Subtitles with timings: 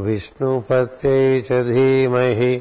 [0.05, 2.53] विष्णुपत्यै च धीमहि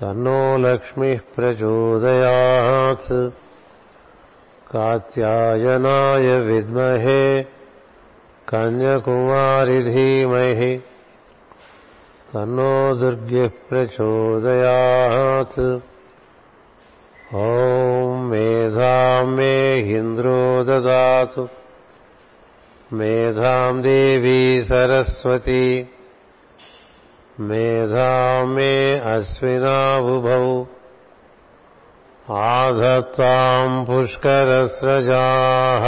[0.00, 3.06] तन्नो लक्ष्मीः प्रचोदयात्
[4.74, 7.22] कात्यायनाय विद्महे
[8.52, 10.70] कन्यकुमारि धीमहि
[12.32, 15.58] तन्नो दुर्गिः प्रचोदयात्
[17.44, 19.54] ॐ मेधाम् मे
[19.98, 21.46] इन्द्रो ददातु
[23.00, 25.66] मेधाम् देवी सरस्वती
[27.50, 28.74] मेधाम् मे
[29.14, 30.46] अश्विनाबुभौ
[32.44, 35.84] आधत्ताम् पुष्करस्रजाः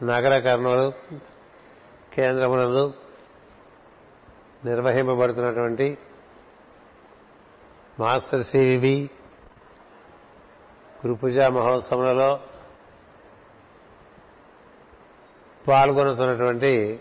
[0.03, 0.94] నగర కర్నూలు
[2.14, 2.94] కేంద్రములను
[4.66, 5.98] నిర్వహింపబడుతున్నటువంటి
[8.00, 9.09] మాస్టర్ సివి
[11.06, 12.40] గురుపూజా మహోత్సవంలో
[15.68, 17.00] పాల్గొనుతున్నటువంటి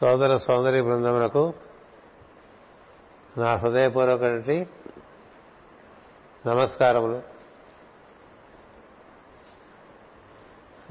[0.00, 1.54] సోదర సోదరి బృందములకు
[3.38, 4.68] నా హృదయపూర్వకటి
[6.46, 7.22] నమస్కారములు.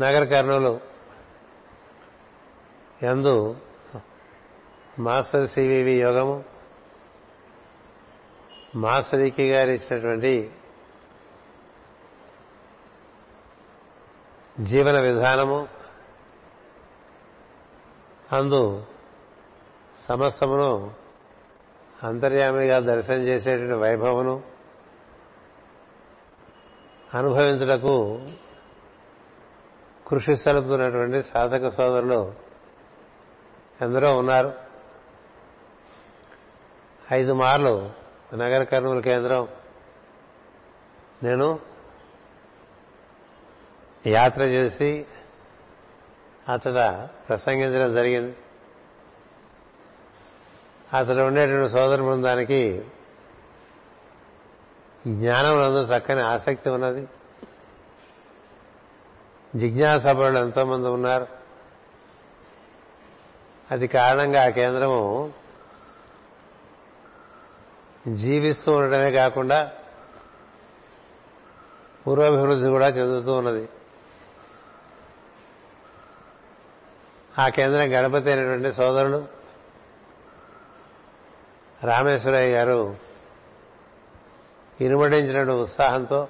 [0.01, 0.79] నగర కర్నూలు
[3.03, 3.55] ఎందు
[4.99, 6.43] మాస్టర్ సివివి యోగము
[8.75, 10.51] మాస్టర్ ఈకి గారు ఇచ్చినటువంటి
[14.59, 15.67] జీవన విధానము
[18.31, 18.85] అందు
[19.99, 21.06] సమస్తమును
[22.03, 24.43] అంతర్యామిగా దర్శనం చేసేటువంటి వైభవను
[27.13, 28.25] అనుభవించుటకు
[30.07, 32.33] కృషి సలుపుతున్నటువంటి సాధక సోదరులు
[33.81, 34.53] ఎందరో ఉన్నారు.
[37.13, 37.91] ఐదు మార్లు
[38.33, 39.47] నగర కర్నూలు కేంద్రం.
[41.23, 41.59] నేను
[44.07, 45.05] యాత్ర చేసి
[46.49, 48.35] అతడ ప్రసంగించడం జరిగింది.
[50.93, 52.85] అసలు ఉండేటువంటి సోదర బృందానికి
[55.07, 57.07] జ్ఞానంలో చక్కని ఆసక్తి ఉన్నది.
[59.55, 61.27] జిజ్ఞాసపరులు ఎంతోమంది ఉన్నారు.
[63.71, 65.33] అది కారణంగా ఆ కేంద్రము
[68.13, 69.71] జీవిస్తూ ఉండటమే కాకుండా
[72.07, 73.69] పూర్వాభివృద్ధి కూడా చెందుతూ ఉన్నది.
[77.39, 79.36] ఆ కేంద్రం గణపతి అయినటువంటి సోదరుడు
[81.83, 82.95] రామేశ్వరయ్య గారు
[84.81, 86.27] ఇనుమడించిన ఉత్సాహంతో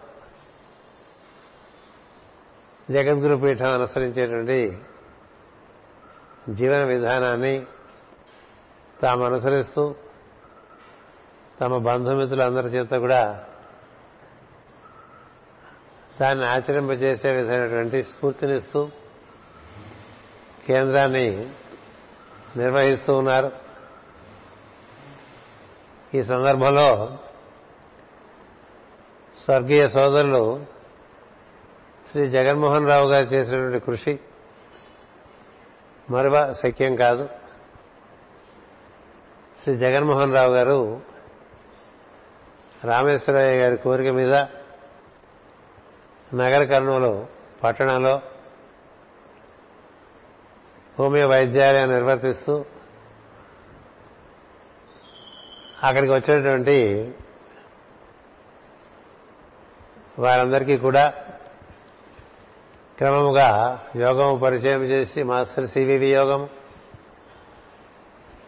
[2.91, 4.77] జగద్గురు పీఠం అనుసరించేటువంటి
[6.49, 7.65] జీవన విధానాన్ని
[9.01, 9.95] తాము అనుసరిస్తూ
[11.61, 13.43] తమ బంధుమిత్రులందరి చేత కూడా
[16.21, 18.89] దాన్ని ఆచరింపజేసే విధమైనటువంటి స్ఫూర్తినిస్తూ
[20.67, 21.49] కేంద్రాన్ని
[22.57, 23.66] నిర్వహిస్తూ ఉన్నారు.
[26.15, 27.17] ఈ సందర్భంలో
[29.43, 30.65] స్వర్గీయ సోదరులు
[32.11, 34.19] శ్రీ జగన్మోహన్ రావు గారు చేసినటువంటి కృషి
[36.09, 37.29] మరువ శక్యం కాదు.
[39.63, 41.01] శ్రీ జగన్మోహన్ రావు గారు
[42.83, 44.33] రామేశ్వరయ్య గారి కోరిక మీద
[46.33, 47.27] నగర కర్ణంలో
[47.63, 48.21] పట్టణంలో
[50.99, 52.65] హోమియో వైద్యాలయం నిర్వర్తిస్తూ
[55.83, 57.11] అక్కడికి వచ్చినటువంటి
[60.19, 61.13] వారందరికీ కూడా
[62.97, 66.49] క్రమముగా యోగము పరిచయం చేసి మాస్టర్ సివివి యోగం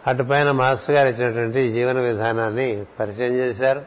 [0.08, 3.86] అటుపైన మాస్టర్ గారు ఇచ్చినటువంటి జీవన విధానాన్ని పరిచయం చేశారు.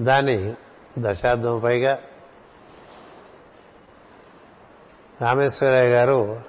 [0.00, 0.54] దాన్ని
[0.98, 1.98] దశాబ్దం పైగా
[5.20, 6.40] రామేశ్వరయ్య గారు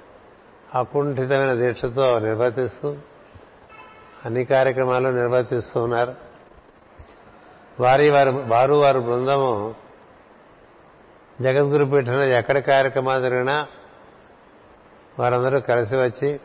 [0.74, 2.96] అకుంఠితమైన దీక్షతో నిర్వర్తిస్తూ
[4.24, 6.14] అన్ని కార్యక్రమాలు నిర్వర్తిస్తూ ఉన్నారు.
[7.80, 9.74] వారి వారు వారు వారి బృందము
[11.40, 13.68] జగద్గురు పీఠంలో ఎక్కడ కార్యక్రమాలు జరిగినా
[15.18, 16.40] వారందరూ కలిసి వచ్చి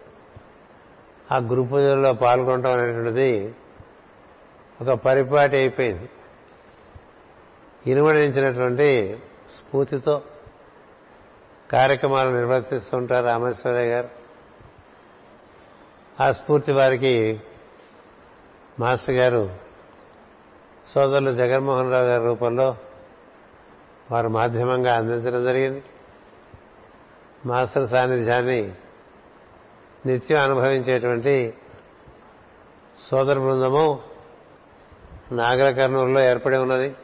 [1.32, 3.56] ఆ గురు పూజల్లో పాల్గొనడం అనేటువంటిది
[4.82, 6.10] ఒక పరిపాటి అయిపోయింది.
[7.88, 9.20] ఇనుమడించినటువంటి
[9.50, 10.22] స్ఫూర్తితో
[11.72, 14.10] కార్యక్రమాలు నిర్వర్తిస్తుంటారు రామేశ్వరయ్య గారు.
[16.24, 17.42] ఆ స్ఫూర్తి వారికి
[18.82, 19.50] మాస్టర్ గారు
[20.94, 22.78] సోదరులు జగన్మోహన్ రావు గారి రూపంలో
[24.12, 25.84] వారు మాధ్యమంగా అందించడం జరిగింది.
[27.46, 28.72] మాస్టర్ సాన్నిధ్యాన్ని
[30.06, 31.54] నిత్యం అనుభవించేటువంటి
[33.12, 34.00] సోదర బృందము
[35.32, 36.96] నాగర కర్నూలులో ఏర్పడి ఉన్నది.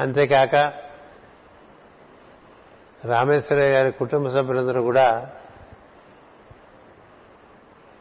[0.00, 0.54] అంతేకాక
[3.04, 5.30] రామేశ్వరయ్య గారి కుటుంబ సభ్యులందరూ కూడా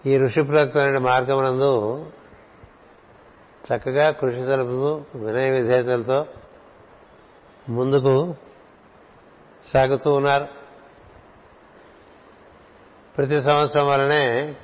[0.05, 2.05] ఈ ఋషి ప్రయుక్తమైన మార్గమునందు
[3.65, 6.25] చక్కగా కృషి సలుపుతూ వినయ విధేయతలతో
[7.69, 8.35] ముందుకు
[9.65, 10.47] సాగుతూ ఉన్నారు.
[13.17, 14.55] ప్రతి సంవత్సరం వలనే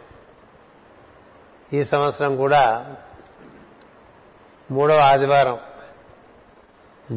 [1.74, 2.96] ఈ సంవత్సరం కూడా
[4.72, 5.60] మూడవ ఆదివారం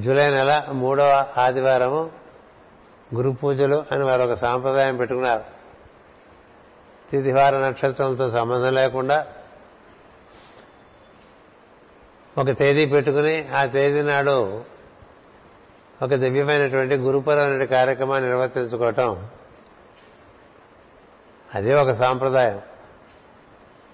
[0.00, 2.11] జూలై నెల మూడవ ఆదివారము
[3.14, 5.57] గురు పూజలు అని వారు ఒక సాంప్రదాయం పెట్టుకున్నారు.
[7.10, 9.26] తిథివార నక్షత్రంతో సంబంధం లేకుండా
[12.38, 14.64] ఒక తేదీ పెట్టుకుని ఆ తేదీ నాడు
[16.02, 19.28] ఒక దివ్యమైనటువంటి గురుపరమైన కార్యక్రమాన్ని నిర్వర్తించుకోవటం
[21.55, 22.62] అదే ఒక సాంప్రదాయం.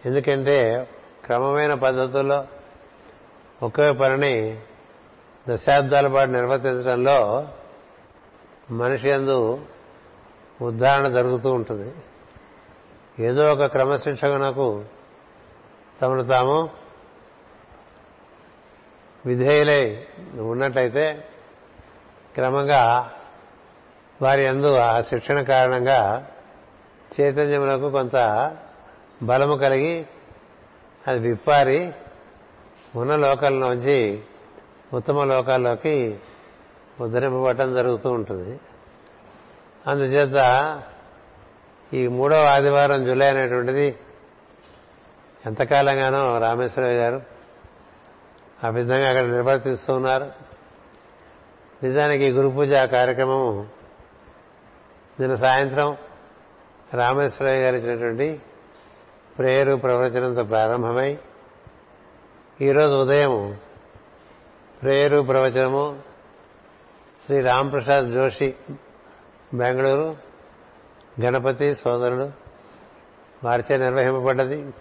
[0.07, 0.89] ఎందుకంటే
[1.25, 2.45] క్రమమైన పద్ధతుల్లో
[3.63, 4.59] ఒకే పనిని
[5.49, 7.49] దశాబ్దాల పాటు నిర్వర్తించడంలో
[8.71, 9.61] మనిషి ఎందు
[10.63, 11.95] ఉద్ధారణ జరుగుతూ ఉంటుంది.
[13.21, 14.85] ఏదో ఒక క్రమశిక్షణకు
[16.03, 16.71] తమను తాము
[19.27, 20.07] విధేయులై
[20.41, 21.29] ఉన్నట్లయితే
[22.35, 23.13] క్రమంగా
[24.23, 26.27] వారి అందు ఆ శిక్షణ కారణంగా
[27.21, 28.17] చైతన్యములకు కొంత
[29.23, 30.07] బలము కలిగి
[31.09, 31.93] అది విప్పారి
[32.97, 34.21] ఉన్న లోకాల్లోంచి
[34.95, 36.19] ఉత్తమ లోకాల్లోకి
[37.01, 38.61] ఉద్ధరింపబడటం జరుగుతూ ఉంటుంది.
[39.87, 40.35] అందుచేత
[41.95, 43.99] ఈ మూడవ ఆదివారం జూలై అనేటువంటిది
[45.47, 47.21] ఎంతకాలంగానో రామేశ్వరయ్య గారు
[48.65, 50.27] ఆ విధంగా అక్కడ నిర్వర్తిస్తూ ఉన్నారు.
[51.83, 53.69] నిజానికి గురు పూజ కార్యక్రమం
[55.21, 55.97] నిన్న సాయంత్రం
[56.95, 58.41] రామేశ్వరయ్య గారు ఇచ్చినటువంటి
[59.39, 61.19] ప్రేయరు ప్రవచనంతో ప్రారంభమై
[62.61, 63.59] ఈరోజు ఉదయం
[64.83, 66.03] ప్రేయరు ప్రవచనము
[67.27, 68.55] శ్రీ రాంప్రసాద్ జోషి
[69.55, 70.34] బెంగళూరు
[71.21, 72.31] గణపతి సోదరుడు
[73.45, 74.73] వారిచే నిర్వహింపబడ్డది.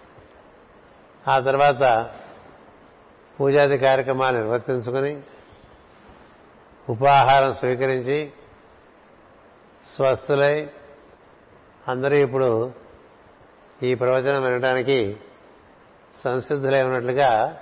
[1.27, 2.09] ఆ తర్వాత
[3.39, 5.21] పూజాది కార్యక్రమాలు నిర్వర్తించుకుని
[6.89, 8.31] ఉపాహారం స్వీకరించి
[9.95, 10.69] స్వస్థులై
[11.87, 12.71] అందరూ ఇప్పుడు
[13.83, 15.17] ఈ ప్రవచనం వినడానికి
[16.23, 17.57] సంసిద్ధులై ఉన్నట్లుగా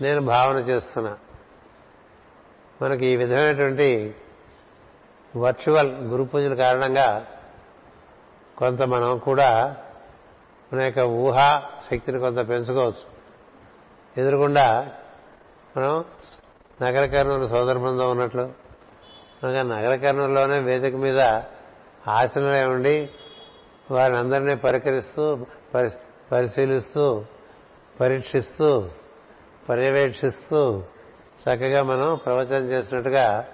[0.00, 1.18] నేను భావన చేస్తున్నా.
[2.82, 4.14] మనకి ఈ విధమైనటువంటి
[5.36, 7.26] వర్చువల్ గురు పూజల కారణంగా
[8.58, 9.76] కొంత మనం కూడా
[10.72, 13.18] మన యొక్క ఊహా శక్తిని కొంత పెంచుకోవచ్చు.
[14.16, 14.88] ఎదురుకుండా
[15.76, 16.04] మనం
[16.82, 18.42] నగర కర్నూలు సోదర బృందం ఉన్నట్లు
[19.42, 21.20] అనగా నగర కర్నూలులోనే వేదిక మీద
[22.08, 23.10] ఆసనలే ఉండి
[23.90, 25.46] వారిని అందరినీ పరికరిస్తూ
[26.32, 27.24] పరిశీలిస్తూ
[28.00, 28.88] పరీక్షిస్తూ
[29.68, 30.82] పర్యవేక్షిస్తూ
[31.42, 33.44] చక్కగా మనం ప్రవచనం చేసినట్టుగా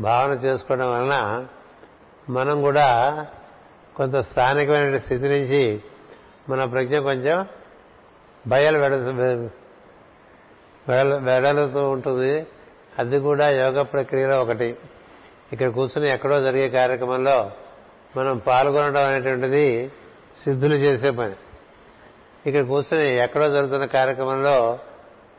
[0.00, 1.46] భావన చేసుకోవడం వలన
[2.28, 2.88] మనం కూడా
[4.00, 5.80] కొంత స్థానికమైన స్థితి నుంచి
[6.48, 7.46] మన ప్రజ్ఞ కొంచెం
[8.46, 8.78] భయాలు
[11.28, 12.46] వెడలుతూ ఉంటుంది.
[12.98, 14.76] అది కూడా యోగ ప్రక్రియలో ఒకటి.
[15.52, 17.50] ఇక్కడ కూర్చుని ఎక్కడో జరిగే కార్యక్రమంలో
[18.16, 19.90] మనం పాల్గొనడం అనేటువంటిది
[20.44, 21.36] సిద్ధులు చేసే పని.
[22.46, 24.78] ఇక్కడ కూర్చుని ఎక్కడో జరుగుతున్న కార్యక్రమంలో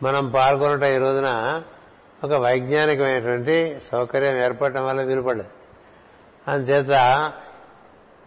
[0.03, 1.63] మనం పాల్గొనటం ఈ రోజున
[2.23, 5.45] ఒక వైజ్ఞానికమైనటువంటి సౌకర్యం ఏర్పడటం వల్ల వీలుపడదు
[6.47, 6.93] అందుచేత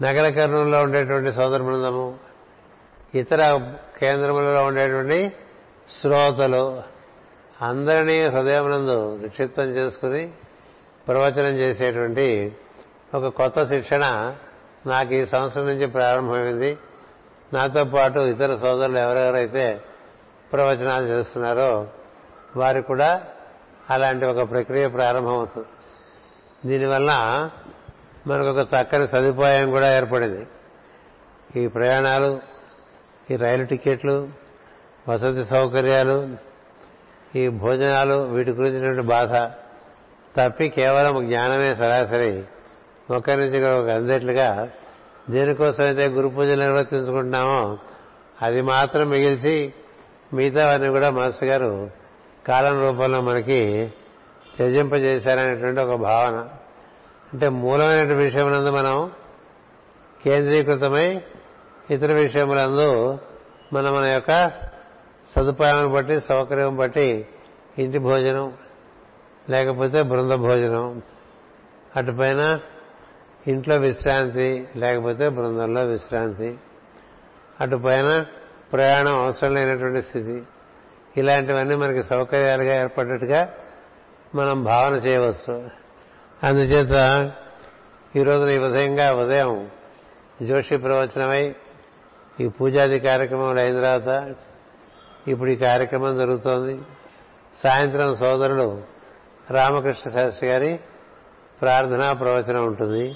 [0.02, 2.18] నగర కర్ణంలో ఉండేటువంటి సోదర బృందము
[3.14, 5.32] ఇతర కేంద్రములలో ఉండేటువంటి
[6.00, 6.82] శ్రోతలు
[7.62, 10.30] అందరినీ హృదయమునందు నిక్షిప్తం చేసుకుని
[11.08, 12.56] ప్రవచనం చేసేటువంటి
[13.14, 14.36] ఒక కొత్త శిక్షణ
[14.86, 16.78] నాకు ఈ సంవత్సరం నుంచి ప్రారంభమైంది.
[17.52, 19.80] నాతో పాటు ఇతర సోదరులు ఎవరెవరైతే
[20.52, 21.86] ప్రవచనాలు చేస్తున్నారో
[22.56, 23.24] వారు కూడా
[23.90, 25.66] అలాంటి ఒక ప్రక్రియ ప్రారంభమవుతుంది.
[26.68, 27.12] దీనివల్ల
[28.26, 30.46] మనకు ఒక చక్కని సదుపాయం కూడా ఏర్పడింది.
[31.60, 32.40] ఈ ప్రయాణాలు
[33.30, 34.28] ఈ రైలు టికెట్లు
[35.08, 36.36] వసతి సౌకర్యాలు
[37.36, 39.34] ఈ భోజనాలు వీటి గురించినటువంటి బాధ
[40.36, 42.44] తప్పి కేవలం జ్ఞానమే సరాసరి.
[43.10, 44.68] ఒకరి నుంచి ఒక అందేట్లుగా
[45.30, 47.78] దేనికోసమైతే గురు పూజలు నిర్వర్తించుకుంటున్నామో
[48.42, 49.72] అది మాత్రం మిగిల్చి
[50.32, 51.90] మిగతావన్నీ కూడా మాస్టర్ గారు
[52.46, 53.92] కాలం రూపంలో మనకి
[54.56, 56.48] త్యజింపజేశారనేటువంటి ఒక భావన.
[57.34, 59.10] అంటే మూలమైన విషయమునందు మనం
[60.24, 61.22] కేంద్రీకృతమై
[61.90, 63.18] ఇతర విషయములందు
[63.72, 64.48] మన మన యొక్క
[65.36, 67.26] సదుపాయం బట్టి సౌకర్యం బట్టి
[67.78, 68.52] ఇంటి భోజనం
[69.50, 71.02] లేకపోతే బృంద భోజనం
[71.96, 72.60] అటుపైన
[73.46, 76.58] ఇంట్లో విశ్రాంతి లేకపోతే బృందంలో విశ్రాంతి
[77.60, 78.26] అటుపైన
[78.72, 80.42] ప్రయాణం అవసరం లేనటువంటి స్థితి.
[81.16, 83.54] ఇలాంటివన్నీ మనకి సౌకర్యాలుగా ఏర్పడ్డట్టుగా
[84.34, 85.83] మనం భావన చేయవచ్చు.
[86.42, 87.32] అందుచేత
[88.16, 89.70] ఈ రోజున ఈ ఉదయంగా ఉదయం
[90.42, 91.54] జోషి ప్రవచనమై
[92.40, 94.34] ఈ పూజాది కార్యక్రమం అయిన తర్వాత
[95.28, 96.78] ఇప్పుడు ఈ కార్యక్రమం జరుగుతోంది.
[97.62, 98.82] సాయంత్రం సోదరుడు
[99.50, 100.80] రామకృష్ణ శాస్త్రి గారి
[101.62, 103.08] ప్రార్థనా ప్రవచనం ఉంటుంది.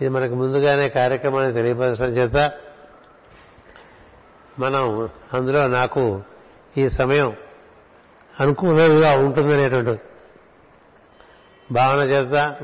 [0.00, 2.52] ఇది మనకు ముందుగానే కార్యక్రమాన్ని తెలియపరచడం చేత
[4.58, 6.22] మనం అందులో నాకు
[6.76, 7.36] ఈ సమయం
[8.40, 10.02] అనుకూలంగా ఉంటుందనేటువంటి
[11.72, 12.56] భావన చేత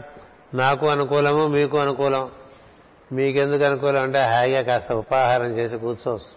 [0.55, 2.31] నాకు అనుకూలము మీకు అనుకూలం.
[3.13, 4.03] మీకెందుకు అనుకూలం?
[4.03, 6.37] అంటే హాయిగా కాస్త ఉపాహారం చేసి కూర్చోవచ్చు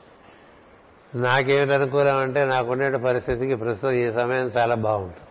[1.21, 5.27] నాకేమిటి అనుకూలం అంటే నాకుండే పరిస్థితికి ప్రస్తుతం ఈ సమయం చాలా బాగుంటుంది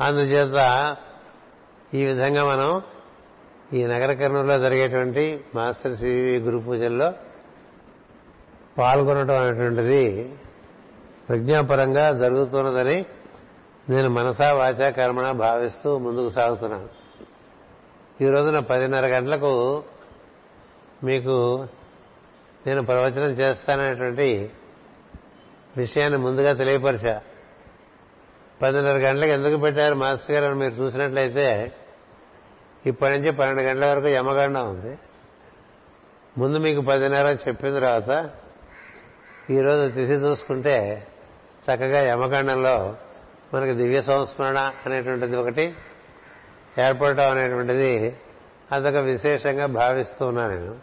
[0.00, 0.96] అందుచేత
[1.94, 2.82] ఈ విధంగా మనం
[3.72, 7.12] ఈ నగర కర్నూలులో జరిగేటువంటి మాస్టర్ సివి గురు పూజల్లో
[8.78, 10.34] పాల్గొనడం అనేటువంటిది
[11.28, 13.06] ప్రజ్ఞాపరంగా జరుగుతున్నదని
[13.88, 16.88] నేను మనసా వాచా కర్మణ భావిస్తూ ముందుకు సాగుతున్నాను.
[18.24, 19.84] ఈ రోజున పదిన్నర గంటలకు
[21.04, 21.66] మీకు
[22.66, 24.50] నేను ప్రవచనం చేస్తాననేటువంటి
[25.76, 27.22] విషయాన్ని ముందుగా తెలియపరిచా.
[28.62, 31.72] పదిన్నర గంటలకు ఎందుకు పెట్టారు మాస్టర్ గారు అని మీరు చూసినట్లయితే
[32.86, 34.98] ఇప్పటి నుంచి పన్నెండు గంటల వరకు యమగండం ఉంది.
[36.38, 38.30] ముందు మీకు పదిన్నర చెప్పిన తర్వాత
[39.50, 41.06] ఈరోజు తిథి చూసుకుంటే
[41.64, 42.96] చక్కగా యమగండంలో
[43.56, 45.74] మనకి దివ్య సంస్మరణ అనేటువంటిది ఒకటి
[46.78, 48.16] ఏర్పడటం అనేటువంటిది
[48.72, 50.76] అదొక విశేషంగా భావిస్తూ ఉన్నాను నేను.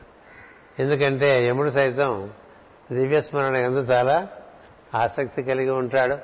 [0.79, 2.29] ఎందుకంటే యముడు సైతం
[2.91, 4.27] దివ్య స్మరణ ఎందు చాలా
[4.95, 6.15] ఆసక్తి కలిగి ఉంటాడు.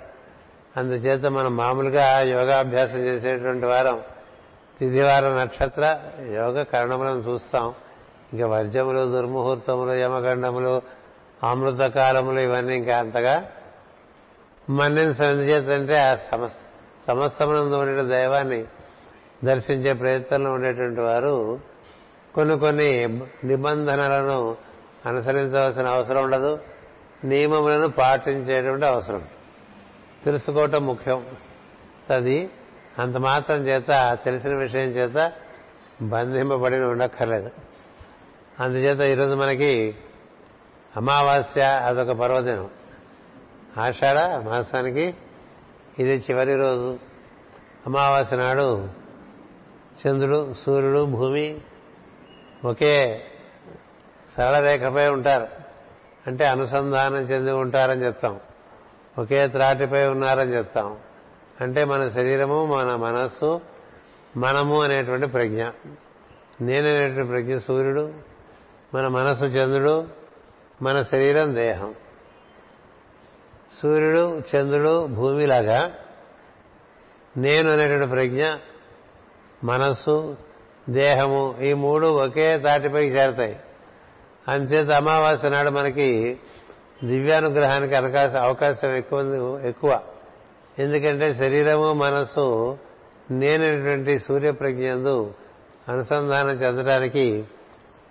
[0.77, 4.01] అందుచేత మనం మామూలుగా యోగాభ్యాసం చేసేటువంటి వారం
[4.79, 5.99] తిథివార నక్షత్ర
[6.33, 7.73] యోగ కరణములను చూస్తాం.
[8.33, 10.81] ఇంకా వర్జములు దుర్ముహూర్తములు యమగండములు
[11.43, 13.35] అమృత కాలములు ఇవన్నీ ఇంకా అంతగా
[14.69, 16.15] మన్నించడం ఎందుచేతంటే ఆ
[17.07, 18.65] సమస్తమునందు ఉండే దైవాన్ని
[19.43, 21.59] దర్శించే ప్రయత్నంలో ఉండేటువంటి వారు
[22.35, 24.57] కొన్ని కొన్ని నిబంధనలను
[25.05, 26.59] అనుసరించవలసిన అవసరం ఉండదు.
[27.23, 29.21] నియమములను పాటించేటువంటి అవసరం.
[30.25, 31.25] తెలుసుకోవటం ముఖ్యం.
[32.09, 32.49] అది
[32.99, 35.31] అంత మాత్రం చేత తెలిసిన విషయం చేత
[36.01, 37.51] బంధింపబడి ఉండక్కర్లేదు.
[38.59, 39.95] అందుచేత ఈరోజు మనకి
[40.97, 42.69] అమావాస్య అదొక పర్వదినం.
[43.77, 45.15] ఆషాఢ మాసానికి
[45.99, 46.99] ఇది చివరి రోజు.
[47.87, 48.89] అమావాస్య నాడు
[50.07, 51.61] చంద్రుడు సూర్యుడు భూమి
[52.65, 53.23] ఒకే
[54.37, 55.47] సరళ రేఖపై ఉంటారు.
[56.27, 58.39] అంటే అనుసంధానం చెంది ఉంటారని చెప్తాం.
[59.19, 60.97] ఒకే త్రాటిపై ఉన్నారని చెప్తాం.
[61.61, 63.61] అంటే మన శరీరము మన మనస్సు
[64.37, 65.63] మనము అనేటువంటి ప్రజ్ఞ.
[66.61, 68.13] నేననేటువంటి ప్రజ్ఞ సూర్యుడు
[68.93, 70.07] మన మనస్సు చంద్రుడు
[70.81, 71.95] మన శరీరం దేహం.
[73.77, 75.91] సూర్యుడు చంద్రుడు భూమిలాగా
[77.37, 78.45] నేను అనేటువంటి ప్రజ్ఞ
[79.63, 80.37] మనస్సు
[80.89, 83.59] దేహము ఈ మూడు ఒకే తాటిపైకి చేరతాయి.
[84.47, 86.39] అంతేత అమావాస్య నాడు మనకి
[87.03, 90.01] దివ్యానుగ్రహానికి అవకాశం అవకాశం ఎక్కువ ఎక్కువ.
[90.79, 92.77] ఎందుకంటే శరీరము మనస్సు
[93.31, 95.33] నేనటువంటి సూర్యప్రజ్ఞందు
[95.89, 97.43] అనుసంధానం చెందడానికి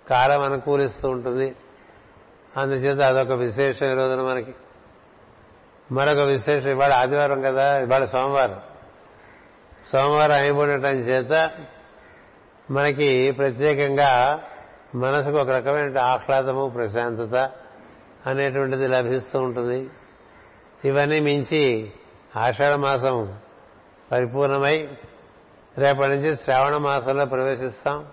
[0.09, 1.55] కాలం అనుకూలిస్తూ ఉంటుంది.
[2.57, 4.55] అందుచేత అదొక విశేషం ఈ రోజున మనకి.
[5.91, 8.61] మరొక విశేషం ఇవాళ ఆదివారం కదా ఇవాళ సోమవారం.
[9.91, 11.51] సోమవారం అయిపోవటం చేత
[12.71, 14.41] మనకి ప్రత్యేకంగా
[14.95, 17.51] మనసుకు ఒక రకమైన ఆహ్లాదము ప్రశాంతత
[18.25, 19.89] అనేటువంటిది లభిస్తూ ఉంటుంది.
[20.85, 21.91] ఇవన్నీ మించి
[22.35, 23.37] ఆషాఢ మాసం
[24.11, 24.87] పరిపూర్ణమై
[25.77, 28.05] రేపటి నుంచి శ్రావణ మాసంలో ప్రవేశిస్తాం.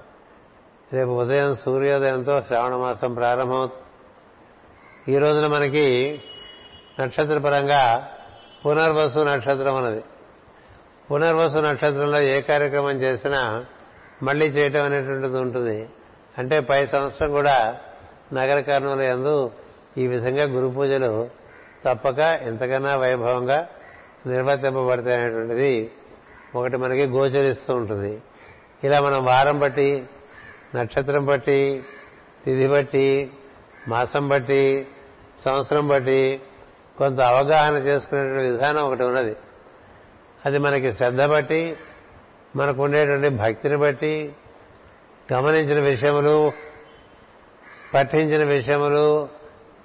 [0.92, 3.82] రేపు ఉదయం సూర్యోదయంతో శ్రావణ మాసం ప్రారంభమవుతుంది.
[5.12, 6.22] ఈ రోజున మనకి
[7.00, 8.08] నక్షత్రపరంగా
[8.66, 10.04] పునర్వసు నక్షత్రం అన్నది.
[11.10, 13.64] పునర్వసు నక్షత్రంలో ఏ కార్యక్రమం చేసినా
[14.22, 15.88] మళ్ళీ చేయటం అనేటువంటిది ఉంటుంది.
[16.38, 17.76] అంటే పై సంవత్సరం కూడా
[18.32, 19.50] నగర కర్నూలు ఎందు
[19.98, 21.28] ఈ విధంగా గురు పూజలు
[21.84, 23.68] తప్పక ఎంతకన్నా వైభవంగా
[24.26, 25.90] నిర్వర్తింపబడతాయి అనేటువంటిది
[26.54, 28.20] ఒకటి మనకి గోచరిస్తూ ఉంటుంది.
[28.84, 30.04] ఇలా మనం వారం బట్టి
[30.74, 31.82] నక్షత్రం బట్టి
[32.44, 33.30] తిథి బట్టి
[33.88, 34.86] మాసం బట్టి
[35.44, 36.40] సంవత్సరం బట్టి
[36.98, 39.36] కొంత అవగాహన చేసుకునే విధానం ఒకటి ఉన్నది.
[40.46, 41.76] అది మనకి శ్రద్ధ బట్టి
[42.56, 44.32] మనకు ఉండేటువంటి భక్తిని బట్టి
[45.32, 46.52] గమనించిన విషయములు
[47.94, 49.28] పఠించిన విషయములు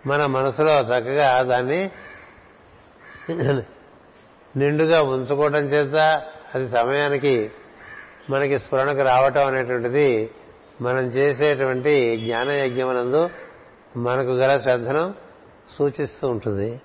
[0.08, 1.82] మన మనసులో చక్కగా దాన్ని
[4.58, 5.96] నిండుగా ఉంచుకోవటం చేత
[6.56, 7.52] అది సమయానికి
[8.30, 10.32] మనకి స్ఫురణకు రావటం అనేటువంటిది
[10.82, 13.30] మనం చేసేటువంటి జ్ఞానయజ్ఞమునందు
[13.98, 15.14] మనకు గల శ్రద్ధను
[15.78, 16.82] సూచిస్తూ ఉంటుంది.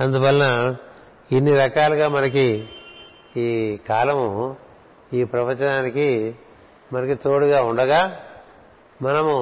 [0.00, 0.76] అందువలన
[1.32, 2.68] ఇన్ని రకాలుగా మనకి
[3.36, 4.56] ఈ కాలము
[5.12, 6.34] ఈ ప్రవచనానికి
[6.92, 8.20] మనకి తోడుగా ఉండగా
[9.02, 9.34] మనము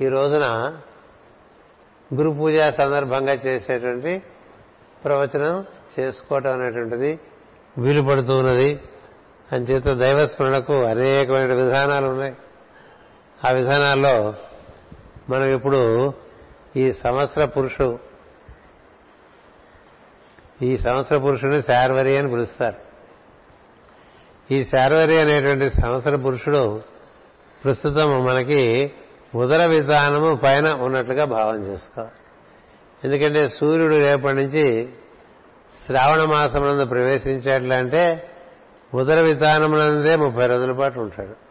[0.00, 0.76] ఈ రోజున
[2.14, 4.22] గురు పూజ సందర్భంగా చేసేటువంటి
[5.04, 5.66] ప్రవచనం
[5.98, 7.20] చేసుకోవటం అనేటువంటిది
[7.78, 8.80] వీలు పడుతూ ఉన్నది.
[9.52, 12.34] అంచేత దైవస్మరణకు అనేకమైన విధానాలు ఉన్నాయి.
[13.44, 14.34] ఆ విధానాల్లో
[15.30, 16.12] మనం ఇప్పుడు
[16.76, 17.98] ఈ సంవత్సర పురుషు
[20.62, 22.76] ఈ సంవత్సర పురుషుడిని శార్వరి అని పిలుస్తారు.
[24.54, 26.82] ఈ శార్వరి అనేటువంటి సంవత్సర పురుషుడు
[27.64, 28.92] ప్రస్తుతం మనకి
[29.34, 32.10] ఉదర విధానము పైన ఉన్నట్లుగా భావం చేసుకోవాలి.
[33.04, 34.88] ఎందుకంటే సూర్యుడు రేపటి నుంచి
[35.86, 38.30] శ్రావణ మాసమునందు ప్రవేశించేట్లంటే
[38.94, 41.41] ఉదర విధానమునందే ముప్పై రోజుల పాటు ఉంటాడు.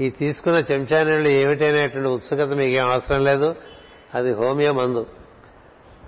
[0.00, 3.54] ఈ తీసుకున్న చెంచా నీళ్ళు ఏమిటైనటువంటి ఉత్సుకత మీకేం అవసరం లేదు.
[4.14, 5.06] అది హోమియో మందు.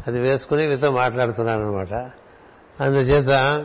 [0.07, 2.11] అది వేసుకుని మీతో మాట్లాడుతున్నాను అనమాట
[2.83, 3.65] అందుచేత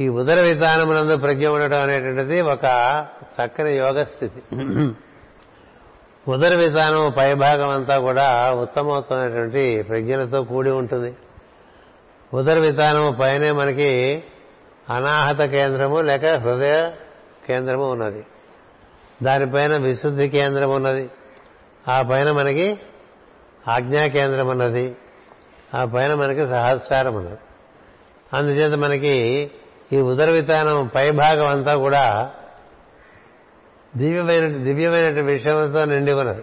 [0.00, 2.64] ఈ ఉదర విధానమునందు ప్రజ్ఞ ఉండటం అనేటువంటిది ఒక
[3.22, 4.42] చక్కని యోగ స్థితి
[6.28, 11.14] ఉదర విధానం పైభాగం అంతా కూడా ఉత్తమోత్తమైనటువంటి ప్రజ్ఞలతో కూడి ఉంటుంది.
[12.34, 14.22] ఉదర విధానం పైనే మనకి
[14.90, 16.90] అనాహత కేంద్రము లేక హృదయ
[17.48, 18.26] కేంద్రము ఉన్నది.
[19.22, 21.10] దానిపైన విశుద్ధి కేంద్రం ఉన్నది.
[21.88, 22.80] ఆ పైన మనకి
[23.68, 24.96] ఆజ్ఞా కేంద్రం ఉన్నది.
[25.74, 27.36] ఆ పైన మనకి సహస్రారం ఉన్నది.
[28.32, 29.50] అందుచేత మనకి
[29.92, 32.32] ఈ ఉదర విధానం పై భాగం అంతా కూడా
[33.96, 36.42] దివ్యమైన దివ్యమైన విషయంతో నిండి ఉన్నది.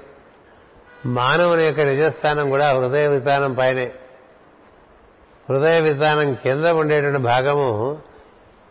[1.05, 3.91] మానవుని యొక్క నిజస్థానం కూడా హృదయ విధానం పైనే.
[5.49, 7.97] హృదయ విధానం కింద ఉండేటువంటి భాగము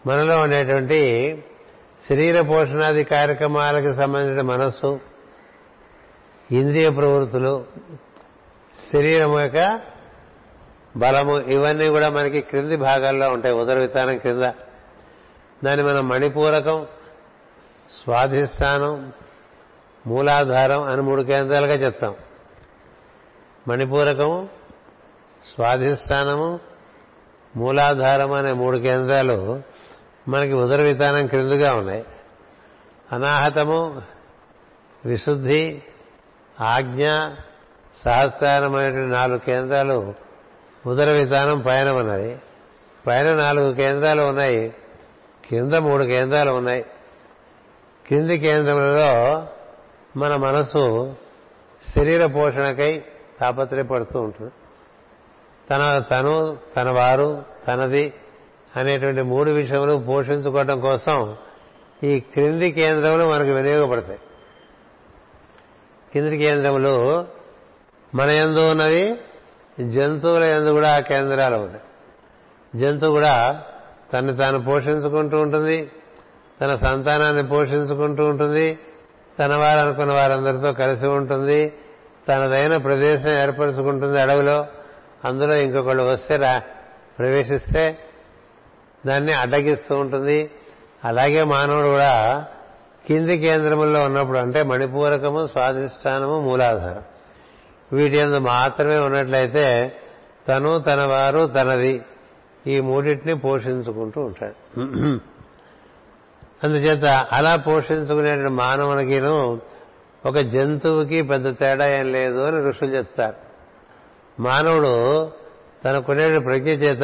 [0.07, 1.33] మనలో ఉండేటువంటి
[2.07, 5.01] శరీర పోషణాది కార్యక్రమాలకు సంబంధించిన మనస్సు
[6.53, 7.65] ఇంద్రియ ప్రవృత్తులు
[8.93, 9.81] శరీరం యొక్క
[10.97, 13.55] బలము ఇవన్నీ కూడా మనకి క్రింది భాగాల్లో ఉంటాయి.
[13.55, 14.43] ఉదర విధానం క్రింద
[15.65, 16.87] దాన్ని మనం మణిపూరకం
[18.05, 19.13] స్వాధిష్టానం
[20.07, 22.15] మూలాధారం అని మూడు కేంద్రాలుగా చెప్తాం.
[23.69, 24.49] మణిపూరకము
[25.55, 26.61] స్వాధిష్టానము
[27.57, 29.63] మూలాధారం అనే మూడు కేంద్రాలు
[30.29, 32.05] మనకి ఉదర విధానం క్రిందుగా ఉన్నాయి.
[33.13, 34.03] అనాహతము
[35.05, 35.83] విశుద్ధి
[36.61, 37.07] ఆజ్ఞ
[37.97, 40.15] సహస్రమైనటువంటి నాలుగు కేంద్రాలు
[40.87, 42.39] ఉదర విధానం పైన ఉన్నది
[43.07, 44.75] పైన నాలుగు కేంద్రాలు ఉన్నాయి.
[45.49, 46.85] కింద మూడు కేంద్రాలు ఉన్నాయి.
[48.07, 49.47] కింది కేంద్రంలో
[50.17, 51.15] మన మనసు
[51.97, 53.05] శరీర పోషణకై
[53.41, 54.53] తాపత్రయపడుతూ ఉంటుంది.
[55.71, 58.15] తన తను తన వారు తనది
[58.79, 61.37] అనేటువంటి మూడు విషయములు పోషించుకోవడం కోసం
[62.05, 64.19] ఈ క్రింది కేంద్రములు మనకు వినియోగపడతాయి.
[66.13, 67.27] కింది కేంద్రములు
[68.15, 69.17] మన ఎందు ఉన్నవి
[69.81, 71.85] జంతువుల ఎందు కూడా ఆ కేంద్రాలు ఉన్నాయి.
[72.81, 73.63] జంతువు కూడా
[74.13, 75.91] తను తాను పోషించుకుంటూ ఉంటుంది
[76.61, 78.79] తన సంతానాన్ని పోషించుకుంటూ ఉంటుంది
[79.39, 81.73] తన వారనుకున్న వారందరితో కలిసి ఉంటుంది
[82.29, 84.67] తనదైన ప్రదేశం ఏర్పరచుకుంటుంది అడవిలో
[85.25, 86.63] అందులో ఇంకొకళ్ళు వస్తే రా
[87.19, 87.99] ప్రవేశిస్తే
[89.07, 90.51] దాన్ని అడ్డగిస్తూ ఉంటుంది.
[91.05, 92.47] అలాగే మానవుడు కూడా
[93.07, 97.03] కింది కేంద్రముల్లో ఉన్నప్పుడు అంటే మణిపూరకము స్వాధిష్టానము మూలాధారం.
[97.93, 99.97] వీటి ఎందు మాత్రమే ఉన్నట్లయితే
[100.49, 102.03] తను తన వారు తనది
[102.67, 104.79] ఈ మూడింటిని పోషించుకుంటూ ఉంటాడు.
[106.65, 109.61] అందుచేత అలా పోషించుకునే మానవునికిను
[110.27, 113.37] ఒక జంతువుకి పెద్ద తేడా ఏం లేదు అని ఋషులు చెప్తారు.
[114.43, 115.31] మానవుడు
[115.85, 117.03] తనకునే ప్రజ్ఞ చేత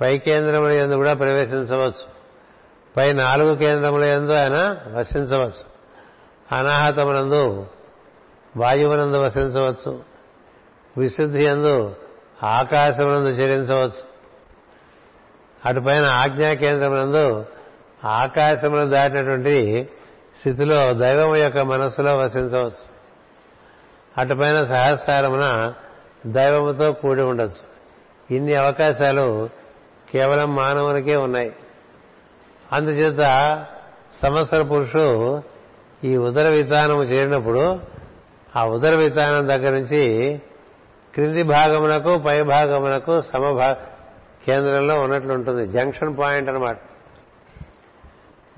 [0.00, 2.14] పై కేంద్రముల ఎందు కూడా ప్రవేశించవచ్చు.
[2.96, 5.74] పై నాలుగు కేంద్రముల ఎందు ఆయన వసించవచ్చు.
[6.52, 7.66] అనాహతమునందు
[8.56, 10.02] వాయువునందు వసించవచ్చు.
[10.98, 11.96] విశుద్ధి ఎందు
[12.42, 14.14] ఆకాశమునందు చరించవచ్చు.
[15.64, 17.46] అటుపైన ఆజ్ఞా కేంద్రమునందు
[18.04, 19.88] ఆకాశమును దాటినటువంటి
[20.38, 22.94] స్థితిలో దైవం యొక్క మనస్సులో వసించవచ్చు.
[24.18, 25.74] అటుపైన సహస్రారమున
[26.26, 27.74] దైవముతో కూడి ఉండొచ్చు.
[28.34, 29.50] ఇన్ని అవకాశాలు
[30.14, 31.52] కేవలం మానవునికే ఉన్నాయి.
[32.72, 33.20] అందుచేత
[34.22, 35.42] సంవత్సర పురుషుడు
[36.04, 37.80] ఈ ఉదర విధానము చేరినప్పుడు
[38.56, 40.02] ఆ ఉదర విధానం దగ్గర నుంచి
[41.14, 43.76] క్రింది భాగమునకు పై భాగమునకు సమభా
[44.46, 45.66] కేంద్రంలో ఉన్నట్లు ఉంటుంది.
[45.66, 46.78] జంక్షన్ పాయింట్ అనమాట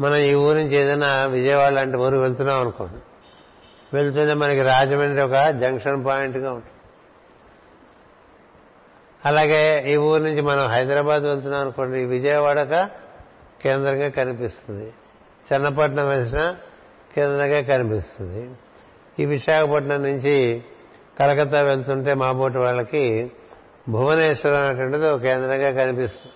[0.00, 3.00] మనం ఈ ఊరి నుంచి ఏదైనా విజయవాడ లాంటి ఊరు వెళ్తున్నాం అనుకోండి.
[3.96, 6.75] వెళ్తుంటే మనకి రాజమండ్రి ఒక జంక్షన్ పాయింట్గా ఉంటుంది.
[9.26, 12.88] అలాగే ఈ ఊరు నుంచి మనం హైదరాబాద్ వెళ్తున్నాం అనుకోండి విజయవాడక
[13.62, 14.92] కేంద్రంగా కనిపిస్తుంది.
[15.46, 16.54] చెన్నపట్నం వేసిన
[17.16, 18.50] కేంద్రంగా కనిపిస్తుంది.
[19.18, 20.62] ఈ విశాఖపట్నం నుంచి
[21.18, 23.30] కలకత్తా వెళ్తుంటే మాబోటి వాళ్ళకి
[23.88, 26.34] భువనేశ్వరం అనేటువంటిది ఒక కేంద్రంగా కనిపిస్తుంది.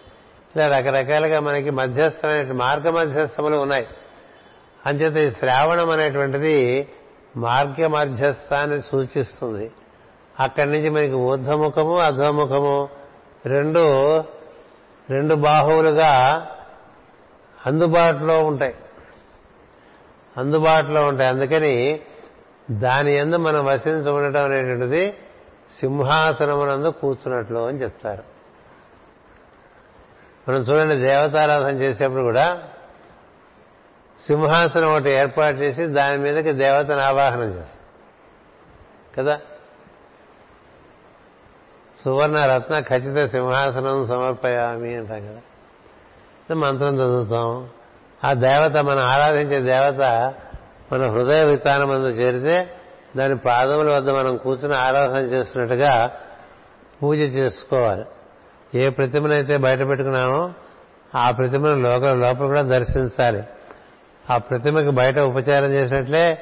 [0.56, 3.86] ఇలా రకరకాలుగా మనకి మధ్యస్థమైన మార్గ మధ్యస్థములు ఉన్నాయి.
[4.86, 6.88] అంచేత ఈ శ్రావణం అనేటువంటిది
[7.36, 9.70] మార్గ మధ్యస్థాన్ని సూచిస్తుంది.
[10.40, 12.88] అక్కడి నుంచి మనకి ఊర్ధముఖము అధోముఖము
[13.46, 14.18] రెండు
[15.10, 16.46] రెండు బాహువులుగా
[17.66, 18.74] అందుబాటులో ఉంటాయి.
[20.36, 21.30] అందుబాటులో ఉంటాయి.
[21.30, 22.00] అందుకని
[22.70, 25.14] దాని ఎందు మనం వసించి ఉండటం అనేటువంటిది
[25.80, 28.22] సింహాసనమునందు కూర్చున్నట్లు అని చెప్తారు.
[30.48, 32.62] మనం చూడండి దేవతారాధన చేసేప్పుడు కూడా
[34.26, 37.84] సింహాసనం ఒకటి ఏర్పాటు చేసి దాని మీదకి దేవతను ఆవాహనం చేస్తాం
[39.18, 39.40] కదా?
[42.04, 46.54] సువర్ణ రత్న ఖచ్చిత సింహాసనం సమర్పయామి అంటాం కదా.
[46.54, 47.68] మంత్రం చదువుతాం.
[48.24, 50.34] ఆ దేవత మనం ఆరాధించే దేవత
[50.92, 52.70] మన హృదయ విత్తానం అందు చేరితే
[53.16, 56.10] దాని పాదముల వద్ద మనం కూర్చుని ఆరాధన చేస్తున్నట్టుగా
[57.02, 58.04] పూజ చేసుకోవాలి.
[58.74, 60.50] ఏ ప్రతిమనైతే బయట పెట్టుకున్నామో
[61.14, 63.42] ఆ ప్రతిమను లోక లోపల కూడా దర్శించాలి.
[64.30, 66.38] ఆ ప్రతిమకి బయట ఉపచారం చేసినట్లే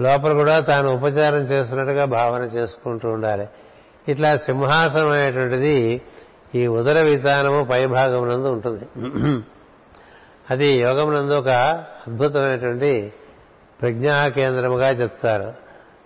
[0.00, 3.48] లోపల కూడా తాను ఉపచారం చేస్తున్నట్టుగా భావన చేసుకుంటూ ఉండాలి.
[4.08, 6.02] ఇట్లా సింహాసనం అనేటువంటిది
[6.54, 8.84] ఈ ఉదర విధానము పైభాగమునందు ఉంటుంది.
[10.50, 11.48] అది యోగమునందు ఒక
[12.06, 13.12] అద్భుతమైనటువంటి
[13.82, 15.52] ప్రజ్ఞా కేంద్రముగా చెప్తారు.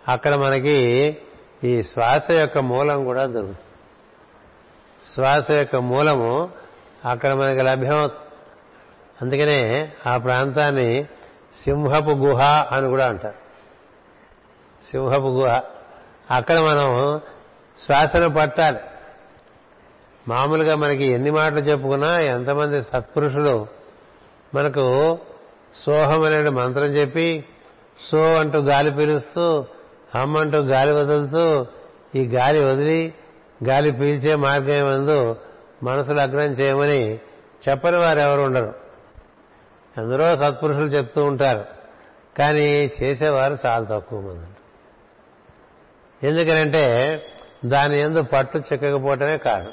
[0.09, 1.17] అక్కడ మనకి
[1.65, 3.59] ఈ శ్వాస యొక్క మూలం కూడా దొరుకుతుంది.
[5.15, 6.51] శ్వాస యొక్క మూలము
[7.05, 8.25] అక్కడ మనకి లభ్యమవుతుంది.
[9.23, 11.05] అందుకనే ఆ ప్రాంతాన్ని
[11.65, 13.35] సింహపు గుహ అని కూడా అంటారు.
[14.91, 15.61] సింహపు గుహ.
[16.31, 17.21] అక్కడ మనం
[17.85, 18.79] శ్వాసను పట్టాలి.
[20.29, 23.67] మామూలుగా మనకి ఎన్ని మాటలు చెప్పుకున్నా ఎంతమంది సత్పురుషులు
[24.55, 25.19] మనకు
[25.87, 27.45] సోహం అనే మంత్రం చెప్పి
[28.11, 29.67] సో అంటూ గాలి పీలుస్తూ
[30.14, 31.67] హమ్ అంటూ గాలి వదులుతూ
[32.14, 33.14] ఈ గాలి వదిలి
[33.69, 35.37] గాలి పీల్చే మార్గం మందు
[35.83, 37.14] మనసు లగ్నం చేయమని
[37.69, 38.75] చెప్పని వారు ఎవరు ఉండరు.
[39.99, 41.64] ఎందరో సత్పురుషులు చెప్తూ ఉంటారు.
[42.38, 44.47] కానీ చేసేవారు చాలా తక్కువ మంది.
[46.27, 47.27] ఎందుకనంటే
[47.64, 49.73] దాని ఎందు పట్టు చిక్కకపోవటమే కారణం.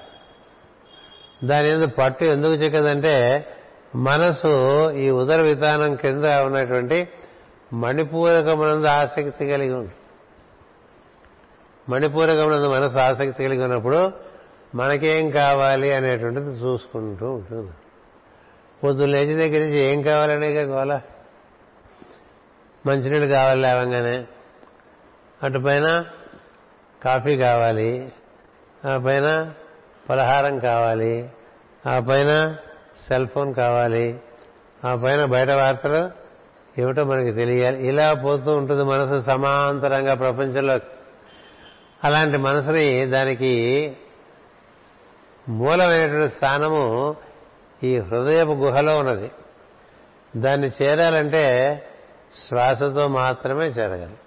[1.48, 3.48] దాని ఎందు పట్టు ఎందుకు చిక్కదంటే
[3.96, 7.08] మనసు ఈ ఉదర విధానం కింద ఉన్నటువంటి
[7.74, 9.94] మణిపూరకమునందు ఆసక్తి కలిగి ఉంటుంది
[11.90, 14.12] మణిపూరకమునందు మనసు ఆసక్తి కలిగి ఉన్నప్పుడు
[14.76, 17.72] మనకేం కావాలి అనేటువంటిది చూసుకుంటూ ఉంటుంది.
[18.84, 21.00] పొద్దున్న లేచి దగ్గర నుంచి ఏం కావాలనే గోల.
[22.86, 24.26] మంచినీళ్ళు కావాలి లేవంగానే.
[25.44, 26.06] అటుపైన
[27.06, 28.12] కాఫీ కావాలి
[28.88, 29.54] ఆ పైన
[30.10, 31.30] పలహారం కావాలి
[31.90, 32.56] ఆ పైన
[33.08, 34.20] సెల్ ఫోన్ కావాలి
[34.86, 36.12] ఆ పైన బయట వార్తలు
[36.82, 37.88] ఏమిటో మనకి తెలియాలి.
[37.88, 40.80] ఇలా పోతూ ఉంటుంది మనసు సమాంతరంగా ప్రపంచంలో.
[42.04, 43.94] అలాంటి మనసుని దానికి
[45.50, 47.16] మూలమైనటువంటి స్థానము
[47.84, 49.32] ఈ హృదయపు గుహలో ఉన్నది.
[50.38, 51.44] దాన్ని చేరాలంటే
[52.48, 54.25] శ్వాసతో మాత్రమే చేరగలం.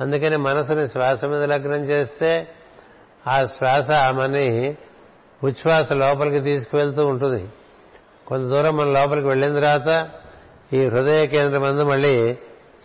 [0.00, 2.48] అందుకని మనసుని శ్వాస మీద లగ్నం చేస్తే
[3.26, 4.76] ఆ శ్వాస మని
[5.44, 7.48] ఉచ్ఛ్వాస లోపలికి తీసుకువెళ్తూ ఉంటుంది.
[8.26, 10.08] కొంత దూరం మన లోపలికి వెళ్ళిన తర్వాత
[10.72, 12.34] ఈ హృదయ కేంద్రం అందు మళ్ళీ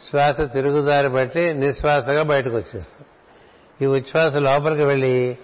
[0.10, 3.06] శ్వాస తిరుగుదారి బట్టి నిశ్వాసగా బయటకు వచ్చేస్తుంది
[3.82, 5.38] ఈ ఉచ్ఛ్వాస లోపలికి వెళ్ళి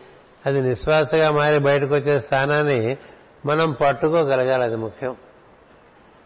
[0.46, 2.98] అది నిశ్వాసగా మారి బయటకు వచ్చే స్థానాన్ని
[3.46, 4.64] మనం పట్టుకోగలగాలి.
[4.64, 5.16] అది ముఖ్యం.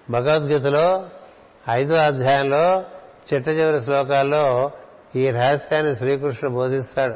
[0.10, 1.10] భగవద్గీతలో
[1.70, 2.84] ఐదో అధ్యాయంలో
[3.34, 4.72] చిట్ట చివరి శ్లోకాల్లో
[5.16, 7.16] ఈ రహస్యాన్ని శ్రీకృష్ణుడు బోధిస్తాడు.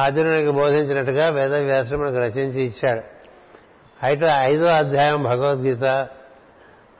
[0.00, 3.02] అర్జునుడికి బోధించినట్టుగా వేదవ్యాసుడు మనకు రచించి ఇచ్చాడు.
[4.02, 6.08] అయితే ఐదో అధ్యాయం భగవద్గీత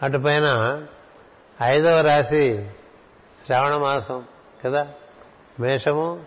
[0.03, 0.79] అటుపైన
[1.63, 2.69] ఐదవ రాశి
[3.47, 4.25] శ్రావణ మాసం
[4.65, 4.89] కదా?
[5.61, 6.21] మేషము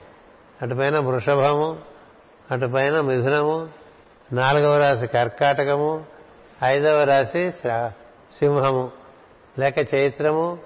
[0.61, 1.77] అటుపైన వృషభము
[2.51, 3.69] అటుపైన మిథునము
[4.33, 6.05] నాలుగవ రాశి కర్కాటకము
[6.63, 8.91] ఐదవ రాశి సింహము
[9.59, 10.59] లేక చైత్రము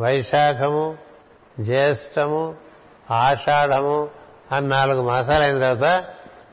[0.00, 1.09] వైశాఖము
[1.60, 2.54] జ్యేష్టము
[3.10, 4.08] ఆషాఢము
[4.52, 6.04] అని నాలుగు మాసాలు అయిన తర్వాత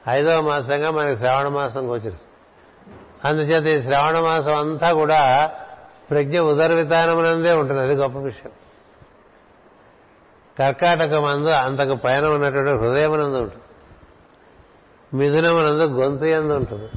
[0.09, 2.33] ఐదవ మాసంగా మనకి శ్రావణ మాసం గోచరిస్తుంది.
[3.25, 5.51] అందుచేత ఈ శ్రావణ మాసం అంతా కూడా
[6.09, 7.81] ప్రజ్ఞ ఉదర విధానమునందే ఉంటుంది.
[7.81, 8.51] అది గొప్ప విషయం.
[10.59, 13.63] కర్కాటక మందు అంతకు పైన ఉన్నటువంటి హృదయమునందు ఉంటుంది.
[15.13, 16.91] మిథునమునందు గొంతు ఎందు ఉంటుంది.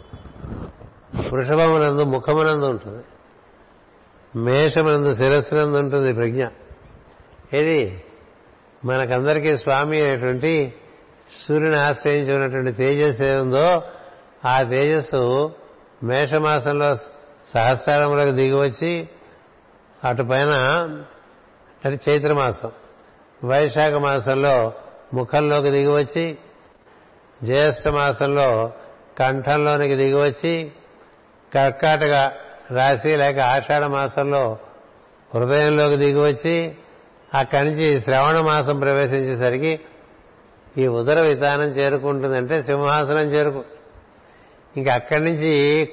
[1.28, 3.04] వృషభమునందు ముఖమునందు ఉంటుంది.
[4.38, 6.46] మేషమునందు శిరస్సునందు ఉంటుంది ప్రజ్ఞ.
[7.52, 8.02] ఏది?
[8.84, 10.72] మనకందరికీ స్వామి అనేటువంటి
[11.48, 13.82] సూర్యుని ఆశ్రయించి ఉన్నటువంటి తేజస్సు ఏముందో
[14.44, 15.50] ఆ తేజస్సు
[16.02, 16.96] మేషమాసంలో
[17.48, 19.08] సహస్రంలోకి దిగివచ్చి
[20.04, 20.48] అటుపైన
[21.84, 22.72] అది చైత్రమాసం
[23.44, 24.72] వైశాఖ మాసంలో
[25.14, 26.38] ముఖంలోకి దిగివచ్చి
[27.42, 28.72] జ్యేష్ఠ మాసంలో
[29.18, 30.72] కంఠంలోనికి దిగివచ్చి
[31.54, 32.32] కర్కాటక
[32.70, 34.58] రాశి లేక ఆషాఢ మాసంలో
[35.34, 36.76] హృదయంలోకి దిగివచ్చి
[37.34, 39.80] అక్కడి నుంచి శ్రవణ మాసం ప్రవేశించేసరికి
[40.78, 43.64] ఈ ఉదర విధానం చేరుకుంటుందంటే సింహాసనం చేరుకు.
[44.76, 45.84] ఇంకా అక్కడి నుంచి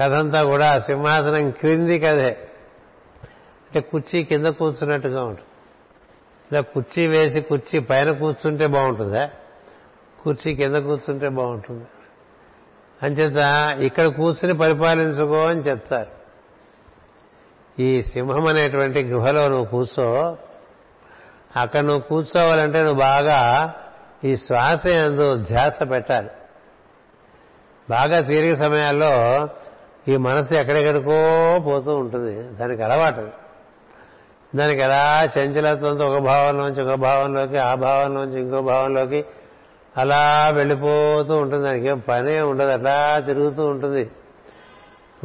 [0.00, 2.28] కథంతా కూడా సింహాసనం క్రింది కథే.
[3.64, 5.48] అంటే కుర్చీ కింద కూర్చున్నట్టుగా ఉంటుంది.
[6.52, 9.30] ఇలా కుర్చీ వేసి కుర్చీ పైన కూర్చుంటే బాగుంటుందా?
[10.22, 11.84] కుర్చీ కింద కూర్చుంటే బాగుంటుంది?
[13.02, 13.36] అంచేత
[13.80, 16.24] ఇక్కడ కూర్చుని పరిపాలించుకో అని చెప్తారు.
[17.82, 20.38] ఈ సింహం అనేటువంటి గుహలో నువ్వు కూర్చో
[21.56, 23.74] అక్కడ నువ్వు కూర్చోవాలంటే నువ్వు బాగా
[24.24, 26.28] ఈ శ్వాస ఎందు ధ్యాస పెట్టాలి.
[27.90, 29.48] బాగా తీరిక సమయాల్లో
[30.08, 32.56] ఈ మనసు ఎక్కడెక్కడికో పోతూ ఉంటుంది.
[32.56, 33.28] దానికి అలవాటు
[34.56, 39.24] దానికి ఎలా చంచలత్వంతో ఒక భావంలోంచి ఒక భావంలోకి ఆ భావంలోంచి ఇంకో భావంలోకి
[39.96, 41.64] అలా వెళ్ళిపోతూ ఉంటుంది.
[41.64, 42.70] దానికి ఏం పనే ఉండదు.
[42.70, 44.10] అట్లా తిరుగుతూ ఉంటుంది.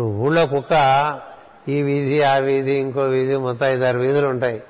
[0.01, 0.73] ఊళ్ళో కుక్క
[1.69, 4.63] ఈ వీధి ఆ వీధి ఇంకో వీధి మొత్తం ఐదారు వీధులు ఉంటాయి.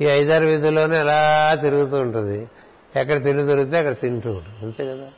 [0.00, 2.48] ఈ ఐదారు వీధుల్లోనే అలా తిరుగుతూ ఉంటుంది.
[2.96, 4.64] ఎక్కడ తిండి దొరికితే అక్కడ తింటూ ఉంటుంది.
[4.64, 5.08] అంతే కదా?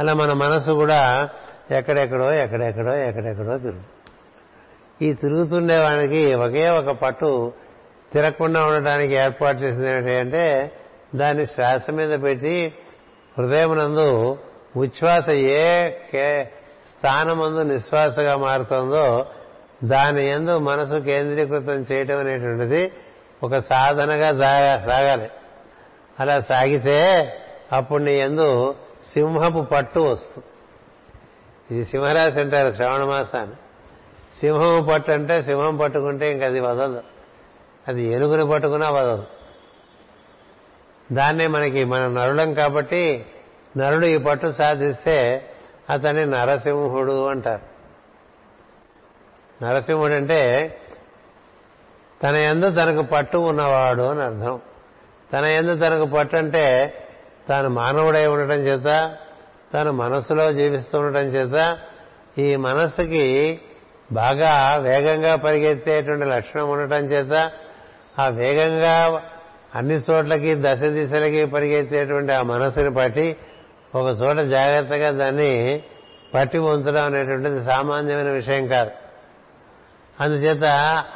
[0.00, 1.28] అలా మన మనసు కూడా
[1.70, 4.02] ఎక్కడెక్కడో ఎక్కడెక్కడో ఎక్కడెక్కడో తిరుగు
[5.02, 7.52] ఈ తిరుగుతుండే వానికి ఒకే ఒక పట్టు
[8.12, 10.72] తిరగకుండా ఉండటానికి ఏర్పాటు చేసింది ఏంటంటే
[11.14, 12.74] దాన్ని శ్వాస మీద పెట్టి
[13.38, 14.38] హృదయమునందు
[14.76, 16.52] ఉచ్ఛ్వాస ఏ కే
[16.90, 19.26] స్థానమందు నిశ్వాసగా మారుతుందో
[19.84, 22.92] దాని ఎందు మనసు కేంద్రీకృతం చేయటం అనేటువంటిది
[23.42, 24.38] ఒక సాధనగా
[24.78, 25.30] సాగాలి.
[26.20, 27.32] అలా సాగితే
[27.72, 28.74] అప్పుడు నీ ఎందు
[29.06, 30.46] సింహపు పట్టు వస్తుంది
[31.70, 33.56] ఇది సింహరాశి అంటారు శ్రవణ మాసాన్ని.
[34.40, 37.02] సింహం పట్టు అంటే సింహం పట్టుకుంటే ఇంక అది వదలదు.
[37.88, 39.26] అది ఏనుగుని పట్టుకున్నా వదలదు.
[41.12, 43.26] దాన్నే మనకి మన నరుడం కాబట్టి
[43.76, 45.50] నరుడు ఈ పట్టు సాధిస్తే
[45.90, 47.72] అతన్ని నరసింహుడు అంటారు.
[49.64, 50.78] నరసింహుడు అంటే
[52.22, 54.60] తన ఎందు తనకు పట్టు ఉన్నవాడు అని అర్థం.
[55.32, 56.94] తన ఎందు తనకు పట్టు అంటే
[57.48, 59.16] తాను మానవుడై ఉండటం చేత
[59.74, 61.78] తను మనస్సులో జీవిస్తూ ఉండటం చేత
[62.38, 63.60] ఈ మనస్సుకి
[64.12, 67.50] బాగా వేగంగా పరిగెత్తేటువంటి లక్షణం ఉండటం చేత
[68.18, 69.22] ఆ వేగంగా
[69.74, 73.36] అన్ని చోట్లకి దశ దిశలకి పరిగెత్తేటువంటి ఆ మనస్సుని పట్టి
[73.94, 75.82] ఒక చోట జాగ్రత్తగా దాన్ని
[76.34, 78.90] పట్టి ఉంచడం అనేటువంటిది సామాన్యమైన విషయం కాదు.
[80.22, 80.64] అందుచేత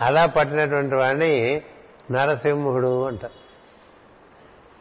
[0.01, 1.63] అలా పట్టినటువంటి వాడిని
[2.11, 3.47] నరసింహుడు అంటారు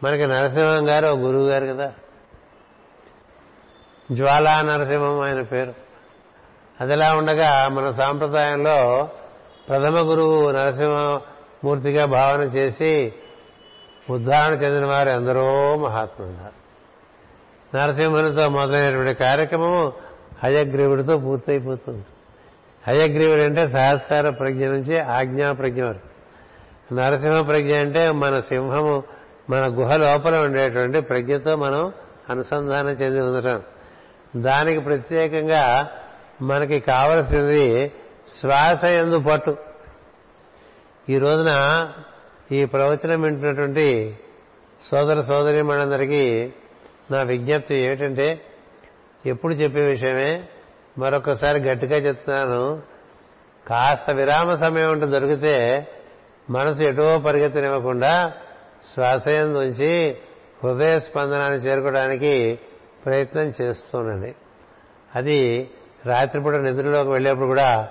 [0.06, 1.94] మనకి నరసింహం గారు ఒక గురువు గారు కదా.
[4.12, 5.74] జ్వాలా నరసింహం ఆయన పేరు.
[6.82, 9.10] అదిలా ఉండగా మన సాంప్రదాయంలో
[9.70, 13.14] ప్రథమ గురువు నరసింహమూర్తిగా భావన చేసి
[14.10, 16.66] ఉద్ధారణ చెందిన వారు ఎందరో మహాత్ములు
[17.78, 19.92] నరసింహునితో మొదలైనటువంటి కార్యక్రమం
[20.44, 22.06] హయగ్రీవుడితో పూర్తయిపోతుంది.
[22.88, 26.16] హయగ్రీవుడు అంటే సహస్ర ప్రజ్ఞ నుంచి ఆజ్ఞా ప్రజ్ఞ వరకు.
[26.94, 29.04] నరసింహ ప్రజ్ఞ అంటే మన సింహము
[29.50, 31.94] మన గుహ లోపల ఉండేటువంటి ప్రజ్ఞతో మనం
[32.30, 33.62] అనుసంధానం చెంది ఉండటం
[34.36, 35.90] దానికి ప్రత్యేకంగా
[36.42, 37.92] మనకి కావలసింది
[38.40, 39.58] శ్వాస ఎందు పట్టు.
[41.10, 41.52] ఈ రోజున
[42.52, 44.18] ఈ ప్రవచనం వింటున్నటువంటి
[44.92, 46.54] సోదర సోదరి మనందరికీ
[47.12, 48.42] నా విజ్ఞప్తి ఏమిటంటే
[49.26, 50.44] ఎప్పుడు చెప్పే విషయమే
[50.98, 52.82] మరొకసారి గట్టిగా చెప్తున్నాను.
[53.68, 55.88] కాస్త విరామ సమయం ఉంటే దొరికితే
[56.50, 58.34] మనసు ఎటో పరిగెత్తనివ్వకుండా
[58.94, 60.18] శ్వాసయందు ఉంచి
[60.64, 62.60] హృదయ స్పందనాన్ని చేరుకోవడానికి
[63.06, 64.36] ప్రయత్నం చేస్తుండండి
[65.16, 65.70] అది
[66.06, 67.90] రాత్రిపూట నిద్రలోకి వెళ్ళేప్పుడు కూడా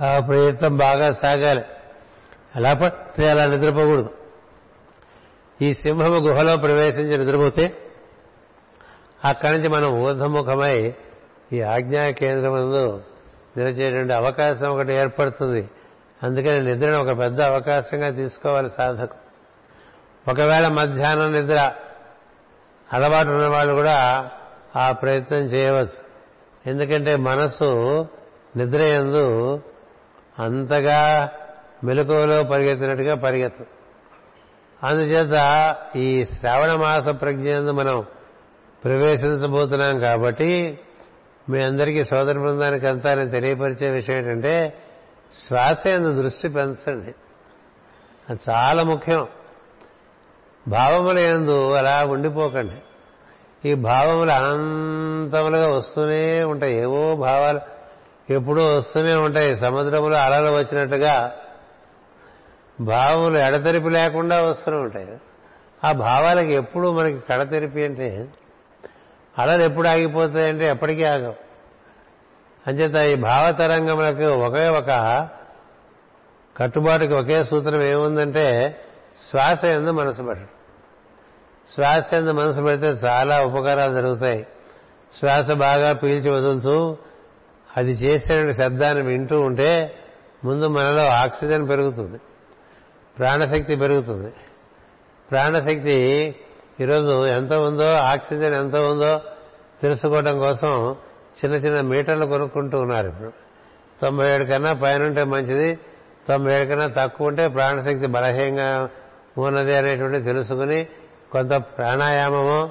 [0.00, 1.64] ఆ ప్రయత్నం బాగా సాగాలి.
[2.56, 4.10] అలా పడితే అలా నిద్రపోకూడదు.
[5.62, 7.76] ఈ సింహము గుహలో ప్రవేశించి నిద్రపోతే
[9.24, 10.94] అక్కడి నుంచి మనం ఊర్ధముఖమై
[11.54, 13.02] ఈ ఆజ్ఞా కేంద్రం ముందు
[13.56, 15.70] నిలిచేటువంటి అవకాశం ఒకటి ఏర్పడుతుంది.
[16.22, 19.16] అందుకని నిద్రను ఒక పెద్ద అవకాశంగా తీసుకోవాలి సాధకు
[20.30, 21.72] ఒకవేళ మధ్యాహ్నం నిద్ర
[22.92, 24.28] అలవాటు ఉన్న వాళ్ళు కూడా
[24.76, 26.04] ఆ ప్రయత్నం చేయవచ్చు.
[26.66, 28.00] ఎందుకంటే మనసు
[28.56, 29.60] నిద్ర ఎందు
[30.38, 31.30] అంతగా
[31.84, 33.64] మెలకువలో పరిగెత్తినట్టుగా పరిగెత్తు.
[34.86, 35.36] అందుచేత
[35.96, 38.04] ఈ శ్రావణ మాస ప్రజ్ఞ మనం
[38.84, 40.78] ప్రవేశించబోతున్నాం కాబట్టి
[41.50, 44.74] మీ అందరికీ సోదర బృందానికి అంతా నేను తెలియపరిచే విషయం ఏంటంటే
[45.46, 47.14] శ్వాస ఎందు దృష్టి పెంచండి.
[48.30, 49.26] అది చాలా ముఖ్యం.
[50.68, 52.74] భావముల ఎందు అలా ఉండిపోకండి.
[53.68, 56.74] ఈ భావములు అనంతములుగా వస్తూనే ఉంటాయి.
[56.74, 57.60] ఏవో భావాలు
[58.32, 59.56] ఎప్పుడూ వస్తూనే ఉంటాయి.
[59.56, 61.32] సముద్రంలో అలలు వచ్చినట్టుగా
[62.80, 65.08] భావములు ఎడతెరిపి లేకుండా వస్తూనే ఉంటాయి.
[65.84, 68.28] ఆ భావాలకి ఎప్పుడు మనకి కడతెరిపి అంటే
[69.38, 71.34] అలలు ఎప్పుడు ఆగిపోతాయంటే ఎప్పటికీ ఆగవు.
[72.66, 75.28] అంచేత ఈ భావతరంగములకు ఒకే ఒక
[76.56, 78.80] కట్టుబాటుకి ఒకే సూత్రం ఏముందంటే
[79.30, 80.48] శ్వాస ఎందు మనసు పెట్టడం
[81.74, 84.46] శ్వాస ఎందు మనసు పెడితే చాలా ఉపకారాలు జరుగుతాయి.
[85.18, 86.96] శ్వాస బాగా పీల్చి వదులుతూ
[87.76, 89.98] అది చేసే శబ్దాన్ని వింటూ ఉంటే
[90.44, 92.18] ముందు మనలో ఆక్సిజన్ పెరుగుతుంది.
[93.18, 94.32] ప్రాణశక్తి పెరుగుతుంది.
[95.30, 96.34] ప్రాణశక్తి
[96.80, 99.20] ఈరోజు ఎంత ఉందో ఆక్సిజన్ ఎంత ఉందో
[99.82, 100.96] తెలుసుకోవడం కోసం
[101.38, 103.32] చిన్న చిన్న మీటర్లు కొనుక్కుంటూ ఉన్నారు ఇప్పుడు.
[104.02, 105.78] తొంభై ఏడు కన్నా పైన ఉంటే మంచిది
[106.28, 108.88] తొంభై ఏడు కన్నా తక్కువ ఉంటే ప్రాణశక్తి బలహీనంగా
[109.38, 110.86] ఉన్నది అనేటువంటి తెలుసుకుని
[111.32, 112.70] కొంత ప్రాణాయామమో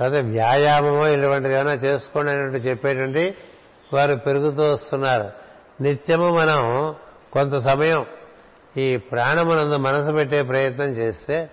[0.00, 3.34] లేదా వ్యాయామమో ఇటువంటిది ఏమైనా చేసుకోండి అనేటువంటి చెప్పేటువంటి
[3.92, 5.30] వారు పెరుగుతూ వస్తున్నారు.
[5.82, 6.94] నిత్యము మనం
[7.32, 8.06] కొంత సమయం
[8.76, 11.50] ఈ ప్రాణమునందు మనసు పెట్టే ప్రయత్నం చేస్తే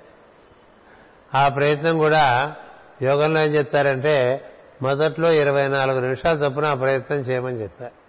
[1.36, 2.56] ఆ ప్రయత్నం కూడా
[3.02, 4.46] యోగంలో ఏం చెప్తారంటే
[4.82, 8.02] మొదట్లో ఇరవై నాలుగు నిమిషాలు చొప్పున ఆ ప్రయత్నం చేయమని చెప్పారు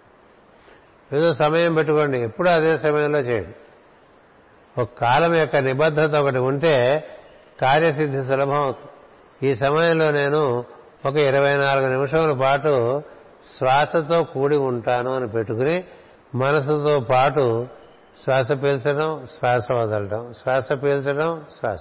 [1.15, 3.55] ఏదో సమయం పెట్టుకోండి ఎప్పుడు అదే సమయంలో చేయండి.
[4.81, 7.07] ఒక కాలం యొక్క నిబద్ధత ఒకటి ఉంటే
[7.61, 9.49] కార్యసిద్ధి సులభం అవుతుంది.
[9.49, 10.65] ఈ సమయంలో నేను
[11.05, 13.01] ఒక ఇరవై నాలుగు నిమిషముల పాటు
[13.57, 15.83] శ్వాసతో కూడి ఉంటాను అని పెట్టుకుని
[16.35, 17.67] మనసుతో పాటు
[18.23, 21.79] శ్వాస పీల్చడం శ్వాస వదలడం శ్వాస పీల్చడం శ్వాస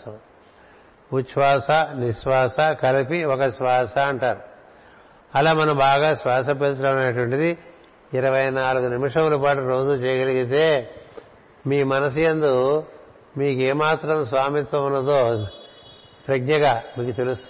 [1.12, 4.40] ఉచ్ఛ్వాస నిశ్వాస కలిపి ఒక శ్వాస అంటారు.
[5.35, 7.59] అలా మనం బాగా శ్వాస పీల్చడం అనేటువంటిది
[8.14, 10.90] ఇరవై నాలుగు నిమిషముల పాటు రోజు చేయగలిగితే
[11.66, 12.85] మీ మనసు ఎందు
[13.37, 15.46] మీకు ఏమాత్రం స్వామిత్వం ఉన్నదో
[16.29, 17.46] ప్రజ్ఞగా మీకు తెలుసు.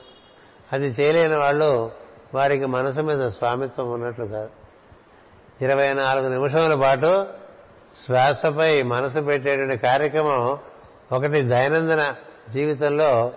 [0.73, 1.93] అది చేయలేని వాళ్ళు
[2.35, 4.51] వారికి మనసు మీద స్వామిత్వం ఉన్నట్లు కాదు.
[5.65, 7.27] ఇరవై నాలుగు నిమిషముల పాటు
[8.07, 10.59] శ్వాసపై మనసు పెట్టేటువంటి కార్యక్రమం
[11.13, 12.15] ఒకటి దైనందిన
[12.51, 13.33] జీవితంలో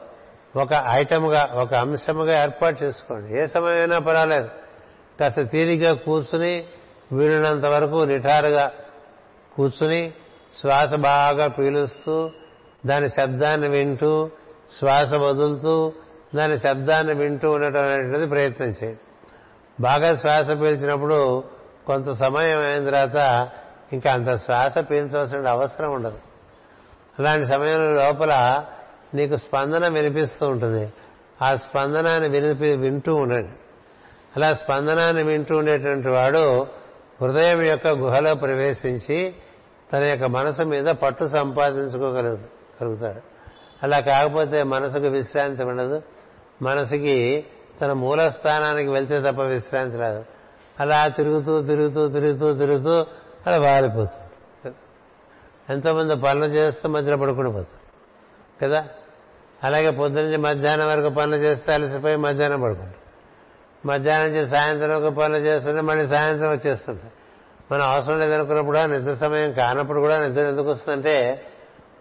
[0.58, 3.42] ఒక ఐటమ్గా ఒక అంశముగా ఏర్పాటు చేసుకోండి.
[3.42, 4.50] ఏ సమయమైనా పర్వాలేదు.
[5.20, 6.64] కాస్త తీరిగ్గా కూర్చుని
[7.12, 8.72] వీలున్నంత వరకు నిఠారుగా
[9.56, 10.14] కూర్చుని
[10.62, 12.30] శ్వాస బాగా పీలుస్తూ
[12.86, 14.30] దాని శబ్దాన్ని వింటూ
[14.80, 15.94] శ్వాస వదులుతూ
[16.36, 19.00] దాని శబ్దాన్ని వింటూ ఉండటం అనేటువంటిది ప్రయత్నం చేయండి.
[19.80, 21.44] బాగా శ్వాస పీల్చినప్పుడు
[21.88, 23.50] కొంత సమయం అయిన తర్వాత
[23.94, 26.20] ఇంకా అంత శ్వాస పీల్చవలసిన అవసరం ఉండదు.
[27.20, 28.64] అలాంటి సమయంలో లోపల
[29.16, 30.94] నీకు స్పందన వినిపిస్తూ ఉంటుంది.
[31.42, 33.54] ఆ స్పందనాన్ని వినిపి వింటూ ఉండండి.
[34.36, 36.68] అలా స్పందనాన్ని వింటూ ఉండేటువంటి వాడు
[37.22, 39.34] హృదయం యొక్క గుహలో ప్రవేశించి
[39.94, 43.22] తన యొక్క మనసు మీద పట్టు సంపాదించుకోగలుగుతాడు కలుగుతాడు.
[43.84, 46.02] అలా కాకపోతే మనసుకు విశ్రాంతి ఉండదు.
[46.62, 47.46] మనసుకి
[47.82, 50.26] తన మూల స్థానానికి వెళ్తే తప్ప విశ్రాంతి రాదు.
[50.80, 53.06] అలా తిరుగుతూ తిరుగుతూ తిరుగుతూ తిరుగుతూ
[53.48, 54.26] అలా వాలిపోతుంది.
[55.70, 57.86] ఎంతోమంది పనులు చేస్తూ మధ్యలో పడుకుని పోతారు.
[58.62, 58.88] కదా?
[59.66, 62.94] అలాగే పొద్దునుంచి మధ్యాహ్నం వరకు పనులు చేస్తే అలసిపోయి మధ్యాహ్నం పడుకుంటాం.
[63.86, 67.02] మధ్యాహ్నం నుంచి సాయంత్రం వరకు పనులు చేస్తుంటే మళ్ళీ సాయంత్రం వచ్చేస్తుంది.
[67.72, 71.46] మనం అవసరం లేదనుకున్నప్పుడు నిద్ర సమయం కానప్పుడు కూడా నిద్ర ఎందుకు వస్తుందంటే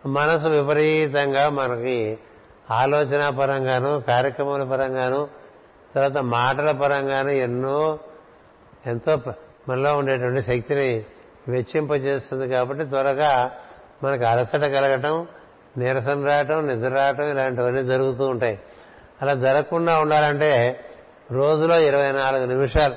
[0.06, 2.18] మనసు విపరీతంగా మనకి
[2.70, 5.28] ఆలోచన పరంగాను కార్యక్రమాల పరంగాను
[5.94, 7.98] తర్వాత మాటల పరంగాను ఎన్నో
[8.86, 9.18] ఎంతో
[9.68, 11.04] మనలో ఉండేటువంటి శక్తిని
[11.48, 13.50] వెచ్చింపజేస్తుంది కాబట్టి త్వరగా
[14.04, 15.26] మనకు అలసట కలగటం
[15.78, 18.58] నీరసం రావటం నిద్ర రావటం ఇలాంటివన్నీ జరుగుతూ ఉంటాయి.
[19.22, 20.80] అలా జరగకుండా ఉండాలంటే
[21.32, 22.94] రోజులో ఇరవై నాలుగు నిమిషాలు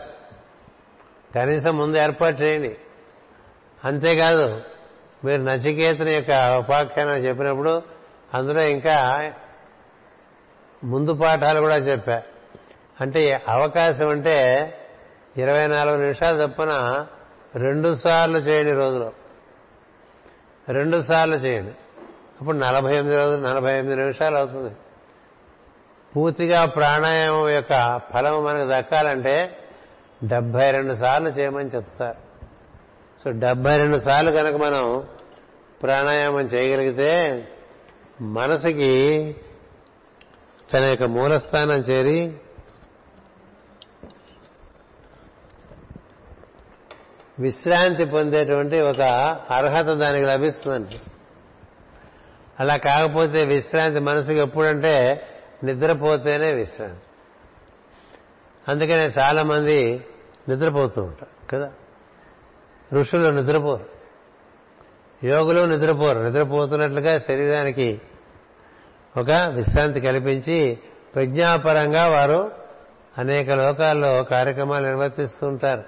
[1.36, 2.78] కనీసం ముందు ఏర్పాటు చేయండి.
[3.84, 4.62] అంతేకాదు
[5.26, 7.82] మీరు నచికేతన యొక్క ఉపాఖ్యానం చెప్పినప్పుడు
[8.34, 9.32] అందులో ఇంకా
[10.84, 12.22] ముందు పాఠాలు కూడా చెప్పా.
[13.02, 14.38] అంటే అవకాశం అంటే
[15.38, 17.06] ఇరవై నాలుగు నిమిషాలు తప్పున
[17.56, 19.12] రెండు సార్లు చేయండి రోజులో.
[20.70, 21.72] రెండు సార్లు చేయండి.
[22.42, 24.76] అప్పుడు నలభై ఎనిమిది రోజులు నలభై ఎనిమిది నిమిషాలు అవుతుంది.
[26.16, 29.60] పూర్తిగా ప్రాణాయామం యొక్క ఫలం మనకు దక్కాలంటే
[30.24, 32.18] డెబ్బై రెండు సార్లు చేయమని చెప్తారు.
[33.24, 35.08] సో డెబ్బై రెండు సార్లు కనుక మనం
[35.84, 37.12] ప్రాణాయామం చేయగలిగితే
[38.22, 39.36] మనసుకి
[40.74, 42.38] తన యొక్క మూలస్థానం చేరి
[47.40, 49.02] విశ్రాంతి పొందేటువంటి ఒక
[49.52, 51.02] అర్హత దానికి లభిస్తుందండి.
[52.60, 55.28] అలా కాకపోతే విశ్రాంతి మనసుకి ఎప్పుడంటే
[55.64, 57.01] నిద్రపోతేనే విశ్రాంతి.
[58.68, 60.05] అందుకనే చాలా మంది
[60.49, 61.72] నిద్రపోతూ ఉంటారు కదా?
[62.93, 63.86] ఋషులు నిద్రపోరు.
[65.26, 66.20] యోగులు నిద్రపోరు.
[66.20, 68.01] నిద్రపోతున్నట్లుగా శరీరానికి
[69.18, 70.80] ఒక విశ్రాంతి కల్పించి
[71.16, 72.51] ప్రజ్ఞాపరంగా వారు
[73.18, 75.84] అనేక లోకాల్లో కార్యక్రమాలు నిర్వర్తిస్తుంటారు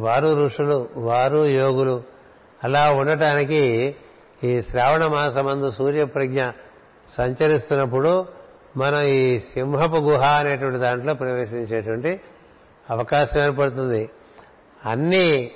[0.00, 2.02] వారు ఋషులు వారు యోగులు.
[2.64, 3.96] అలా ఉండటానికి
[4.44, 6.44] ఈ శ్రావణ మాసమందు సూర్యప్రజ్ఞ
[7.08, 8.26] సంచరిస్తున్నప్పుడు
[8.76, 12.20] మనం ఈ సింహపు గుహ అనేటువంటి దాంట్లో ప్రవేశించేటువంటి
[12.90, 14.10] అవకాశం ఏర్పడుతుంది.
[14.84, 15.50] అన్ని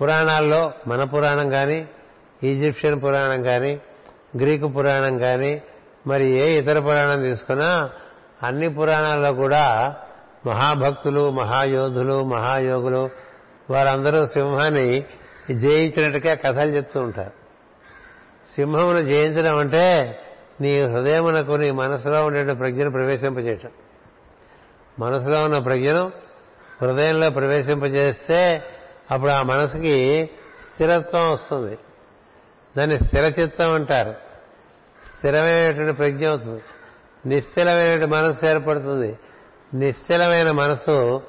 [0.00, 1.88] పురాణాల్లో మన పురాణం కానీ
[2.44, 3.80] ఈజిప్షియన్ పురాణం కానీ
[4.36, 5.62] గ్రీకు పురాణం కానీ
[6.06, 7.90] మరి ఏ ఇతర పురాణం తీసుకున్నా
[8.42, 9.96] అన్ని పురాణాల్లో కూడా
[10.46, 13.10] మహాభక్తులు మహాయోధులు మహాయోగులు
[13.70, 15.04] వారందరూ సింహాన్ని
[15.50, 17.43] జయించినట్టుగా కథలు చెప్తూ ఉంటారు.
[18.50, 20.18] సింహమును జయించడం అంటే
[20.60, 23.70] నీ హృదయమునకు నీ మనసులో ఉండే ప్రజ్ఞను ప్రవేశింపజేయటం.
[24.98, 26.12] మనసులో ఉన్న ప్రజ్ఞను
[26.82, 28.62] హృదయంలో ప్రవేశింపజేస్తే
[29.10, 30.30] అప్పుడు ఆ మనసుకి
[30.62, 31.78] స్థిరత్వం వస్తుంది.
[32.76, 34.14] దాన్ని స్థిరచిత్తం అంటారు.
[35.16, 36.62] స్థిరమైనటువంటి ప్రజ్ఞ అవుతుంది.
[37.26, 39.18] నిశ్చలమైనటువంటి మనసు ఏర్పడుతుంది.
[39.74, 41.22] నిశ్చలమైన మనసు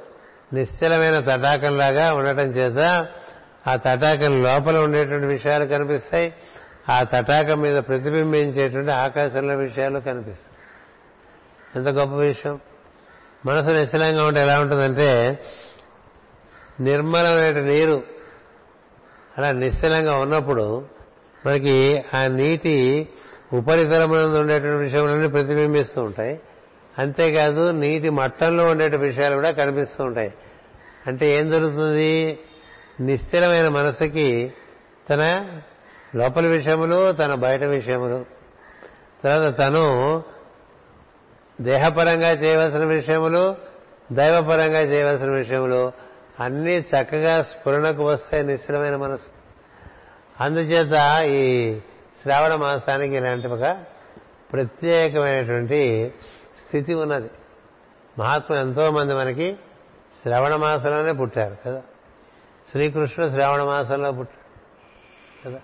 [0.53, 3.07] నిశ్చలమైన తటాకంలాగా ఉండటం చేత
[3.68, 6.34] ఆ తటాకం లోపల ఉండేటువంటి విషయాలు కనిపిస్తాయి.
[6.90, 10.56] ఆ తటాకం మీద ప్రతిబింబించేటువంటి ఆకాశంలో విషయాలు కనిపిస్తాయి.
[11.76, 12.60] ఎంత గొప్ప విషయం.
[13.46, 15.40] మనసు నిశ్చలంగా ఉంటే ఎలా ఉంటుందంటే
[16.80, 18.04] నిర్మలమైన నీరు
[19.38, 20.88] అలా నిశ్చలంగా ఉన్నప్పుడు
[21.46, 23.10] మనకి ఆ నీటి
[23.54, 26.42] ఉపరితలమునందు ఉండేటువంటి విషయాలన్నీ ప్రతిబింబిస్తూ ఉంటాయి.
[27.00, 30.34] అంతేకాదు నీటి మట్టంలో ఉండే విషయాలు కూడా కనిపిస్తూ ఉంటాయి.
[31.08, 32.40] అంటే ఏం జరుగుతుంది?
[33.00, 34.54] నిశ్చలమైన మనసుకి
[35.10, 35.46] తన
[36.16, 38.26] లోపల విషయములు తన బయట విషయములు.
[39.24, 40.24] తర్వాత తను
[41.61, 43.55] దేహపరంగా చేయవలసిన విషయములు
[44.11, 45.91] దైవపరంగా చేయవలసిన విషయములు
[46.39, 49.28] అన్నీ చక్కగా స్ఫురణకు వస్తాయి నిశ్చలమైన మనసు.
[50.43, 51.80] అందుచేత ఈ
[52.22, 53.78] శ్రావణ మాసానికి ఇలాంటి ఒక
[54.53, 56.13] ప్రత్యేకమైనటువంటి
[56.68, 57.30] స్థితి ఉన్నది.
[58.20, 59.57] మహాత్ములు ఎంతో మంది మనకి
[60.22, 61.82] శ్రవణ మాసంలోనే పుట్టారు కదా.
[62.72, 65.61] శ్రీకృష్ణుడు శ్రావణ మాసంలో పుట్టాడు కదా.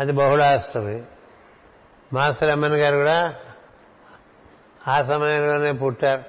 [0.00, 1.02] అది బహుళాష్టమి
[2.12, 3.34] మాస్టర్ అమ్మన్ గారు కూడా
[4.88, 6.22] ఆ సమయంలోనే పుట్టారు.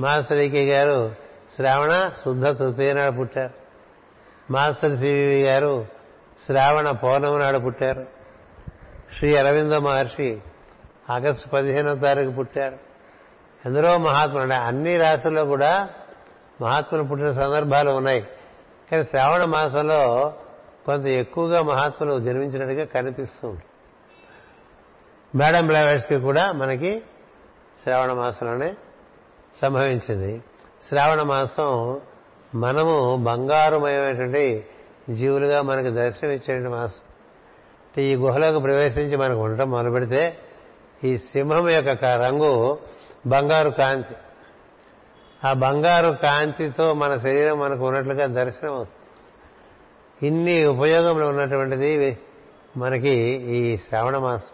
[0.00, 1.14] మాస్టర్ ఈకే గారు
[1.56, 3.52] శ్రావణ శుద్ధ తృతీయ నాడు పుట్టారు.
[4.52, 5.86] మాస్టర్ సివివి గారు
[6.46, 8.06] శ్రావణ పౌర్ణమి నాడు పుట్టారు.
[9.18, 10.40] శ్రీ అరవింద మహర్షి
[11.10, 12.78] ఆగస్టు పదిహేనో తారీఖు పుట్టారు.
[13.66, 15.88] ఎందరో మహాత్ములు అన్ని రాశుల్లో కూడా
[16.62, 18.26] మహాత్ములు పుట్టిన సందర్భాలు ఉన్నాయి.
[18.90, 20.34] కానీ శ్రావణ మాసంలో
[20.86, 23.74] కొంత ఎక్కువగా మహాత్ములు జన్మించినట్టుగా కనిపిస్తూ ఉంటారు
[25.36, 27.02] మేడం బ్లావెట్స్కి కూడా మనకి
[27.82, 28.74] శ్రావణ మాసంలోనే
[29.62, 30.42] సంభవించింది.
[30.88, 32.00] శ్రావణ మాసం
[32.54, 34.66] మనము బంగారుమయమైనటువంటి
[35.10, 38.02] జీవులుగా మనకు దర్శనమిచ్చేటువంటి మాసం.
[38.02, 40.38] ఈ గుహలోకి ప్రవేశించి మనకు ఉండటం మొదలుపెడితే
[41.04, 42.78] ఈ సింహం యొక్క రంగు
[43.26, 44.14] బంగారు కాంతి.
[45.44, 49.03] ఆ బంగారు కాంతితో మన శరీరం మనకు ఉన్నట్లుగా దర్శనం అవుతుంది
[50.26, 52.18] ఇన్ని ఉపయోగములు ఉన్నటువంటిది
[52.76, 53.10] మనకి
[53.56, 54.46] ఈ శ్రావణ మాసం.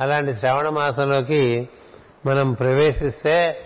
[0.00, 1.68] అలాంటి శ్రావణ మాసంలోకి
[2.26, 3.64] మనం ప్రవేశిస్తే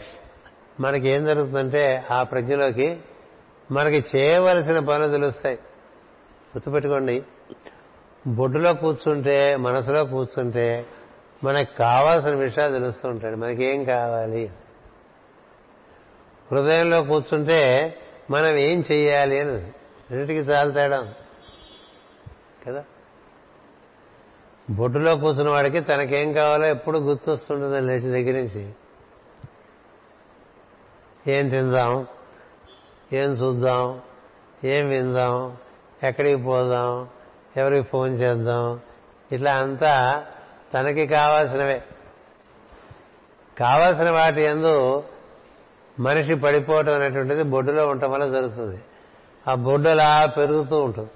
[0.80, 2.98] మనకి ఏం జరుగుతుందంటే ఆ ప్రజ్ఞలోకి
[3.70, 5.54] మనకి చేయవలసిన పనులు తెలుస్తాయి
[6.48, 7.22] గుర్తుపెట్టుకోండి.
[8.26, 10.86] బొడ్డులో కూర్చుంటే మనసులో కూర్చుంటే
[11.44, 13.34] మనకు కావాల్సిన విషయాలు తెలుస్తూ ఉంటాయి.
[13.34, 14.50] మనకి ఏం కావాలి?
[16.52, 17.94] హృదయంలో కూర్చుంటే
[18.30, 19.72] మనం ఏం చేయాలి అని.
[20.10, 21.14] రెండింటికి చాలా తేడా
[22.66, 22.84] కదా?
[24.70, 28.72] బొడ్డులో కూర్చున్న వాడికి తనకేం కావాలో ఎప్పుడు గుర్తొస్తుంటుంది లేచి దగ్గర నుంచి.
[31.26, 32.06] ఏం తిందాం?
[33.12, 34.00] ఏం చూద్దాం?
[34.64, 35.56] ఏం విందాం?
[36.02, 37.08] ఎక్కడికి పోదాం?
[37.56, 38.80] ఎవరికి ఫోన్ చేద్దాం?
[39.32, 40.26] ఇట్లా అంతా
[40.74, 41.82] తనకి కావాల్సినవే.
[43.58, 45.04] కావాల్సిన వాటి ఎందు
[46.00, 48.80] మనిషి పడిపోవటం అనేటువంటిది బొడ్డులో ఉండటం వల్ల జరుగుతుంది.
[49.48, 51.10] ఆ బొడ్డు అలా పెరుగుతూ ఉంటుంది.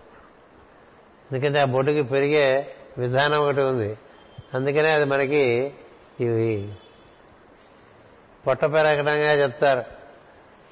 [1.32, 3.98] ఎందుకంటే ఆ బొడ్డుకి పెరిగే విధానం ఒకటి ఉంది.
[4.54, 5.74] అందుకనే అది మనకి
[6.20, 6.72] ఇవి
[8.46, 9.84] పొట్ట పెరగడంగా చెప్తారు.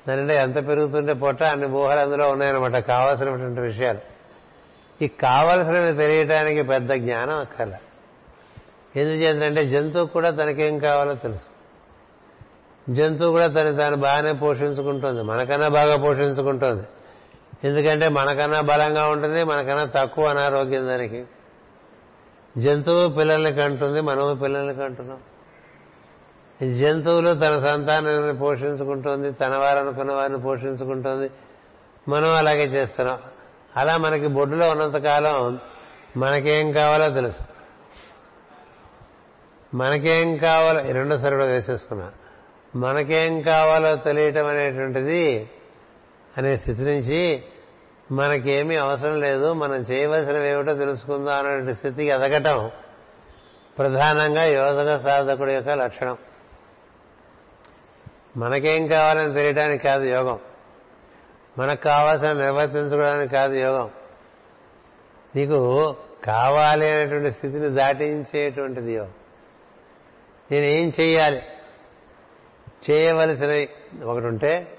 [0.08, 3.98] దానింటే ఎంత పెరుగుతుంటే పొట్ట అన్ని ఊహలు అందులో ఉన్నాయన్నమాట కావాల్సినటువంటి విషయాలు.
[5.02, 7.74] ఈ కావలసినవి తెలియటానికి పెద్ద జ్ఞానం అక్కర్ల.
[8.96, 11.46] ఎందుచేతంటే జంతువు కూడా తనకేం కావాలో తెలుసు.
[12.92, 15.22] జంతువు కూడా తను తాను బాగానే పోషించుకుంటుంది.
[15.22, 16.82] మనకన్నా బాగా పోషించుకుంటుంది.
[17.64, 21.24] ఎందుకంటే మనకన్నా బలంగా ఉంటుంది మనకన్నా తక్కువ అనారోగ్యం దానికి.
[22.58, 25.18] జంతువు పిల్లల్ని కంటుంది మనము పిల్లల్ని కంటున్నాం.
[26.78, 31.30] జంతువులు తన సంతానాన్ని పోషించుకుంటుంది తన వారనుకున్న వారిని పోషించుకుంటుంది.
[32.08, 33.18] మనం అలాగే చేస్తున్నాం.
[33.76, 35.58] అలా మనకి బొడ్డులో ఉన్నంతకాలం
[36.16, 37.44] మనకేం కావాలో తెలుసు.
[39.76, 42.12] మనకేం కావాలో రెండోసారి కూడా వేసేసుకున్నా.
[42.76, 45.50] మనకేం కావాలో తెలియటం అనేటువంటిది
[46.38, 47.42] అనే స్థితి నుంచి
[48.12, 52.70] మనకేమీ అవసరం లేదు మనం చేయవలసినవి ఏమిటో తెలుసుకుందాం అనే స్థితికి ఎదగటం
[53.78, 56.18] ప్రధానంగా యోగ సాధకుడి యొక్క లక్షణం.
[58.36, 60.38] మనకేం కావాలని తెలియడానికి కాదు యోగం.
[61.58, 63.90] మనకు కావాల్సిన నిర్వర్తించుకోవడానికి కాదు యోగం.
[65.36, 69.10] నీకు కావాలి అనేటువంటి స్థితిని దాటించేటువంటిది యోగం.
[70.50, 71.42] నేనేం చేయాలి
[72.90, 73.68] చేయవలసినవి
[74.04, 74.76] ఒకటి ఉంటే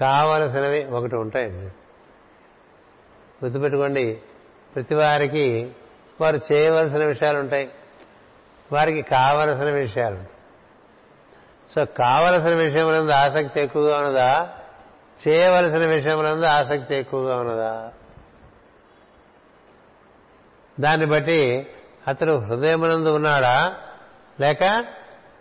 [0.00, 1.66] కావలసినవి ఒకటి ఉంటాయండి
[3.44, 4.18] గుర్తుపెట్టుకోండి
[4.74, 5.72] ప్రతి వారికి
[6.20, 7.70] వారు చేయవలసిన విషయాలు ఉంటాయి.
[8.72, 10.18] వారికి కావలసిన విషయాలు
[11.74, 14.48] సో కావలసిన విషయములందు ఆసక్తి ఎక్కువగా ఉన్నదా?
[15.28, 17.92] చేయవలసిన విషయములందు ఆసక్తి ఎక్కువగా ఉన్నదా?
[20.80, 21.66] దాన్ని బట్టి
[22.08, 23.76] అతడు హృదయమునందు ఉన్నాడా?
[24.40, 24.84] లేక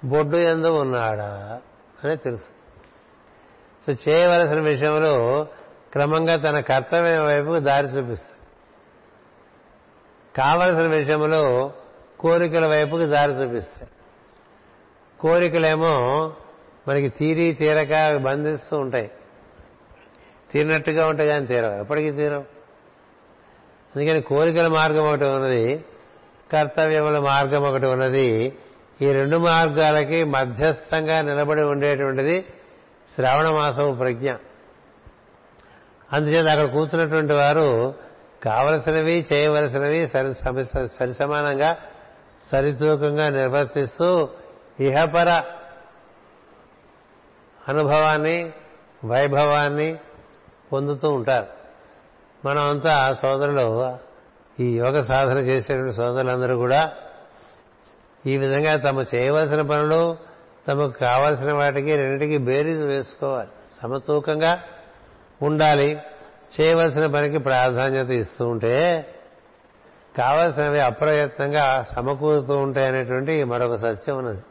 [0.06, 1.62] బొడ్డు ఎందు ఉన్నాడా?
[2.04, 2.53] అని తెలుసు
[3.88, 5.48] సో చేయవలసిన విషయంలో
[5.92, 8.44] క్రమంగా తన కర్తవ్యం వైపుకు దారి చూపిస్తాడు
[10.38, 11.74] కావలసిన విషయంలో
[12.20, 14.04] కోరికల వైపుకి దారి చూపిస్తాడు
[15.20, 16.34] కోరికలేమో
[16.88, 19.12] మనకి తీరి తీరక బంధిస్తూ ఉంటాయి.
[20.52, 21.74] తీరినట్టుగా ఉంటాయి కానీ తీరవు.
[21.74, 22.44] ఎప్పటికీ తీరవు.
[23.96, 25.86] అందుకని కోరికల మార్గం ఒకటి ఉన్నది
[26.52, 28.54] కర్తవ్యముల మార్గం ఒకటి ఉన్నది.
[29.02, 32.46] ఈ రెండు మార్గాలకి మధ్యస్థంగా నిలబడి ఉండేటువంటిది
[33.16, 34.34] శ్రావణ మాసం ప్రజ్ఞ.
[36.14, 37.94] అందుచేత అక్కడ కూర్చున్నటువంటి వారు
[38.44, 40.36] కావలసినవి చేయవలసినవి సరి
[40.88, 41.78] సరి సమానంగా
[42.42, 44.30] సరితూకంగా నిర్వర్తిస్తూ
[44.80, 45.44] ఇహపర
[47.68, 48.52] అనుభవాన్ని
[49.06, 49.96] వైభవాన్ని
[50.74, 51.48] పొందుతూ ఉంటారు.
[52.46, 53.98] మనం అంతా సోదరులు
[54.60, 56.94] ఈ యోగ సాధన చేసేటువంటి సోదరులందరూ కూడా
[58.26, 60.18] ఈ విధంగా తమ చేయవలసిన పనులు
[60.68, 63.48] తమకు కావలసిన వాటికి రెండింటికి బేరీజు వేసుకోవాలి.
[63.82, 64.60] సమతూకంగా
[65.42, 65.98] ఉండాలి.
[66.62, 69.08] చేయవలసిన పనికి ప్రాధాన్యత ఇస్తూ ఉంటే
[70.18, 74.42] కావలసినవి అప్రయత్నంగా సమకూరుతూ ఉంటాయి అనేటువంటి మరొక సత్యం ఉన్నది.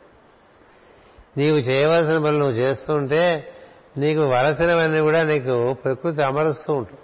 [1.37, 3.53] నీవు చేయవలసిన పనులు నువ్వు చేస్తూ ఉంటే
[3.99, 7.01] నీకు వలసినవన్నీ కూడా నీకు ప్రకృతి అమరుస్తూ ఉంటుంది.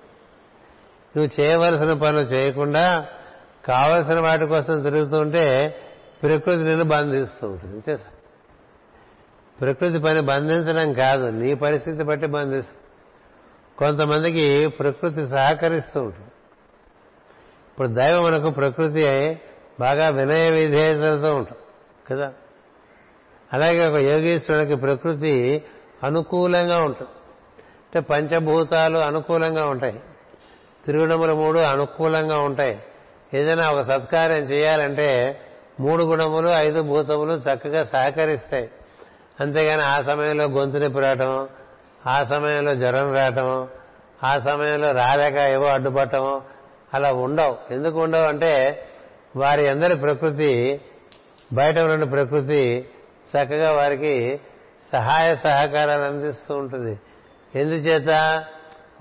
[1.17, 3.07] నువ్వు చేయవలసిన పనులు చేయకుండా
[3.65, 5.77] కావలసిన వాటి కోసం తిరుగుతుంటే
[6.23, 7.75] ప్రకృతి నిన్ను బంధిస్తూ ఉంటుంది.
[7.75, 8.18] అంతే సార్.
[9.61, 11.31] ప్రకృతి పని బంధించడం కాదు.
[11.31, 12.83] నీ పరిస్థితి బట్టి బంధిస్తుంది
[13.79, 16.27] కొంతమందికి ప్రకృతి సహకరిస్తూ ఉంటుంది.
[17.69, 19.37] ఇప్పుడు దైవం మనకు ప్రకృతి
[19.81, 21.59] బాగా వినయ విధేయతలతో ఉంటుంది.
[22.11, 22.33] కదా?
[23.53, 25.65] అలాగే ఒక యోగేశ్వరుడికి ప్రకృతి
[26.03, 27.11] అనుకూలంగా ఉంటుంది.
[27.61, 30.01] అంటే పంచభూతాలు అనుకూలంగా ఉంటాయి.
[30.85, 32.83] త్రిగుణములు మూడు అనుకూలంగా ఉంటాయి.
[33.35, 35.41] ఏదైనా ఒక సత్కార్యం చేయాలంటే
[35.81, 38.71] మూడు గుణములు ఐదు భూతములు చక్కగా సహకరిస్తాయి.
[39.41, 41.49] అంతేగాని ఆ సమయంలో గొంతు నొప్పి రావటం
[42.07, 43.69] ఆ సమయంలో జ్వరం రావటం
[44.25, 46.41] ఆ సమయంలో రాలేక ఏవో అడ్డుపడటం
[46.95, 47.75] అలా ఉండవు.
[47.75, 48.85] ఎందుకు ఉండవు అంటే
[49.37, 50.81] వారి అందరి ప్రకృతి
[51.53, 52.89] బయట ఉన్న ప్రకృతి
[53.29, 54.41] చక్కగా వారికి
[54.93, 57.01] సహాయ సహకారాలు అందిస్తూ ఉంటుంది.
[57.55, 58.45] ఎందుచేత?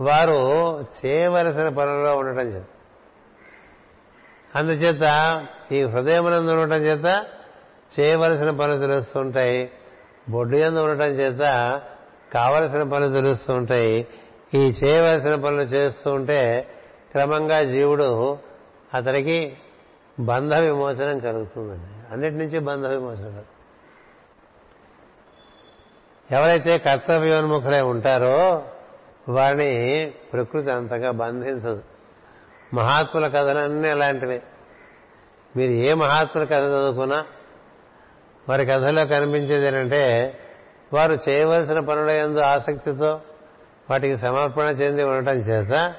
[0.02, 2.64] వారు చేయవలసిన పనుల్లో ఉండటం చేత.
[4.56, 5.36] అందుచేత
[5.72, 7.26] ఈ హృదయమునందు ఉండటం చేత
[8.00, 9.72] చేయవలసిన పనులు తెలుస్తుంటాయి.
[10.30, 11.82] బొడ్డు ఎందు ఉండటం చేత
[12.34, 14.08] కావలసిన పనులు తెలుస్తూ ఉంటాయి.
[14.54, 16.68] ఈ చేయవలసిన పనులు చేస్తూ ఉంటే
[17.12, 18.38] క్రమంగా జీవుడు
[18.94, 19.58] అతనికి
[20.20, 22.14] బంధ విమోచనం కలుగుతుందండి.
[22.14, 23.44] అన్నిటి నుంచి బంధ విమోచనం
[26.32, 28.64] ఎవరైతే కర్తవ్యోన్ముఖులై ఉంటారో
[29.30, 31.84] వారిని ప్రకృతి అంతగా బంధించదు.
[32.74, 34.42] మహాత్ముల కథలన్నీ అలాంటివి.
[35.56, 37.26] మీరు ఏ మహాత్ముల కథ చదువుకున్నా
[38.50, 40.34] వారి కథలో కనిపించేది ఏంటంటే
[40.94, 43.22] వారు చేయవలసిన పనుల ఎందు ఆసక్తితో
[43.90, 45.94] వాటికి సమర్పణ చెంది ఉండటం చేత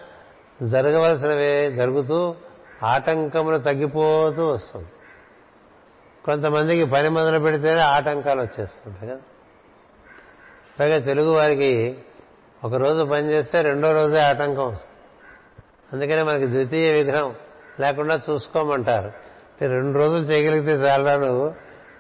[0.63, 2.35] జరగవలసినవే జరుగుతూ
[2.83, 4.89] ఆటంకములు తగ్గిపోతూ వస్తుంది.
[6.25, 9.21] కొంతమందికి పని మొదలు పెడితేనే ఆటంకాలు వచ్చేస్తుంటాయి కదా.
[10.81, 11.99] పైగా తెలుగు వారికి
[12.65, 14.99] ఒక రోజు పని చేస్తే రెండో రోజే ఆటంకం వస్తుంది.
[15.93, 17.35] అందుకనే మనకి ద్వితీయ విగ్రహం
[17.81, 19.13] లేకుండా చూసుకోమంటారు.
[19.61, 21.55] రెండు రోజులు చేయగలిగితే చాలాను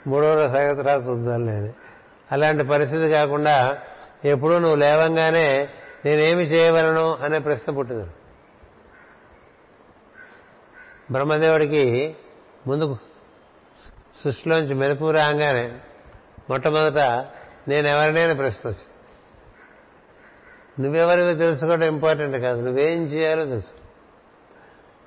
[0.09, 1.75] మూడో సంగతి రాసి చూద్దాం లేదు
[2.33, 3.79] అలాంటి పరిస్థితి కాకుండా
[4.25, 5.69] ఎప్పుడూ నువ్వు లేవంగానే
[6.05, 8.11] నేనేమి చేయవలను అనే ప్రశ్న పుట్టింది.
[11.13, 12.17] బ్రహ్మదేవుడికి
[12.67, 12.97] ముందు
[14.25, 15.73] సృష్టిలోంచి మెరుపు రాగానే
[16.51, 16.99] మొట్టమొదట
[17.69, 18.93] నేనెవరినైనా ప్రశ్న వచ్చింది.
[20.83, 22.65] నువ్వెవరివో తెలుసుకోవడం ఇంపార్టెంట్ కాదు.
[22.65, 23.73] నువ్వేం చేయాలో తెలుసు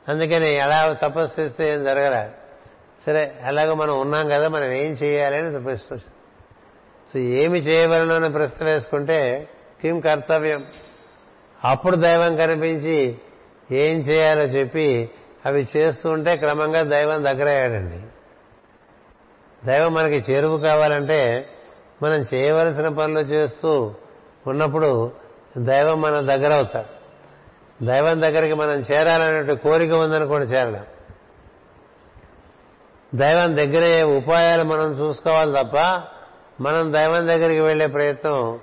[0.07, 2.40] అందుకని ఎలా తపస్సు చేస్తే ఏం జరగలేదు
[3.05, 6.13] సరే అలాగే మనం ఉన్నాం కదా మనం ఏం చేయాలి అని ప్రశ్న వచ్చింది.
[7.13, 9.49] సో ఏమి చేయవలను అని ప్రశ్న వేసుకుంటే
[9.81, 10.65] కిం కర్తవ్యం?
[11.63, 13.17] అప్పుడు దైవం కనిపించి
[13.71, 15.09] ఏం చేయాలో చెప్పి
[15.45, 18.01] అవి చేస్తూ ఉంటే క్రమంగా దైవం దగ్గరయ్యాడండి.
[19.67, 21.49] దైవం మనకి చేరువు కావాలంటే
[22.03, 23.93] మనం చేయవలసిన పనులు చేస్తూ
[24.47, 25.11] ఉన్నప్పుడు
[25.57, 27.01] దైవం మన దగ్గర అవుతాడు.
[27.85, 30.83] దైవం దగ్గరికి మనం చేరాలనే కోరిక ఉందనుకోండి చేరలేం
[33.15, 36.03] దైవం దగ్గరే ఉపాయాలు మనం చూసుకోవాలి తప్ప
[36.61, 38.59] మనం దైవం దగ్గరికి వెళ్ళే ప్రయత్నం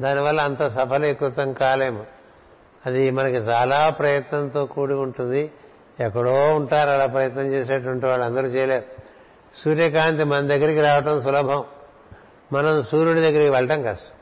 [0.00, 2.06] దానివల్ల అంత సఫలీకృతం కాలేము.
[2.86, 5.52] అది మనకి చాలా ప్రయత్నంతో కూడి ఉంటుంది.
[6.00, 8.84] ఎక్కడో ఉంటారు అలా ప్రయత్నం చేసేటువంటి వాళ్ళు అందరూ చేయలేరు.
[9.64, 11.64] సూర్యకాంతి మన దగ్గరికి రావటం సులభం.
[12.52, 14.14] మనం సూర్యుడి దగ్గరికి వెళ్ళటం కష్టం.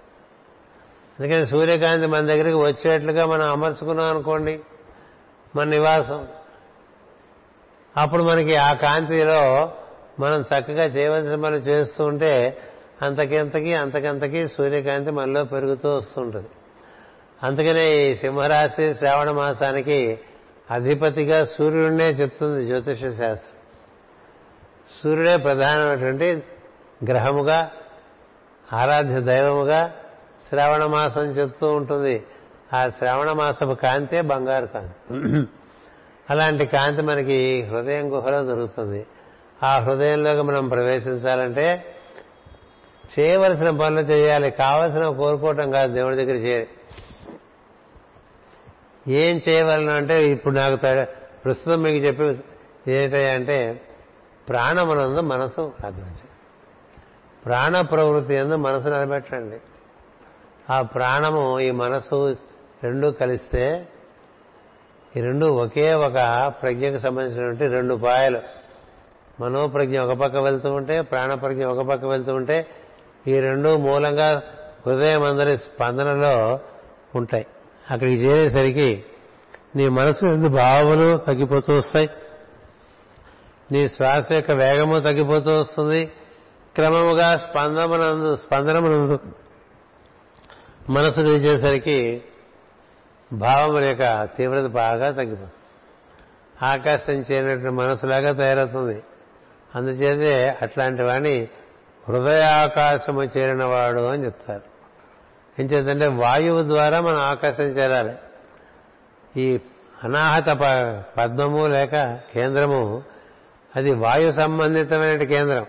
[1.21, 4.61] అందుకని సూర్యకాంతి మన దగ్గరికి వచ్చేట్లుగా మనం అమర్చుకున్నాం అనుకోండి
[5.57, 6.29] మన నివాసం.
[7.97, 9.73] అప్పుడు మనకి ఆ కాంతిలో
[10.21, 12.59] మనం చక్కగా చేయవలసిన మనం చేస్తూ ఉంటే
[13.03, 16.49] అంతకింతకి అంతకంతకి సూర్యకాంతి మనలో పెరుగుతూ వస్తుంటుంది.
[17.43, 20.21] అందుకనే ఈ సింహరాశి శ్రావణ మాసానికి
[20.71, 23.61] అధిపతిగా సూర్యుడినే చెప్తుంది జ్యోతిష శాస్త్రం.
[25.03, 26.43] సూర్యుడే ప్రధానమైనటువంటి
[27.05, 27.71] గ్రహముగా
[28.73, 29.93] ఆరాధ్య దైవముగా
[30.49, 32.23] శ్రావణ మాసం చెప్తూ ఉంటుంది.
[32.75, 35.21] ఆ శ్రావణ మాసపు కాంతే బంగారు కాంతి.
[36.31, 39.07] అలాంటి కాంతి మనకి హృదయం గుహలో దొరుకుతుంది.
[39.63, 41.95] ఆ హృదయంలోకి మనం ప్రవేశించాలంటే
[43.19, 44.51] చేయవలసిన పనులు చేయాలి.
[44.51, 46.69] కావలసిన కోరుకోవటం కాదు దేవుడి దగ్గర చేయాలి.
[49.09, 50.77] ఏం చేయవలను అంటే ఇప్పుడు నాకు
[51.45, 52.45] ప్రస్తుతం మీకు చెప్పి
[52.93, 53.81] ఏంటంటే
[54.49, 56.17] ప్రాణమునందు మనసు లగ్నం
[57.45, 59.57] ప్రాణ ప్రవృత్తి ఎందు మనసు నిలబెట్టండి.
[60.71, 62.37] ఆ ప్రాణము ఈ మనసు
[62.85, 63.89] రెండు కలిస్తే
[65.17, 68.41] ఈ రెండు ఒకే ఒక ప్రజ్ఞకు సంబంధించినటువంటి రెండు పాయలు.
[69.41, 72.67] మనోప్రజ్ఞ ఒక పక్క వెళ్తూ ఉంటే ప్రాణప్రజ్ఞ ఒక పక్క వెళ్తూ ఉంటే
[73.29, 74.43] ఈ రెండు మూలంగా
[74.87, 76.61] హృదయం అందరి స్పందనలో
[77.15, 77.47] ఉంటాయి.
[77.91, 79.05] అక్కడికి చేరేసరికి
[79.77, 82.11] నీ మనసు ఎందు భావములు తగ్గిపోతూ వస్తాయి?
[83.73, 86.07] నీ శ్వాస యొక్క వేగము తగ్గిపోతూ వస్తుంది.
[86.75, 89.19] క్రమముగా స్పందమునందు స్పందనమునందు
[90.91, 92.23] మనసు నిలిచేసరికి
[93.33, 95.51] భావముల యొక్క తీవ్రత బాగా తగ్గిపోతుంది
[96.63, 99.03] ఆకాశం చేరినటువంటి మనసులాగా తయారవుతుంది.
[99.75, 101.49] అందుచేతే అట్లాంటి వాడిని
[102.09, 104.63] హృదయాకాశము చేరినవాడు అని చెప్తారు.
[105.63, 108.15] ఏం చేద్దంటే వాయువు ద్వారా మనం ఆకాశం చేరాలి.
[109.37, 109.59] ఈ
[110.05, 110.51] అనాహత
[111.19, 113.03] పద్మము లేక కేంద్రము
[113.77, 115.67] అది వాయు సంబంధితమైన కేంద్రం.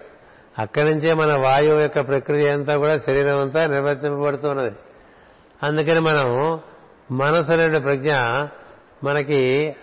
[0.59, 4.75] అక్కడి నుంచే మన వాయువు యొక్క ప్రక్రియ అంతా కూడా శరీరం అంతా నిర్వర్తింపబడుతున్నది.
[5.63, 6.59] అందుకని మనం
[7.11, 8.13] మనసు అనే ప్రజ్ఞ
[9.03, 9.75] మనకి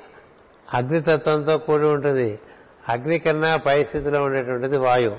[0.74, 2.39] అగ్నితత్వంతో కూడి ఉంటుంది.
[2.89, 5.16] అగ్ని కన్నా పై స్థితిలో ఉండేటువంటిది వాయువు.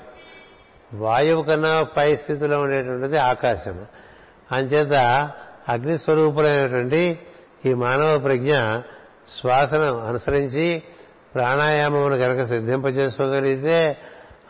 [0.96, 3.86] వాయువు కన్నా పై స్థితిలో ఉండేటువంటిది ఆకాశం.
[4.52, 4.92] అంచేత
[5.68, 7.18] అగ్ని స్వరూపులైనటువంటి
[7.66, 8.54] ఈ మానవ ప్రజ్ఞ
[9.40, 10.82] శ్వాసను అనుసరించి
[11.34, 13.96] ప్రాణాయామమును కనుక సిద్ధింపజేసుకోగలిగితే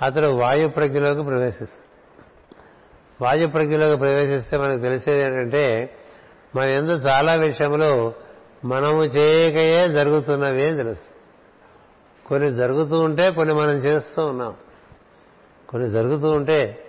[0.02, 1.86] అతడు వాయు ప్రజ్ఞలోకి ప్రవేశిస్తాడు.
[3.24, 5.96] వాయు ప్రజ్ఞలోకి ప్రవేశిస్తే మనకు తెలిసేది ఏంటంటే
[6.56, 8.14] మన ఎందు చాలా విషయంలో
[8.64, 11.10] మనము చేయకయే జరుగుతున్నవి అని తెలుసు.
[12.26, 14.54] కొన్ని జరుగుతూ ఉంటే కొన్ని మనం చేస్తూ ఉన్నాం.
[15.68, 16.84] కొన్ని జరుగుతూ ఉంటే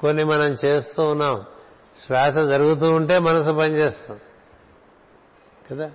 [0.00, 1.44] కొన్ని మనం చేస్తూ ఉన్నాం.
[2.06, 4.18] శ్వాస జరుగుతూ ఉంటే మనసు పనిచేస్తాం
[5.70, 5.90] కదా?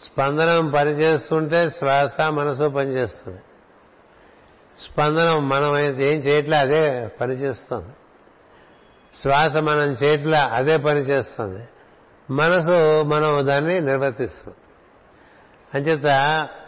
[0.00, 3.38] స్పందనం పనిచేస్తుంటే శ్వాస మనసు పనిచేస్తుంది.
[4.78, 7.88] స్పందనం మనం ఏం చేయట్లే అదే పనిచేస్తుంది.
[9.22, 11.68] శ్వాస మనం చేయట్లా అదే పనిచేస్తుంది.
[12.30, 14.56] మనసు మనం దాన్ని నిర్వర్తిస్తుంది
[15.74, 16.06] అంచేత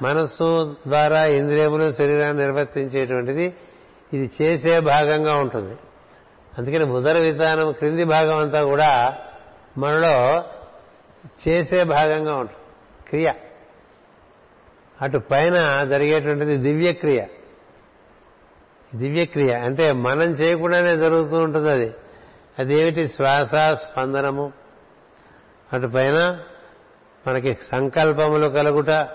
[0.02, 3.54] మనస్సు ద్వారా ఇంద్రియములు శరీరాన్ని నిర్వర్తించేటువంటిది
[4.12, 5.76] ఇది చేసే భాగంగా ఉంటుంది.
[6.58, 9.18] అందుకని ఉదర విధానం క్రింది భాగం అంతా కూడా
[9.78, 10.44] మనలో
[11.48, 12.70] చేసే భాగంగా ఉంటుంది.
[13.08, 13.32] క్రియ.
[15.02, 17.24] అటు పైన జరిగేటువంటిది దివ్యక్రియ.
[18.94, 21.94] దివ్యక్రియ అంటే మనం చేయకుండానే జరుగుతూ ఉంటుంది అది.
[22.58, 23.08] అదేమిటి?
[23.08, 24.65] శ్వాస స్పందనము.
[25.72, 26.38] అటు పైన
[27.28, 29.08] మనకి సంకల్పములు కలుగుట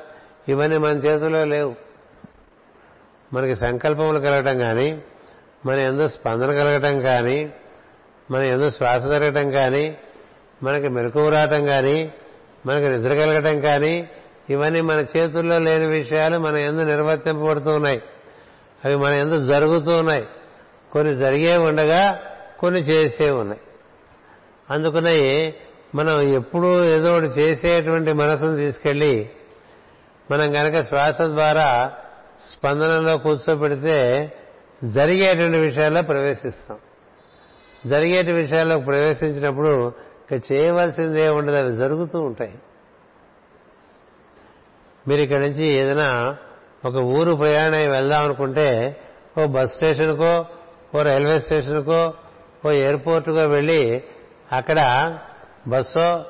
[0.48, 1.76] ఇవన్నీ మన చేతిలో లేవు.
[3.34, 5.02] మనకి సంకల్పములు కలగటం కానీ
[5.66, 7.54] మన ఎందు స్పందన కలగటం కానీ
[8.32, 9.98] మన ఎందు శ్వాస జరగటం కానీ
[10.64, 12.14] మనకి మెలకువ రావటం కానీ
[12.66, 14.10] మనకి నిద్ర కలగటం కానీ
[14.50, 18.02] ఇవన్నీ మన చేతుల్లో లేని విషయాలు మన ఎందు నిర్వర్తింపబడుతూ ఉన్నాయి.
[18.86, 20.26] అవి మన ఎందు జరుగుతూ ఉన్నాయి.
[20.92, 22.20] కొన్ని జరిగే ఉండగా
[22.60, 23.62] కొన్ని చేసే ఉన్నాయి.
[24.70, 25.54] అందుకునే
[25.96, 29.30] మనం ఎప్పుడూ ఏదో ఒకటి చేసేటువంటి మనసును తీసుకెళ్ళి
[30.32, 31.92] మనం కనుక శ్వాస ద్వారా
[32.52, 34.32] స్పందనలో కూర్చోబెడితే
[34.84, 36.78] జరిగేటువంటి విషయాల్లో ప్రవేశిస్తాం.
[37.86, 39.94] జరిగేటి విషయాల్లో ప్రవేశించినప్పుడు
[40.32, 42.54] ఇక చేయవలసిందే ఉండదు అవి జరుగుతూ ఉంటాయి.
[45.08, 46.38] మీరు ఇక్కడి నుంచి ఏదైనా
[46.86, 49.02] ఒక ఊరు ప్రయాణం వెళ్దాం అనుకుంటే
[49.38, 50.46] ఓ బస్ స్టేషన్కో
[50.96, 52.14] ఓ రైల్వే స్టేషన్కో
[52.66, 54.04] ఓ ఎయిర్పోర్ట్కో వెళ్ళి
[54.52, 54.80] అక్కడ
[55.68, 56.24] బస్సో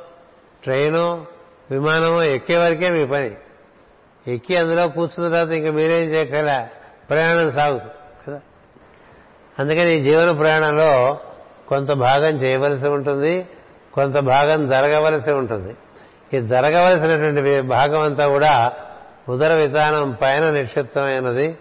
[0.64, 1.26] ట్రైను
[1.72, 3.32] విమానమో ఎక్కే వరకే మీ పని.
[4.28, 6.68] ఎక్కి అందులో కూర్చున్న తర్వాత ఇంకా మీరేం చేయగల
[7.10, 7.82] ప్రయాణం సాగు
[8.28, 8.42] కదా?
[9.60, 11.20] అందుకని ఈ జీవన ప్రయాణంలో
[11.68, 13.48] కొంత భాగం చేయవలసి ఉంటుంది
[13.94, 15.76] కొంత భాగం జరగవలసి ఉంటుంది.
[16.38, 18.74] ఈ జరగవలసినటువంటి భాగం అంతా కూడా
[19.30, 21.58] ఉదర విధానం పైన నిక్షిప్తమైనది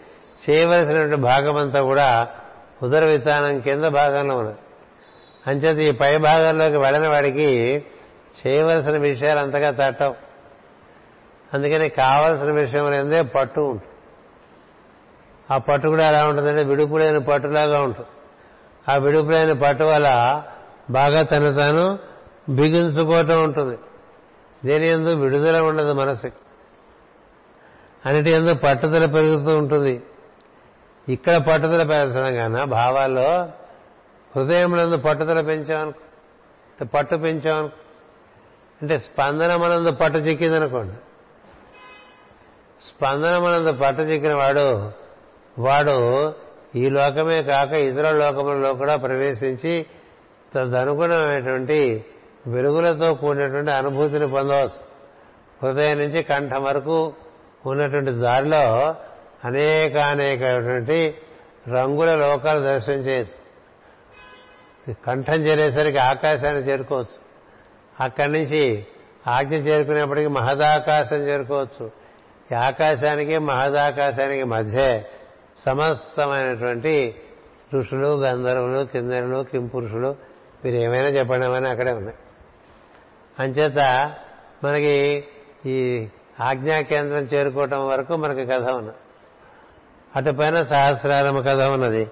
[0.51, 2.29] చేయవలసినటువంటి భాగం అంతా కూడా
[2.83, 4.57] ఉదర విధానం కింద భాగంలో ఉన్నది.
[5.47, 7.85] అంచేత ఈ పై భాగంలోకి వెళ్ళిన వాడికి
[8.47, 10.15] చేయవలసిన విషయాలు అంతగా తట్టవు.
[11.55, 13.91] అందుకని కావలసిన విషయం అనేదే పట్టు ఉంటుంది
[15.51, 18.09] ఆ పట్టు కూడా ఎలా ఉంటుందంటే విడుపులైన పట్టులాగా ఉంటుంది
[18.93, 20.43] ఆ విడుపులైన పట్టు వల్ల
[20.91, 21.99] బాగా తను తాను
[22.49, 23.79] బిగించుకోవటం ఉంటుంది.
[24.65, 25.17] దేని ఎందు?
[25.17, 26.27] విడుదల ఉండదు మనసు.
[28.07, 30.03] అన్నిటి ఎందు పట్టుదల పెరుగుతూ ఉంటుంది.
[31.09, 33.49] ఇక్కడ పట్టుదల పెరగడం కన్నా భావాల్లో
[34.37, 36.01] హృదయంలో పట్టుదల పెంచామనుకో
[36.71, 37.77] అంటే పట్టు పెంచామనుకో
[38.83, 40.95] అంటే స్పందన మనందు పట్టు చిక్కిందనుకోండి.
[42.89, 44.93] స్పందన మనందు పట్టు చిక్కిన వాడు
[45.59, 45.97] వాడు
[46.75, 49.87] ఈ లోకమే కాక ఇతర లోకములలో కూడా ప్రవేశించి
[50.55, 52.05] తదనుగుణమైనటువంటి
[52.47, 54.81] వెలుగులతో కూడినటువంటి అనుభూతిని పొందవచ్చు.
[55.63, 57.13] హృదయం నుంచి కంఠం వరకు
[57.67, 58.95] ఉన్నటువంటి దారిలో
[59.45, 61.15] అనేక అనేకటువంటి
[61.69, 63.40] రంగుల లోకాలు దర్శనం చేయొచ్చు.
[65.07, 67.31] కంఠం చేరేసరికి ఆకాశాన్ని చేరుకోవచ్చు.
[68.01, 68.87] అక్కడి నుంచి
[69.27, 71.91] ఆజ్ఞ చేరుకునేప్పటికీ మహదాకాశం చేరుకోవచ్చు.
[72.53, 75.03] ఈ ఆకాశానికి మహదాకాశానికి మధ్య
[75.59, 77.15] సమస్తమైనటువంటి
[77.75, 80.17] ఋషులు గంధర్వులు కిందరులు కింపురుషులు
[80.65, 82.17] మీరు ఏమైనా చెప్పండి ఏమైనా అక్కడే ఉన్నాయి.
[83.39, 84.15] అంచేత
[84.65, 85.25] మనకి
[85.67, 86.09] ఈ
[86.41, 88.97] ఆజ్ఞా కేంద్రం చేరుకోవటం వరకు మనకి కథ ఉన్నది.
[90.17, 92.11] అటుపైన సహస్రారం కథ ఉన్నది.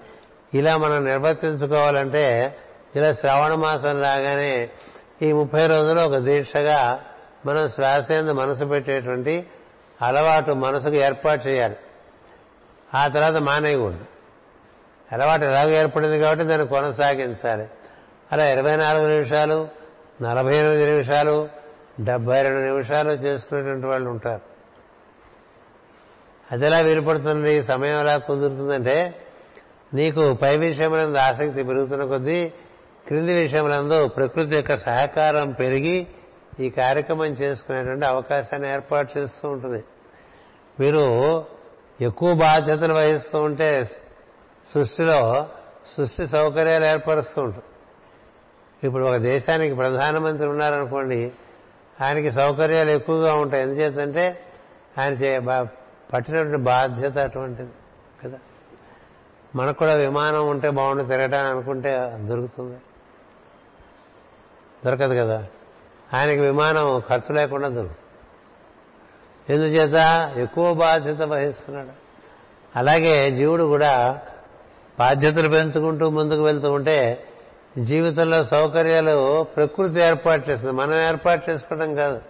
[0.55, 2.57] ఇలా మనం నిర్వర్తించుకోవాలంటే
[2.97, 4.71] ఇలా శ్రావణ మాసం రాగానే
[5.23, 7.01] ఈ ముప్పై రోజులు ఒక దీక్షగా
[7.47, 9.47] మనం శ్వాసేందు మనసు పెట్టేటువంటి
[10.03, 11.77] అలవాటు మనసుకు ఏర్పాటు చేయాలి.
[12.95, 14.05] ఆ తర్వాత మానేయకూడదు.
[15.13, 17.67] అలవాటు ఎలాగో ఏర్పడింది కాబట్టి దాన్ని కొనసాగించాలి.
[18.33, 19.69] అలా ఇరవై నాలుగు నిమిషాలు
[20.23, 21.49] నలభై ఎనిమిది నిమిషాలు
[22.01, 24.43] డెబ్బై రెండు నిమిషాలు చేసుకునేటువంటి వాళ్ళు ఉంటారు.
[26.53, 27.63] అది ఎలా వీలుపడుతుంది?
[27.63, 29.15] సమయం ఎలా కుదురుతుందంటే
[29.95, 32.53] నీకు పై విషయం ఆసక్తి పెరుగుతున్న కొద్దీ
[33.09, 36.07] క్రింది విషయములందు ప్రకృతి యొక్క సహకారం పెరిగి
[36.61, 39.85] ఈ కార్యక్రమం చేసుకునేటువంటి అవకాశాన్ని ఏర్పాటు చేస్తూ ఉంటుంది.
[40.81, 41.05] మీరు
[42.01, 43.85] ఎక్కువ బాధ్యతలు వహిస్తూ ఉంటే
[44.67, 45.49] సృష్టిలో
[45.97, 47.65] సృష్టి సౌకర్యాలు ఏర్పరుస్తూ ఉంటుంది
[48.85, 51.33] ఇప్పుడు ఒక దేశానికి ప్రధానమంత్రి ఉన్నారనుకోండి
[52.01, 53.63] ఆయనకి సౌకర్యాలు ఎక్కువగా ఉంటాయి.
[53.63, 54.41] ఎందుచేతంటే
[54.99, 55.39] ఆయన చే
[56.13, 57.71] పట్టినటువంటి బాధ్యత అటువంటిది
[58.25, 58.39] కదా.
[59.57, 62.77] మనకు కూడా విమానం ఉంటే బాగుండు తిరగటం అనుకుంటే దొరుకుతుంది.
[64.87, 65.47] దొరకదు కదా.
[66.15, 67.99] ఆయనకి విమానం ఖర్చు లేకుండా దొరుకుతుంది
[69.55, 70.33] ఎందుచేత?
[70.37, 71.89] ఎక్కువ బాధ్యత వహిస్తున్నాడు.
[72.77, 74.21] అలాగే జీవుడు కూడా
[74.99, 77.25] బాధ్యతలు పెంచుకుంటూ ముందుకు వెళ్తూ ఉంటే
[77.79, 80.73] జీవితంలో సౌకర్యాలు ప్రకృతి ఏర్పాటు చేస్తుంది.
[80.73, 82.21] మనం ఏర్పాటు చేసుకోవడం కాదు.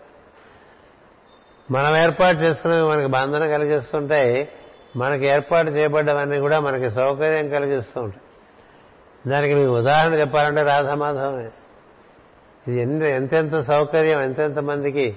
[1.70, 4.48] మనం ఏర్పాటు చేసుకున్నవి మనకి బంధన కలిగిస్తుంటాయి.
[4.96, 8.22] మనకి ఏర్పాటు చేయబడ్డవన్నీ కూడా మనకి సౌకర్యం కలిగిస్తూ ఉంటాయి.
[9.30, 11.50] దానికి మీకు ఉదాహరణ చెప్పాలంటే రాధామాధవమే
[12.68, 15.16] ఇది ఎన్ని ఎంతెంత సౌకర్యం ఎంతెంత మందికి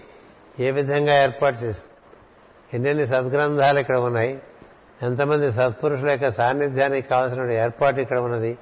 [0.60, 1.92] ఏ విధంగా ఏర్పాటు చేస్తుంది?
[2.74, 4.40] ఎన్నెన్ని సద్గ్రంథాలు ఇక్కడ ఉన్నాయి?
[5.04, 8.58] ఎంతమంది సత్పురుషుల యొక్క సాన్నిధ్యానికి కావాల్సిన ఏర్పాటు ఇక్కడ ఉన్నది?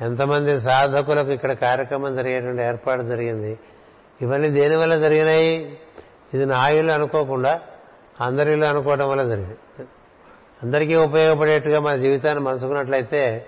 [0.00, 3.58] ఎంతమంది సాధకులకు ఇక్కడ కార్యక్రమం జరిగేటువంటి ఏర్పాటు జరిగింది?
[4.22, 5.78] ఇవన్నీ దేనివల్ల జరిగినాయి?
[6.34, 7.60] ఇది నా ఇల్లు అనుకోకుండా
[8.20, 9.56] అందరిలో అనుకోవడం వల్ల జరిగింది.
[10.62, 13.46] అందరికీ ఉపయోగపడేట్టుగా మన జీవితాన్ని మనసుకున్నట్లయితే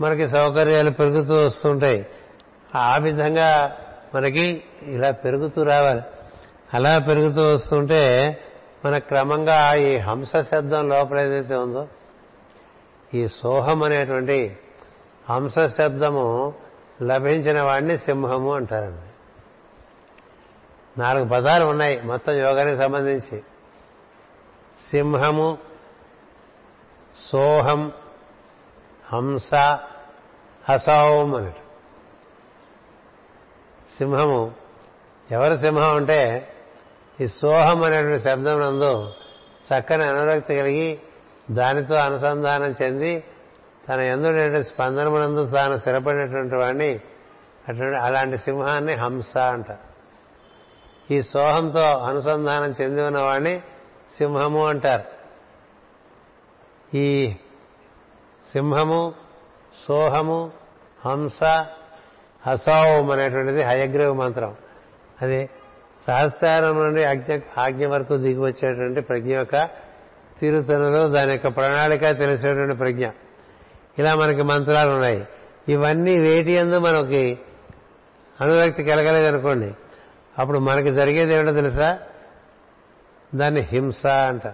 [0.00, 2.06] మనకి సౌకర్యాలు పెరుగుతూ వస్తుంటాయి.
[2.74, 3.78] ఆ విధంగా
[4.14, 6.02] మనకి ఇలా పెరుగుతూ రావాలి.
[6.74, 8.02] అలా పెరుగుతూ వస్తుంటే
[8.84, 11.88] మన క్రమంగా ఈ హంస శబ్దం లోపల ఏదైతే ఉందో
[13.14, 14.58] ఈ సోహం అనేటువంటి
[15.30, 16.54] హంస శబ్దము
[17.02, 19.06] లభించిన వాడిని సింహము అంటారండి.
[21.00, 23.42] నాలుగు పదాలు ఉన్నాయి మొత్తం యోగానికి సంబంధించి.
[24.90, 25.58] సింహము
[27.32, 27.92] సోహం
[29.12, 29.54] హంస
[30.70, 31.65] హసౌం అన్నట్టు
[33.94, 34.52] సింహము.
[35.30, 36.52] ఎవరు సింహం అంటే
[37.20, 39.12] ఈ సోహం అనేటువంటి శబ్దం నందు
[39.66, 41.00] చక్కని అనురక్తి కలిగి
[41.50, 43.24] దానితో అనుసంధానం చెంది
[43.88, 47.00] తన ఎందుడైన స్పందనమునందు తాను స్థిరపడినటువంటి వాడిని
[47.68, 49.66] అటువంటి అలాంటి సింహాన్ని హంస అంట.
[51.10, 53.62] ఈ సోహంతో అనుసంధానం చెంది ఉన్నవాడిని
[54.18, 55.04] సింహము అంటారు.
[56.96, 57.34] ఈ
[58.52, 59.14] సింహము
[59.88, 60.50] సోహము
[61.06, 61.38] హంస
[62.46, 64.56] హసౌం అనేటువంటిది హయగ్రీవ మంత్రం.
[65.22, 65.50] అది
[66.06, 69.68] సహస్రం నుండి ఆజ్ఞ ఆజ్ఞ వరకు దిగి వచ్చేటువంటి ప్రజ్ఞ యొక్క
[70.40, 73.08] తీరుతనలో దాని యొక్క ప్రణాళిక తెలిసేటువంటి ప్రజ్ఞ.
[73.98, 75.26] ఇలా మనకి మంత్రాలు ఉన్నాయి.
[75.68, 77.38] ఇవన్నీ వేటి ఎందు మనకి
[78.40, 79.74] అనురక్తి కలగలేదనుకోండి
[80.38, 81.98] అప్పుడు మనకి జరిగేది ఏమిటో తెలుసా?
[83.34, 84.46] దాన్ని హింస అంట.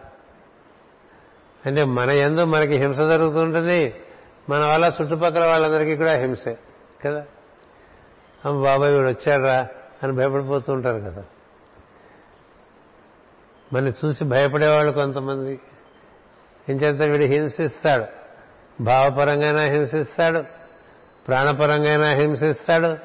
[1.67, 3.95] అంటే మన ఎందు మనకి హింస జరుగుతుంటుంది
[4.51, 6.57] మన వల్ల చుట్టుపక్కల వాళ్ళందరికీ కూడా హింసే
[7.05, 7.25] కదా?
[8.51, 9.69] బాబాయ్ వీడు వచ్చాడా
[10.03, 11.25] అని భయపడిపోతూ ఉంటారు కదా.
[13.73, 15.61] మన చూసి భయపడేవాళ్ళు కొంతమంది.
[16.69, 16.79] ఏం
[17.13, 18.05] వీడు హింసిస్తాడు.
[18.83, 20.45] భావపరంగా హింసిస్తాడు.
[21.29, 22.97] ప్రాణపరంగా హింసిస్తాడు.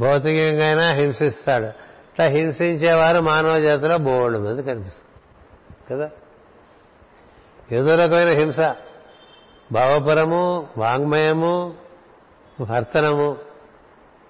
[0.00, 1.64] భౌతికంగా హింసిస్తాడు.
[1.64, 6.10] ఇట్లా హింసించేవారు మానవ జాతిలో బోళ్ళు మంది కనిపిస్తుంది కదా?
[7.72, 8.60] ఏదో రకమైన హింస.
[9.72, 11.72] భావపరము వాంగ్మయము
[12.60, 13.51] వర్తనము.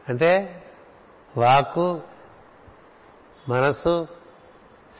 [0.08, 0.62] అంటే
[1.36, 2.00] వాక్కు
[3.48, 4.06] మనస్సు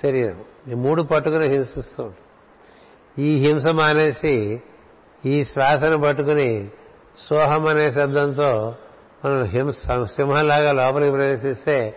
[0.02, 0.44] శరీరం.
[0.68, 3.24] ఈ మూడు పట్టుకుని హింసిస్తూ ఉంటాం.
[3.24, 4.62] ఈ హింస మానేసి
[5.26, 6.70] ఈ శ్వాసను పట్టుకుని
[7.18, 8.74] సోహం అనే శబ్దంతో
[9.24, 11.96] మనం హింస సింహంలాగా లోపలికి ప్రవేశిస్తే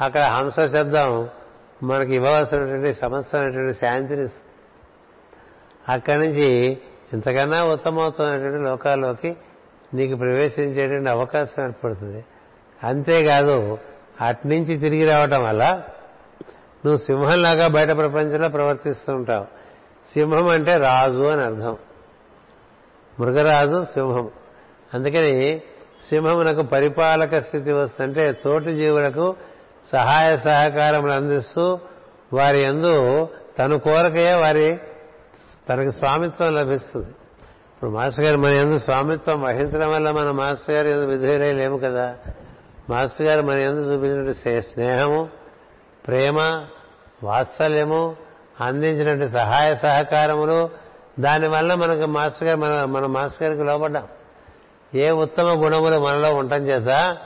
[0.00, 1.28] అక్కడ హంస శబ్దం
[1.82, 4.28] మనకి ఇవ్వవలసినటువంటి సమస్తమైనటువంటి శాంతిని
[5.88, 6.78] అక్కడి నుంచి
[7.12, 9.36] ఇంతకన్నా ఉత్తమవుతున్నటువంటి లోకాల్లోకి
[9.94, 12.24] నీకు ప్రవేశించేటువంటి అవకాశం ఏర్పడుతుంది.
[12.82, 13.78] అంతేకాదు
[14.20, 15.82] అట్నుంచి తిరిగి రావటం వల్ల
[16.86, 19.44] నువ్వు సింహంలాగా బయట ప్రపంచంలో ప్రవర్తిస్తూ ఉంటావు.
[20.14, 21.76] సింహం అంటే రాజు అని అర్థం.
[23.20, 24.30] మృగరాజు సింహం.
[24.94, 25.62] అందుకని
[26.08, 29.36] సింహమునకు పరిపాలక స్థితి వస్తుంటే తోటి జీవులకు
[29.92, 31.78] సహాయ సహకారములు అందిస్తూ
[32.32, 34.78] వారి ఎందు తను కోరకయే వారి
[35.68, 37.08] తనకు స్వామిత్వం లభిస్తుంది.
[37.74, 42.16] ఇప్పుడు మాస్టర్ గారు మన ఎందు స్వామిత్వం వహించడం వల్ల మన మాస్టర్ గారు ఎందు విధేయులై లేము కదా.
[42.90, 45.28] మాస్టర్ గారు మన ఎందుకు చూపించినటువంటి స్నేహము
[46.06, 46.66] ప్రేమ
[47.24, 48.16] వాత్సల్యము
[48.60, 50.70] అందించినటువంటి సహాయ సహకారములు
[51.20, 54.08] దానివల్ల మనకు మాస్టర్ గారు మన మన మాస్టర్ గారికి లోపడ్డాం.
[54.94, 57.16] ఏ ఉత్తమ గుణములు మనలో ఉండటం చేత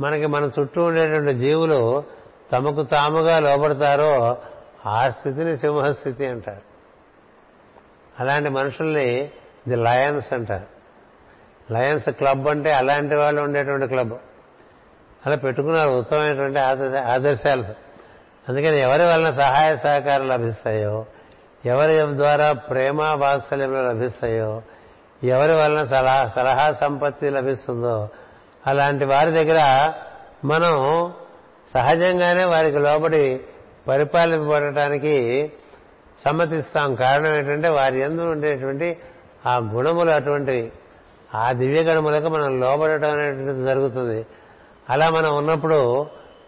[0.00, 2.04] మనకి మన చుట్టూ ఉండేటువంటి జీవులు
[2.52, 4.38] తమకు తాముగా లోపడతారో
[4.86, 6.62] ఆ స్థితిని సింహస్థితి అంటారు.
[8.20, 9.30] అలాంటి మనుషుల్ని
[9.68, 10.66] ది లయన్స్ అంటారు.
[11.72, 14.12] లయన్స్ క్లబ్ అంటే అలాంటి వాళ్ళు ఉండేటువంటి క్లబ్.
[15.26, 16.58] అలా పెట్టుకున్నారు ఉత్తమమైనటువంటి
[17.14, 17.64] ఆదర్శాలు.
[18.48, 21.04] అందుకని ఎవరి వలన సహాయ సహకారం లభిస్తాయో
[21.64, 24.50] ఎవరి ద్వారా ప్రేమ వాత్సల్యంలో లభిస్తాయో
[25.24, 28.08] ఎవరి వలన సలహా సలహా సంపత్తి లభిస్తుందో
[28.66, 29.60] అలాంటి వారి దగ్గర
[30.44, 30.74] మనం
[31.74, 33.40] సహజంగానే వారికి లోబడి
[33.88, 35.16] పరిపాలింపబడటానికి
[36.24, 36.94] సమ్మతిస్తాం.
[36.94, 38.88] కారణం ఏంటంటే వారి ఎందు ఉండేటువంటి
[39.46, 40.72] ఆ గుణములు అటువంటివి
[41.34, 44.26] ఆ దివ్య గణములకు మనం లోబడటం అనేటువంటిది జరుగుతుంది.
[44.90, 46.06] అలా మనం ఉన్నప్పుడు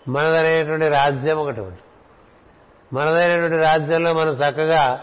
[0.09, 1.79] మనదనేటువంటి రాజ్యం ఒకటి ఉంది.
[2.93, 5.01] మనదైనటువంటి రాజ్యంలో మనం చక్కగా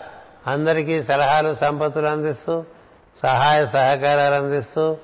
[0.47, 2.63] అందరికీ సలహాలు సంపత్తులు అందిస్తూ
[3.17, 4.97] సహాయ సహకారాలు అందిస్తూ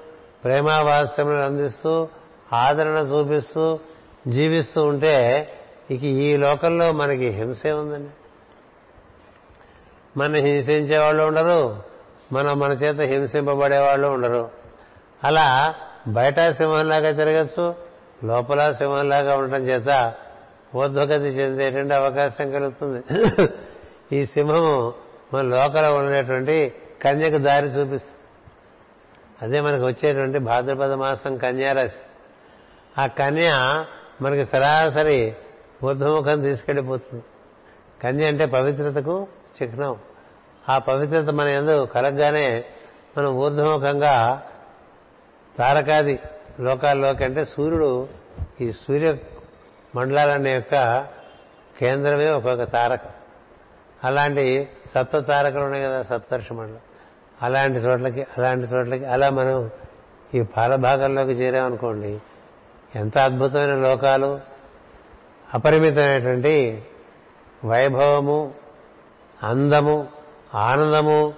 [0.44, 2.08] ప్రేమావాస్యములు అందిస్తూ
[2.54, 3.80] ఆదరణ చూపిస్తూ
[4.28, 5.50] జీవిస్తూ ఉంటే
[5.92, 8.10] ఇక ఈ లోకంలో మనకి హింసే ఉందండి.
[10.20, 11.84] మన హింసించే వాళ్ళు ఉండరు
[12.32, 14.50] మనం మన చేత హింసింపబడే వాళ్ళు ఉండరు.
[15.24, 15.76] అలా
[16.08, 17.93] బయట సింహంలాగా తిరగచ్చు
[18.24, 20.14] లోపల సింహంలాగా ఉండటం చేత
[20.76, 23.04] ఊర్ధ్వగతి చెందేటువంటి అవకాశం కలుగుతుంది.
[24.18, 24.94] ఈ సింహము
[25.34, 28.20] మన లోకల ఉండేటువంటి కన్యకు దారి చూపిస్తుంది.
[29.42, 32.02] అదే మనకు వచ్చేటువంటి భాద్రపద మాసం కన్యారాశి.
[33.02, 33.50] ఆ కన్య
[34.22, 35.36] మనకి సరాసరి
[35.86, 37.24] ఊర్ధ్వముఖం తీసుకెళ్ళిపోతుంది.
[38.04, 39.28] కన్య అంటే పవిత్రతకు
[39.62, 39.96] చిహ్నం.
[40.70, 42.66] ఆ పవిత్రత మన ఎందు కలగగానే
[43.18, 44.44] మనం ఊర్ధ్వముఖంగా
[45.58, 46.20] తారకాది
[46.60, 48.08] లోకాల్లోకి అంటే సూర్యుడు
[48.62, 49.18] ఈ సూర్య
[49.96, 51.06] మండలాలన్న యొక్క
[51.80, 53.00] కేంద్రమే ఒక్కొక్క తారక.
[54.04, 56.80] అలాంటి సప్త తారకలు ఉన్నాయి కదా సప్తర్ష మండలం.
[57.42, 59.70] అలాంటి చోట్లకి అలాంటి చోట్లకి అలా మనం
[60.34, 62.22] ఈ పాలభాగంలోకి చేరామనుకోండి
[62.96, 64.40] ఎంత అద్భుతమైన లోకాలు
[65.54, 66.84] అపరిమితమైనటువంటి
[67.66, 68.54] వైభవము
[69.44, 70.08] అందము
[70.56, 71.34] ఆనందము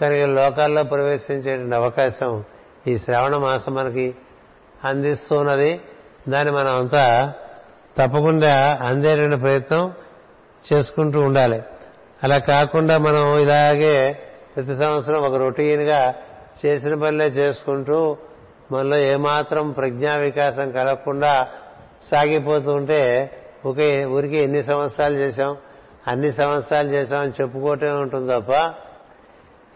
[0.00, 2.44] కలిగే లోకాల్లో ప్రవేశించేటువంటి అవకాశం
[2.86, 4.14] ఈ శ్రావణ మాసం మనకి
[4.86, 5.80] అందిస్తున్నది.
[6.28, 7.32] దాన్ని మనం అంతా
[7.98, 9.92] తప్పకుండా అందేటువంటి ప్రయత్నం
[10.72, 11.62] చేసుకుంటూ ఉండాలి.
[12.22, 14.18] అలా కాకుండా మనం ఇలాగే
[14.56, 16.14] ప్రతి సంవత్సరం ఒక రొటీన్గా
[16.66, 18.16] చేసిన పనులే చేసుకుంటూ
[18.72, 21.48] మనలో ఏమాత్రం ప్రజ్ఞా వికాసం కలగకుండా
[22.10, 23.30] సాగిపోతూ ఉంటే
[23.66, 25.56] ఒకే ఊరికి ఎన్ని సంవత్సరాలు చేశాం
[26.08, 28.74] అన్ని సంవత్సరాలు చేశామని అని చెప్పుకోవటమే ఉంటుంది తప్ప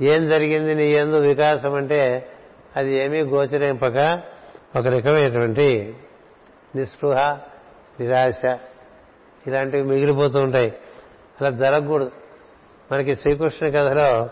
[0.00, 2.28] ఏం జరిగింది నీ ఎందు వికాసం అంటే
[2.76, 4.20] అది ఏమీ గోచరింపక
[4.76, 5.96] ఒక రకమైనటువంటి
[6.76, 7.38] నిస్పృహ
[8.00, 8.44] నిరాశ
[9.46, 10.74] ఇలాంటివి మిగిలిపోతూ ఉంటాయి.
[11.40, 12.10] అలా జరగకూడదు.
[12.92, 14.28] మనకి శ్రీకృష్ణ కథలో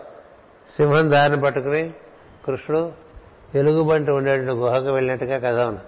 [0.76, 1.94] సింహం దారిని పట్టుకుని
[2.46, 2.92] కృష్ణుడు
[3.54, 5.80] ఎలుగుబంటి ఉండేటువంటి గుహకు వెళ్ళినట్టుగా కథ ఉంది.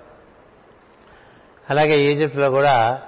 [1.71, 3.03] అలాగే ఈజిప్ట్లో కూడా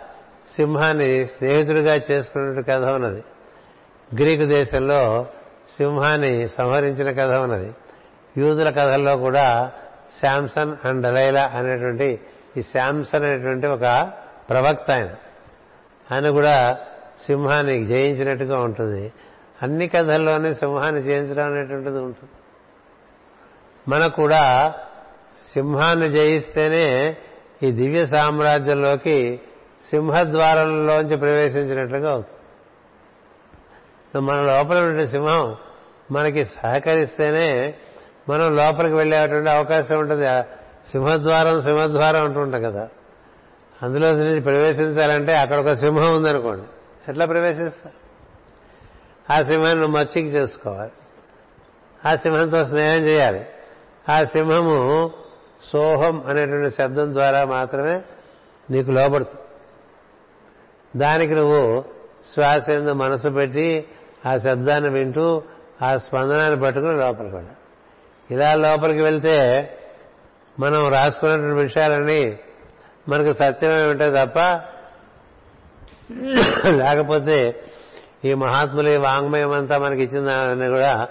[0.57, 3.25] సింహాన్ని స్నేహితుడిగా చేసుకున్నట్టు కథ ఉన్నది.
[4.15, 5.27] గ్రీకు దేశంలో
[5.77, 7.75] సింహాన్ని సంహరించిన కథ ఉన్నది.
[8.39, 9.73] యూదుల కథల్లో కూడా
[10.21, 12.21] శాంసన్ అండ్ డలైలా అనేటువంటి
[12.57, 14.13] ఈ శాంసన్ అనేటువంటి ఒక
[14.51, 15.09] ప్రవక్త ఆయన.
[16.13, 16.79] ఆయన కూడా
[17.23, 19.13] సింహాన్ని జయించినట్టుగా ఉంటుంది.
[19.63, 22.33] అన్ని కథల్లోనే సింహాన్ని జయించడం అనేటువంటిది ఉంటుంది.
[23.89, 24.75] మనకు కూడా
[25.53, 27.17] సింహాన్ని జయిస్తేనే
[27.63, 29.41] ఈ దివ్య సామ్రాజ్యంలోకి
[29.91, 32.39] సింహద్వారంలోంచి ప్రవేశించినట్లుగా అవుతుంది.
[34.21, 35.57] మన లోపల ఉండే సింహం
[36.11, 37.75] మనకి సహకరిస్తేనే
[38.29, 40.27] మనం లోపలికి వెళ్ళేటువంటి అవకాశం ఉంటుంది.
[40.91, 42.89] సింహద్వారం సింహద్వారం అంటుంటాం కదా.
[43.83, 46.67] అందులో నుంచి ప్రవేశించాలంటే అక్కడ ఒక సింహం ఉందనుకోండి.
[47.09, 47.91] ఎట్లా ప్రవేశిస్తా
[49.37, 50.91] ఆ సింహాన్ని మచ్చికి చేసుకోవాలి.
[52.07, 53.47] ఆ సింహంతో స్నేహం చేయాలి.
[54.09, 55.11] ఆ సింహము
[55.73, 58.03] సోహం అనేటువంటి శబ్దం ద్వారా మాత్రమే
[58.71, 59.41] నీకు లోపడుతుంది
[60.99, 61.85] దానికి నువ్వు
[62.35, 63.85] శ్వాస మనసు పెట్టి
[64.27, 65.43] ఆ శబ్దాన్ని వింటూ
[65.83, 67.62] ఆ స్పందనాన్ని పట్టుకుని లోపలికి వెళ్ళాలి.
[68.33, 69.37] ఇలా లోపలికి వెళ్తే
[70.61, 72.39] మనం రాసుకున్నటువంటి విషయాలన్నీ
[73.09, 74.39] మనకు సత్యమే ఉంటాయి తప్ప
[76.69, 77.39] లేకపోతే
[78.25, 81.09] ఈ మహాత్ములు ఈ వాంగ్మయం అంతా మనకి ఇచ్చిందని కూడా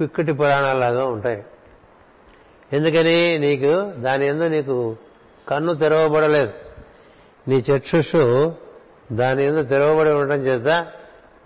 [0.00, 1.44] పిక్కటి పురాణాలాగా ఉంటాయి.
[2.72, 4.96] ఎందుకని నీకు దాని ఎందు నీకు
[5.48, 6.52] కన్ను తెరవబడలేదు.
[7.48, 8.54] నీ చక్షుషు
[9.12, 10.86] దాని ఎందు తెరవబడి ఉండటం చేత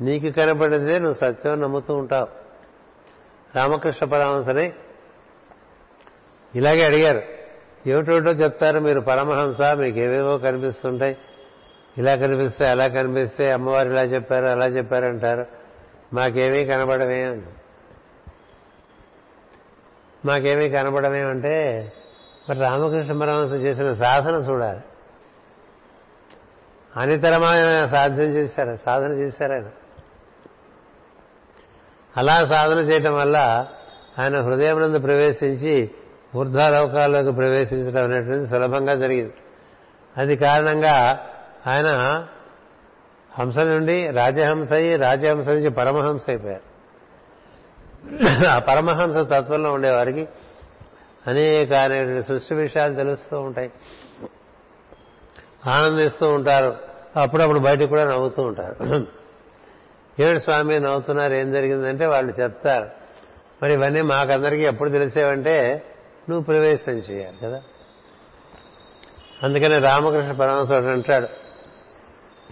[0.01, 2.29] నీకు కనపడిందే నువ్వు సత్యం నమ్ముతూ ఉంటావు.
[3.57, 4.73] రామకృష్ణ పరమంశని
[6.55, 7.23] ఇలాగే అడిగారు.
[7.87, 11.17] ఏమిటోటో చెప్తారు మీరు పరమహంస మీకు ఏవేవో కనిపిస్తుంటాయి.
[11.99, 15.47] ఇలా కనిపిస్తే అలా కనిపిస్తే అమ్మవారు ఇలా చెప్పారు అలా చెప్పారంటారు
[16.13, 17.43] మాకేమీ కనబడమే
[20.25, 21.93] మాకేమీ కనబడమేమంటే
[22.51, 24.81] మరి రామకృష్ణ పరమహంస చేసిన సాధన చూడాలి.
[26.97, 29.69] అనితరమైన సాధన చేశారు సాధన చేశారు ఆయన.
[32.17, 33.67] అలా సాధన చేయటం వల్ల
[34.19, 35.91] ఆయన హృదయం నందు ప్రవేశించి
[36.37, 39.35] ఊర్ధ్వలోకాల్లోకి ప్రవేశించడం అనేటువంటిది సులభంగా జరిగింది.
[40.16, 41.26] అది కారణంగా
[41.66, 42.26] ఆయన
[43.39, 46.72] హంస నుండి రాజహంస అయ్యి రాజహంస నుంచి పరమహంస అయిపోయారు.
[48.47, 50.28] ఆ పరమహంస తత్వంలో ఉండేవారికి
[51.26, 53.72] అనేక అనేటువంటి సృష్టి విషయాలు తెలుస్తూ ఉంటాయి.
[55.66, 56.76] ఆనందిస్తూ ఉంటారు.
[57.16, 59.07] అప్పుడప్పుడు బయటకు కూడా నవ్వుతూ ఉంటారు.
[60.22, 62.91] ఏడు స్వామి నవ్వుతున్నారు ఏం జరిగిందంటే వాళ్ళు చెప్తారు.
[63.62, 65.85] మరి ఇవన్నీ మాకందరికీ ఎప్పుడు తెలిసేవంటే
[66.31, 67.62] నువ్వు ప్రవేశం చేయాలి కదా?
[69.43, 71.29] అందుకని రామకృష్ణ పరమశోడు అంటాడు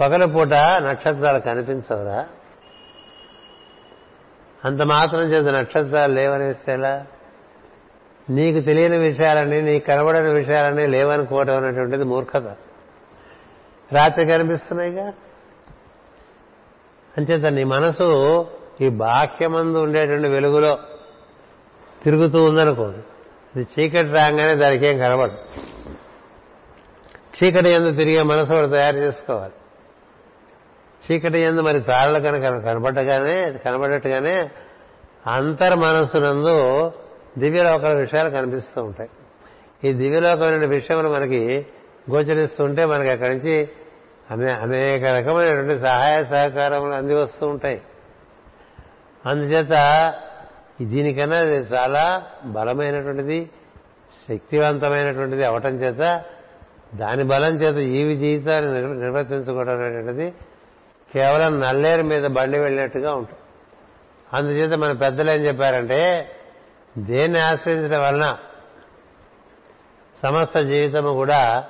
[0.01, 2.27] పగల పూట నక్షత్రాలు కనిపించవురా.
[4.65, 7.07] అంత మాత్రం చేత నక్షత్రాలు లేవనేస్తే ఎలా?
[8.31, 12.57] నీకు తెలియని విషయాలని నీకు కనబడని విషయాలని లేవనుకోవటం అనేటువంటిది మూర్ఖత.
[13.93, 15.13] రాత్రి కనిపిస్తున్నాయిగా?
[17.19, 18.47] అంచేత నీ మనసు
[18.81, 20.79] ఈ బాహ్యమందు ఉండేటువంటి వెలుగులో
[22.03, 22.99] తిరుగుతూ ఉందనుకోండి.
[23.57, 25.39] ఇది చీకటి రాగానే దానికి ఏం కనబడదు.
[27.11, 29.53] చీకటి ఎందు తిరిగే మనసు వాడు తయారు చేసుకోవాలి.
[31.05, 34.51] చీకటి ఎందు మరి తాళ్ళు కనుక కనబడగానే కనబడట్టుగానే
[35.27, 36.93] అంతర్ మనస్సునందు
[37.39, 39.11] దివ్యలోకాల విషయాలు కనిపిస్తూ ఉంటాయి.
[39.89, 41.67] ఈ దివ్యలోకమైన విషయములు మనకి
[42.11, 43.69] గోచరిస్తుంటే మనకి అక్కడి నుంచి
[44.31, 47.83] అనే అనేక రకమైనటువంటి సహాయ సహకారములు అంది వస్తూ ఉంటాయి.
[49.27, 49.73] అందుచేత
[50.87, 52.05] దీనికన్నా అది చాలా
[52.47, 53.51] బలమైనటువంటిది
[54.29, 56.03] శక్తివంతమైనటువంటిది అవటం చేత
[56.95, 60.33] దాని బలం చేత ఈవి జీవితాన్ని నిర్వర్తించుకోవడం అనేటువంటిది
[61.15, 63.41] కేవలం నల్లేరు మీద బండి వెళ్ళినట్టుగా ఉంటుంది.
[64.33, 66.01] అందుచేత మన పెద్దలు ఏం చెప్పారంటే
[66.99, 68.37] దేన్ని ఆశ్రయించడం వలన
[70.23, 71.65] సమస్త జీవితము కూడా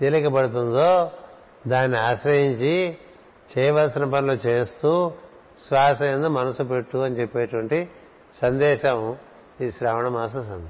[0.00, 1.10] తేలికపడుతుందో
[1.68, 2.98] దాన్ని ఆశ్రయించి
[3.50, 5.12] చేయవలసిన పనులు చేస్తూ
[5.66, 7.88] శ్వాస ఎందు మనసు పెట్టు అని చెప్పేటువంటి
[8.42, 9.16] సందేశం
[9.60, 10.68] ఈ శ్రావణ మాస సందేశం.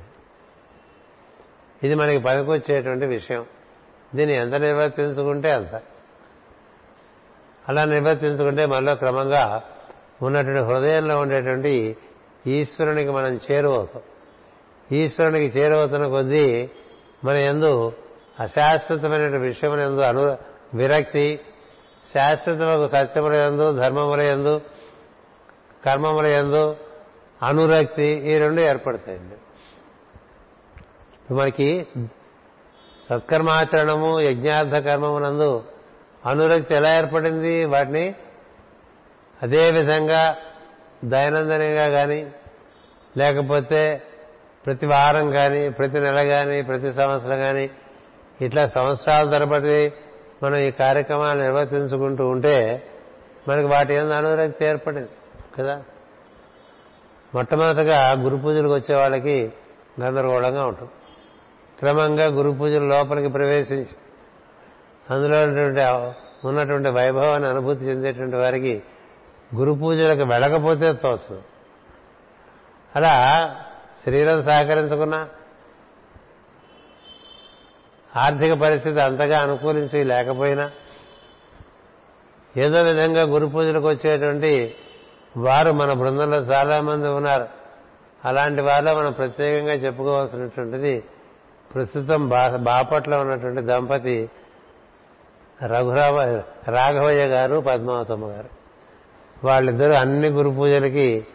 [1.83, 3.47] ఇది మనకి పనికొచ్చేటువంటి విషయం.
[4.15, 5.83] దీన్ని ఎంత నిర్వర్తించుకుంటే అంత.
[7.69, 9.63] అలా నిర్వర్తించుకుంటే మనలో క్రమంగా
[10.23, 11.97] ఉన్నటువంటి హృదయంలో ఉండేటువంటి
[12.47, 14.03] ఈశ్వరునికి మనం చేరువవుతాం.
[14.93, 16.71] ఈశ్వరునికి చేరువవుతున్న కొద్దీ
[17.25, 17.93] మన ఎందు
[18.41, 20.39] అశాశ్వతమైన విషయం ఎందు అను
[20.75, 21.41] విరక్తి
[22.15, 24.61] శాశ్వతములకు సత్యముల ఎందు ధర్మముల ఎందు
[25.85, 26.77] కర్మముల ఎందు
[27.47, 29.37] అనురక్తి ఈ రెండు ఏర్పడతాయండి.
[31.35, 31.87] మనకి
[33.11, 35.65] సత్కర్మాచరణము యజ్ఞార్థ కర్మమునందు
[36.27, 37.65] అనురక్తి ఎలా ఏర్పడింది?
[37.65, 38.15] వాటిని
[39.43, 40.37] అదే విధంగా
[41.05, 42.33] దైనందినంగా కానీ
[43.17, 44.03] లేకపోతే
[44.67, 47.71] ప్రతి వారం కానీ ప్రతి నెల కానీ ప్రతి సంవత్సరం కానీ
[48.41, 49.93] ఇట్లా సంవత్సరాల తరబడి
[50.43, 52.87] మనం ఈ కార్యక్రమాలు నిర్వర్తించుకుంటూ ఉంటే
[53.49, 55.09] మనకి వాటి ఎందు అనురక్తి ఏర్పడింది
[55.59, 55.83] కదా?
[57.35, 59.53] మొట్టమొదటగా గురు పూజలకు వచ్చే వాళ్ళకి
[60.01, 60.91] గందరగోళంగా ఉంటుంది
[61.79, 63.97] క్రమంగా గురు పూజల లోపలికి ప్రవేశించి
[65.11, 66.15] అందులో
[66.45, 68.83] ఉన్నటువంటి వైభవాన్ని అనుభూతి చెందేటువంటి వారికి
[69.55, 71.43] గురు పూజలకు వెళ్ళకపోతే తోస్తుంది.
[72.97, 73.15] అలా
[74.07, 75.29] శరీరం సహకరించకున్నా
[78.17, 80.71] ఆర్థిక పరిస్థితి అంతగా అనుకూలించి లేకపోయినా
[82.57, 84.75] ఏదో విధంగా గురు పూజలకు వచ్చేటువంటి
[85.37, 87.49] వారు మన బృందంలో చాలా మంది ఉన్నారు.
[88.25, 91.05] అలాంటి వారిలో మనం ప్రత్యేకంగా చెప్పుకోవాల్సినటువంటిది
[91.75, 94.31] ప్రస్తుతం బాపట్లో ఉన్నటువంటి దంపతి
[95.67, 98.49] రఘురామ రాఘవయ్య గారు పద్మావతమ్మ గారు.
[99.45, 101.27] వాళ్ళిద్దరూ అన్ని గురు పూజలకి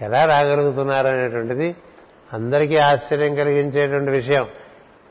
[0.00, 1.76] ఎలా రాగలుగుతున్నారు అనేటువంటిది
[2.32, 4.46] అందరికీ ఆశ్చర్యం కలిగించేటువంటి విషయం.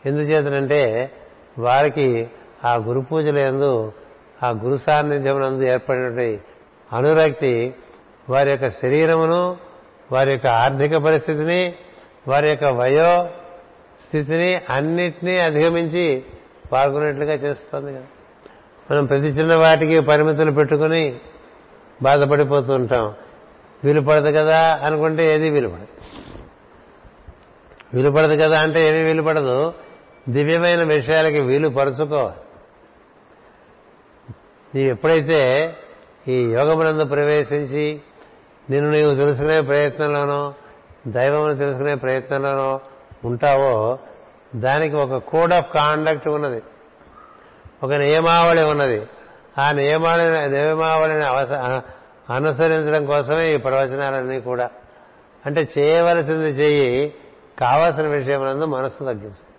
[0.06, 1.12] ఎందుచేతనంటే
[1.60, 2.30] వారికి
[2.66, 3.92] ఆ గురు పూజల ఎందు
[4.44, 6.42] ఆ గురు సాన్నిధ్యం నందు ఏర్పడినటువంటి
[6.94, 7.76] అనురక్తి
[8.30, 9.58] వారి యొక్క శరీరమును
[10.12, 11.76] వారి యొక్క ఆర్థిక పరిస్థితిని
[12.28, 13.30] వారి యొక్క వయో
[14.08, 16.24] స్థితిని అన్నిటినీ అధిగమించి
[16.72, 18.06] పాల్గొనేట్లుగా చేస్తుంది కదా.
[18.92, 21.20] మనం ప్రతి చిన్న వాటికి పరిమితులు పెట్టుకుని
[22.02, 23.14] బాధపడిపోతూ ఉంటాం.
[23.84, 25.88] వీలు పడదు కదా అనుకుంటే ఏది వీలు పడదు
[27.94, 29.74] వీలు పడదు కదా అంటే ఏమీ వీలు పడదు
[30.30, 32.42] దివ్యమైన విషయాలకి వీలు పరుచుకోవాలి.
[34.76, 35.40] నీవు ఎప్పుడైతే
[36.28, 38.02] ఈ యోగమునందు ప్రవేశించి
[38.70, 40.54] నిన్ను నీవు తెలుసుకునే ప్రయత్నంలోనో
[41.08, 42.80] దైవమును తెలుసుకునే ప్రయత్నంలోనో
[43.26, 44.00] ఉంటావో
[44.56, 46.64] దానికి ఒక కోడ్ ఆఫ్ కాండక్ట్ ఉన్నది.
[47.84, 49.08] ఒక నియమావళి ఉన్నది.
[49.60, 51.24] ఆ నియమావళి నియమావళిని
[52.34, 54.70] అనుసరించడం కోసమే ఈ ప్రవచనాలన్నీ కూడా.
[55.46, 57.14] అంటే చేయవలసింది చేయి
[57.60, 59.58] కావాల్సిన విషయమునందు మనసు తగ్గించు.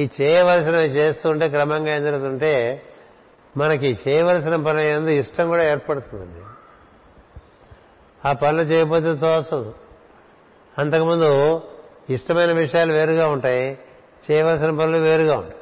[0.00, 2.82] ఈ చేయవలసినవి చేస్తుంటే క్రమంగా ఏం జరుగుతుంటే
[3.56, 6.53] మనకి చేయవలసిన పని ఎందు ఇష్టం కూడా ఏర్పడుతుందండి.
[8.26, 9.74] ఆ పనులు చేయకపోతే తోసదు.
[10.78, 11.60] అంతకుముందు
[12.10, 13.78] ఇష్టమైన విషయాలు వేరుగా ఉంటాయి
[14.30, 15.60] చేయవలసిన పనులు వేరుగా ఉంటాయి.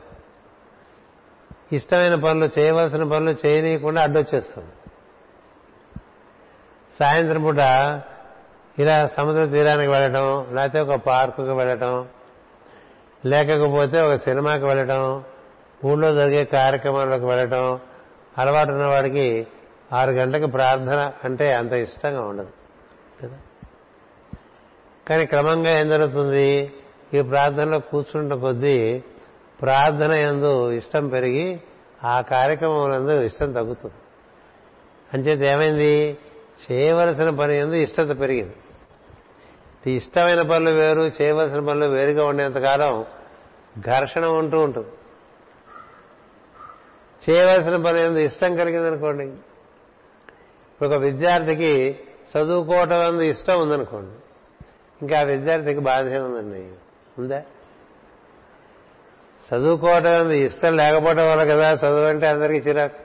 [1.72, 4.68] ఇష్టమైన పనులు చేయవలసిన పనులు చేయనీయకుండా అడ్డొచ్చేస్తుంది.
[7.00, 7.58] సాయంత్రం పూట
[8.78, 12.08] ఇలా సముద్ర తీరానికి వెళ్ళటం లేకపోతే ఒక పార్కుకి వెళ్ళటం
[13.26, 15.24] లేకపోతే ఒక సినిమాకి వెళ్ళటం
[15.84, 17.80] ఊళ్ళో జరిగే కార్యక్రమాలకు వెళ్ళటం
[18.38, 19.46] అలవాటు ఉన్న వాడికి
[19.92, 22.48] ఆరు గంటలకు ప్రార్థన అంటే అంత ఇష్టంగా ఉండదు
[23.22, 23.38] కదా?
[25.08, 26.72] కానీ క్రమంగా ఏం జరుగుతుంది?
[27.14, 29.02] ఈ ప్రార్థనలో కూర్చుంట కొద్దీ
[29.62, 31.60] ప్రార్థన ఎందు ఇష్టం పెరిగి
[32.04, 33.94] ఆ కార్యక్రమం ఇష్టం తగ్గుతుంది.
[35.12, 36.18] అంచేత ఏమైంది?
[36.72, 38.56] చేయవలసిన పని ఎందు ఇష్టత పెరిగింది.
[39.96, 43.04] ఇష్టమైన పనులు వేరు చేయవలసిన పనులు వేరుగా ఉండేంతకాలం
[43.78, 44.88] ఘర్షణ ఉంటూ ఉంటుంది.
[47.30, 49.32] చేయవలసిన పని ఎందు ఇష్టం కలిగిందనుకోండి
[50.82, 51.98] ఒక విద్యార్థికి
[52.36, 54.10] చదువుకోవటం అందు ఇష్టం ఉందనుకోండి
[55.02, 56.68] ఇంకా ఆ విద్యార్థికి బాధ ఉందండి.
[57.18, 57.42] ఉందా?
[59.54, 62.96] చదువుకోవటం అందు ఇష్టం లేకపోవటం వల్ల కదా చదువు అంటే అందరికీ చిరాకు.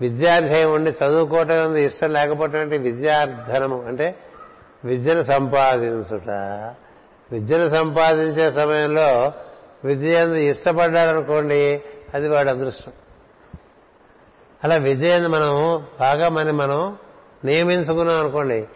[0.00, 4.18] విద్యార్థి ఉండి చదువుకోవటం అందు ఇష్టం లేకపోవటం అంటే విద్యార్థనము అంటే
[4.84, 6.30] విద్యను సంపాదించుట.
[7.32, 9.32] విద్యను సంపాదించే సమయంలో
[9.84, 11.82] విద్య ఇష్టపడ్డాడనుకోండి
[12.14, 12.92] అది వాడి అదృష్టం.
[14.64, 16.96] అలా విద్య మనం బాగా మరి మనం
[17.44, 18.66] నియమించుకున్నాం అనుకోండి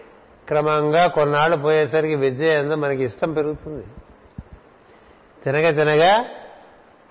[0.49, 3.85] క్రమంగా కొన్నాళ్ళు పోయేసరికి విద్య ఎందు మనకి ఇష్టం పెరుగుతుంది.
[5.45, 6.25] తినగ తినగా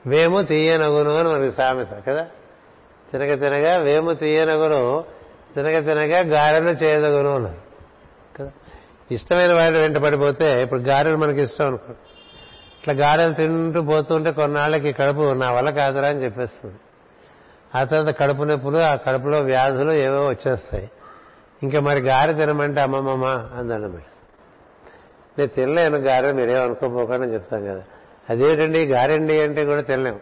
[0.05, 2.27] వేము తీయనగును అని మనకి సామెత కదా?
[3.11, 5.03] తినగ తినగా వేము తీయనగును
[5.55, 7.69] తినగ తినగా గారెలు చేయదగును అన్నారు
[8.37, 8.51] కదా?
[9.11, 11.93] ఇష్టమైన వాళ్ళు వెంట పడిపోతే ఇప్పుడు గారెలు మనకి ఇష్టం అనుకో.
[12.79, 16.75] ఇట్లా గారెలు తింటూ పోతుంటే కొన్నాళ్ళకి కడుపు నా వల్ల కాదురా అని చెప్పేస్తుంది.
[17.75, 20.91] ఆ తర్వాత కడుపు నొప్పులు ఆ కడుపులో వ్యాధులు ఏవో వచ్చేస్తాయి.
[21.63, 23.25] ఇంకా మరి గారె తినమంటే అమ్మమ్మమ్మ
[23.57, 24.01] అందన్నమాట
[25.37, 27.83] నేను తినలేను గారె మీరేం అనుకోపోకుండా చెప్తాం కదా.
[28.29, 30.19] అదేంటండి గారెండి అంటే కూడా తినలేము.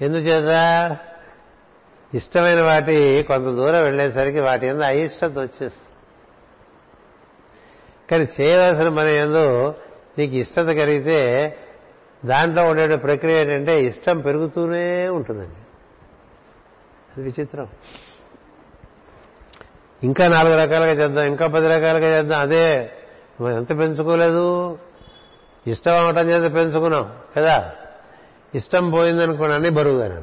[0.00, 0.96] ఎందుచేత?
[2.14, 5.72] ఇష్టమైన వాటి కొంత దూరం వెళ్ళేసరికి వాటి ఎందు అయిష్టత వచ్చేస్తుంది.
[8.10, 9.74] కానీ చేయవలసిన మన ఎందు
[10.18, 11.56] నీకు ఇష్టత కలిగితే
[12.24, 15.65] దాంట్లో ఉండే ప్రక్రియ ఏంటంటే ఇష్టం పెరుగుతూనే ఉంటుందండి.
[17.18, 17.68] విచిత్రం.
[20.02, 22.40] ఇంకా నాలుగు రకాలుగా చేద్దాం ఇంకా పది రకాలుగా చేద్దాం.
[22.40, 22.90] అదే
[23.40, 24.78] మనం ఎంత పెంచుకోలేదు?
[25.66, 27.72] ఇష్టం అవటం చేత పెంచుకున్నాం కదా?
[28.54, 30.22] ఇష్టం పోయిందనుకోండి అన్ని బరువుగానే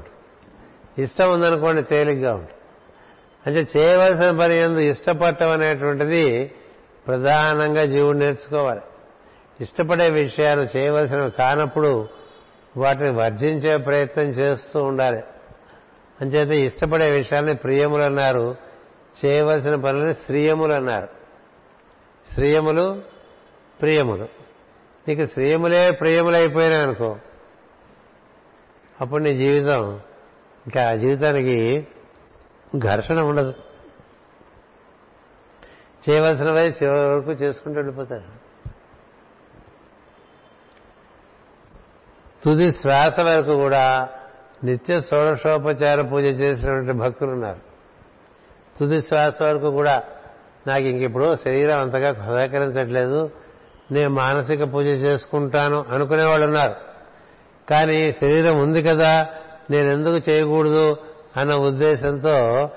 [1.04, 2.54] ఇష్టం ఉందనుకోండి తేలిగ్గా ఉంటుంది
[3.48, 6.52] అంటే చేయవలసిన పని ఎందు ఇష్టపడటం అనేటువంటిది
[7.08, 8.82] ప్రధానంగా జీవుడు నేర్చుకోవాలి.
[9.62, 12.08] ఇష్టపడే విషయాలు చేయవలసినవి కానప్పుడు
[12.78, 15.22] వాటిని వర్జించే ప్రయత్నం చేస్తూ ఉండాలి.
[16.22, 18.56] అంచేత ఇష్టపడే విషయాల్ని ప్రియములు అన్నారు
[19.26, 21.08] చేయవలసిన పనులని శ్రీయములు అన్నారు
[22.34, 23.02] శ్రీయములు
[23.82, 24.28] ప్రియములు.
[25.08, 27.18] నీకు శ్రీయములే ప్రియములైపోయినాయి అనుకో
[29.02, 29.96] అప్పుడు నీ జీవితం
[30.66, 31.88] ఇంకా ఆ జీవితానికి
[32.78, 33.54] ఘర్షణ ఉండదు.
[36.10, 38.44] చేయవలసినవై చివరి వరకు చేసుకుంటూ వెళ్ళిపోతాడు
[42.44, 44.10] తుది శ్వాస వరకు కూడా
[44.64, 47.60] నిత్య షోడశోపచార పూజ చేసినటువంటి భక్తులు ఉన్నారు.
[48.80, 50.04] తుది శ్వాస వరకు కూడా
[50.68, 53.30] నాకు ఇంక ఇప్పుడు శరీరం అంతగా సహకరించట్లేదు.
[53.92, 56.76] నేను మానసిక పూజ చేసుకుంటాను అనుకునే వాళ్ళు ఉన్నారు.
[57.70, 59.28] కానీ శరీరం ఉంది కదా
[59.72, 60.98] నేను ఎందుకు చేయకూడదు
[61.38, 62.70] అన్న ఉద్దేశంతో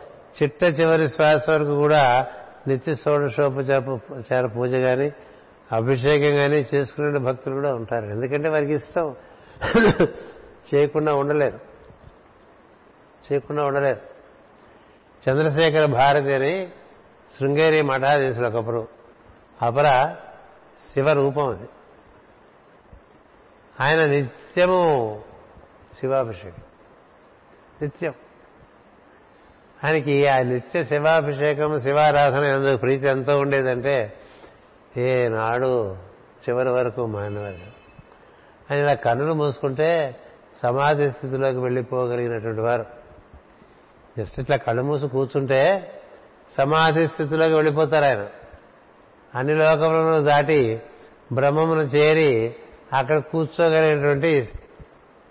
[0.42, 2.26] చిట్ట చివరి శ్వాస వరకు కూడా
[2.68, 5.12] నిత్య షోడశోపచార పూజ కానీ
[5.72, 8.06] అభిషేకం కానీ చేసుకునే భక్తులు కూడా ఉంటారు.
[8.06, 9.14] ఎందుకంటే వారికి ఇష్టం.
[10.74, 11.65] చేయకుండా ఉండలేరు.
[13.32, 14.00] చేయకుండా ఉండలేదు.
[15.28, 16.68] చంద్రశేఖర భారతి అని
[17.38, 18.88] శృంగేరి మఠాధీశులు ఒకప్పుడు
[19.62, 20.16] అపర
[20.94, 21.68] శివరూపం అది.
[23.80, 25.22] ఆయన నిత్యము
[26.00, 26.62] శివాభిషేకం.
[27.82, 28.14] నిత్యం.
[29.84, 34.12] ఆయనకి ఆ నిత్య శివాభిషేకం శివారాధన ఎందుకు ప్రీతి ఎంతో ఉండేదంటే
[34.96, 35.96] ఏనాడు
[36.48, 37.76] చివరి వరకు మానవాడు
[38.72, 40.20] ఆయన ఇలా కన్నులు మూసుకుంటే
[40.62, 42.95] సమాధి స్థితిలోకి వెళ్ళిపోగలిగినటువంటి వారు.
[44.18, 45.92] జస్ట్ ఇట్లా కళ్ళు మూసి కూర్చుంటే
[46.58, 48.26] సమాధి స్థితిలోకి వెళ్ళిపోతారు ఆయన.
[49.34, 50.82] అన్ని లోకములను దాటి
[51.32, 52.54] బ్రహ్మమును చేరి
[52.92, 54.48] అక్కడ కూర్చోగలిగినటువంటి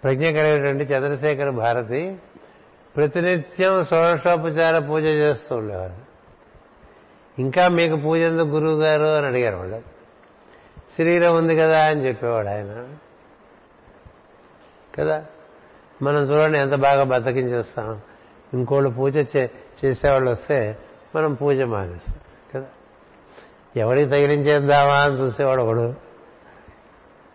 [0.04, 2.18] ప్రజ్ఞ కలిగినటువంటి చంద్రశేఖర భారతి
[2.96, 5.94] ప్రతినిత్యం షోడశోపచార పూజ చేస్తూ ఉండేవారు.
[7.40, 9.82] ఇంకా మీకు పూజ ఎందుకు గురువు గారు అని అడిగారు వాళ్ళు.
[10.98, 12.88] శరీరం ఉంది కదా అని చెప్పేవాడు ఆయన.
[14.96, 15.26] కదా?
[16.02, 18.02] మనం చూడండి ఎంత బాగా బతికించేస్తాం.
[18.56, 19.18] ఇంకోళ్ళు పూజ
[19.86, 20.78] చేసేవాళ్ళు వస్తే
[21.16, 22.16] మనం పూజ మానేస్తాం
[22.54, 22.68] కదా?
[23.76, 25.96] ఎవరికి తగిలించేద్దామా అని చూసేవాడు ఒకడు.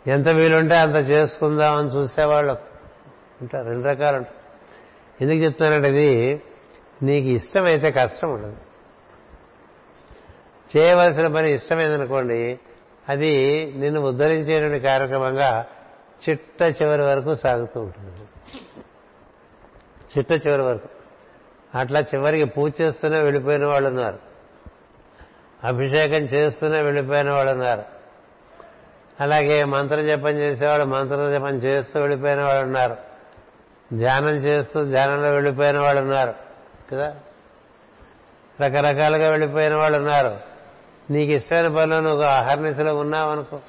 [0.07, 2.53] ఎంత వీలుంటే అంత చేసుకుందాం అని చూసేవాళ్ళు
[3.43, 4.17] ఉంటారు రెండు రకాలు.
[4.17, 4.41] ఉంటారు
[5.21, 6.43] ఎందుకు చెప్తున్నానంటే ఇది
[7.03, 8.57] నీకు ఇష్టమైతే కష్టం ఉండదు.
[10.77, 12.59] చేయవలసిన పని ఇష్టమైందనుకోండి
[13.09, 15.67] అది నిన్ను ఉద్ధరించేటువంటి కార్యక్రమంగా
[16.29, 18.11] చిట్ట చివరి వరకు సాగుతూ ఉంటుంది.
[20.19, 21.00] చిట్ట చివరి వరకు.
[21.75, 24.19] అట్లా చివరికి పూజ చేస్తూనే వెళ్ళిపోయిన వాళ్ళు ఉన్నారు.
[25.65, 27.83] అభిషేకం చేస్తూనే వెళ్ళిపోయిన వాళ్ళు ఉన్నారు.
[29.21, 32.97] అలాగే మంత్ర జపం చేసేవాళ్ళు మంత్ర జపం చేస్తూ వెళ్ళిపోయిన వాళ్ళు ఉన్నారు.
[33.93, 36.35] ధ్యానం చేస్తూ ధ్యానంలో వెళ్ళిపోయిన వాళ్ళు ఉన్నారు.
[36.93, 37.17] కదా?
[38.61, 40.37] రకరకాలుగా వెళ్ళిపోయిన వాళ్ళు ఉన్నారు.
[41.11, 43.61] నీకు ఇష్టమైన పనిలో నువ్వు అహర్నిశలో ఉన్నావనుకో.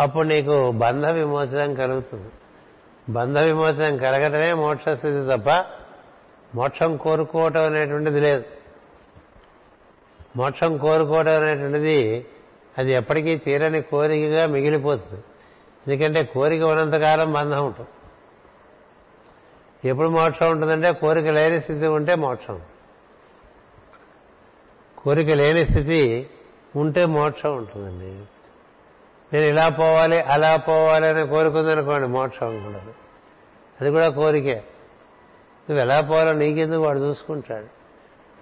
[0.00, 2.30] అప్పుడు నీకు బంధ విమోచనం కలుగుతుంది.
[3.08, 5.64] బంధ విమోచనం కలగటమే మోక్షస్థితి తప్ప
[6.54, 8.44] మోక్షం కోరుకోవటం అనేటువంటిది లేదు.
[10.36, 12.26] మోక్షం కోరుకోవటం అనేటువంటిది
[12.78, 15.22] అది ఎప్పటికీ తీరని కోరికగా మిగిలిపోతుంది.
[15.86, 17.88] ఎందుకంటే కోరిక ఉన్నంతకాలం బంధం ఉంటుంది.
[19.88, 22.60] ఎప్పుడు మోక్షం ఉంటుందంటే కోరిక లేని స్థితి ఉంటే మోక్షం.
[24.98, 26.30] కోరిక లేని స్థితి
[26.76, 28.24] ఉంటే మోక్షం ఉంటుందండి.
[29.32, 32.92] నేను ఇలా పోవాలి అలా పోవాలి అని కోరుకుందనుకోండి మోక్షం ఉండదు.
[33.80, 34.62] అది కూడా కోరికే.
[35.70, 37.64] నువ్వు ఎలా పోవాలో నీకెందుకు వాడు చూసుకుంటాడు?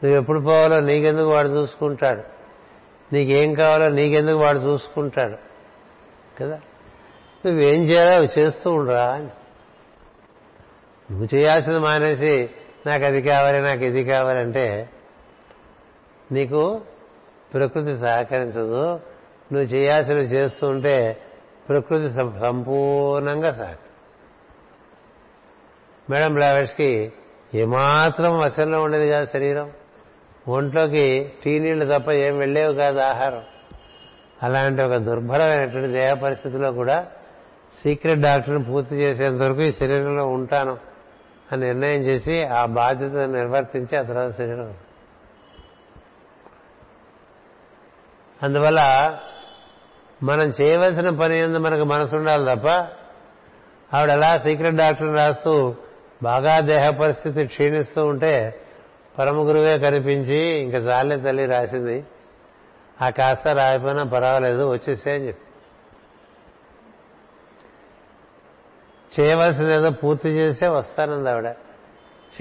[0.04, 2.22] నువ్వు ఎప్పుడు పోవాలో నీకెందుకు వాడు చూసుకుంటాడు?
[3.14, 5.36] నీకేం కావాలో నీకెందుకు వాడు చూసుకుంటాడు?
[6.42, 6.60] కదా?
[7.46, 9.28] నువ్వేం చేయాలో అవి చేస్తూ ఉండరా అని.
[11.10, 12.50] నువ్వు చేయాల్సింది మానేసి
[12.86, 14.90] నాకు అది కావాలి నాకు ఇది కావాలంటే
[16.32, 16.80] నీకు
[17.54, 19.00] ప్రకృతి సహకరించదు.
[19.52, 21.20] నువ్వు చేయాల్సినవి చేస్తూ ఉంటే
[21.68, 22.10] ప్రకృతి
[22.42, 23.87] సంపూర్ణంగా సహకరి
[26.10, 27.12] మేడం బ్లావెట్స్కి
[27.54, 29.70] ఏమాత్రం వశంలో ఉండేది కాదు శరీరం.
[30.48, 33.42] ఒంట్లోకి టీ నీళ్ళు తప్ప ఏం వెళ్ళేవి కాదు ఆహారం.
[34.42, 37.06] అలాంటి ఒక దుర్భరమైనటువంటి దేహ పరిస్థితిలో కూడా
[37.84, 40.78] సీక్రెట్ డాక్టర్ని పూర్తి చేసేంత వరకు ఈ శరీరంలో ఉంటాను
[41.52, 44.74] అని నిర్ణయం చేసి ఆ బాధ్యతను నిర్వర్తించి ఆ తర్వాత శరీరం.
[48.42, 48.80] అందువల్ల
[50.22, 52.66] మనం చేయవలసిన పని ఎందు మనకు మనసు ఉండాలి తప్ప
[53.96, 55.74] ఆవిడ అలా సీక్రెట్ డాక్టర్ని రాస్తూ
[56.22, 58.62] బాగా దేహ పరిస్థితి క్షీణిస్తూ ఉంటే
[59.18, 62.04] పరమ గురువే కనిపించి ఇంకా చాలే తల్లి రాసింది.
[63.02, 65.42] ఆ కాస్త రాయిపోయినా పర్వాలేదు వచ్చేసే అని చెప్పి.
[69.20, 71.46] చేయవలసింది ఏదో పూర్తి చేసే వస్తానంది ఆవిడ.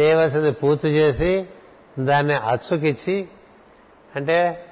[0.01, 1.49] చేయవలసింది పూర్తి చేసి
[1.99, 3.27] దాన్ని అచ్చుకిచ్చి
[4.15, 4.65] అంటే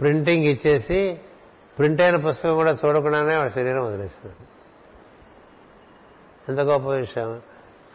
[0.00, 1.18] ప్రింటింగ్ ఇచ్చేసి
[1.78, 4.36] ప్రింట్ అయిన పుస్తకం కూడా చూడకుండానే వాడి శరీరం వదిలేస్తుంది
[6.48, 7.42] ఎంత గొప్ప విషయం.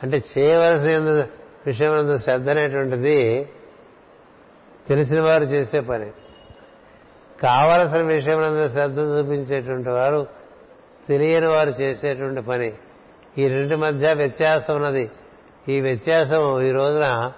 [0.03, 1.27] అంటే చేయవలసిన
[1.65, 3.49] విషయం శ్రద్ధ అనేటువంటిది
[4.87, 6.11] తెలిసిన వారు చేసే పని.
[7.41, 10.27] కావలసిన విషయం శ్రద్ధ చూపించేటువంటి వారు
[11.09, 12.73] తెలియని వారు చేసేటువంటి పని.
[13.37, 15.11] ఈ రెండు మధ్య వ్యత్యాసం ఉన్నది.
[15.69, 17.31] ఈ వ్యత్యాసం ఈ రోజున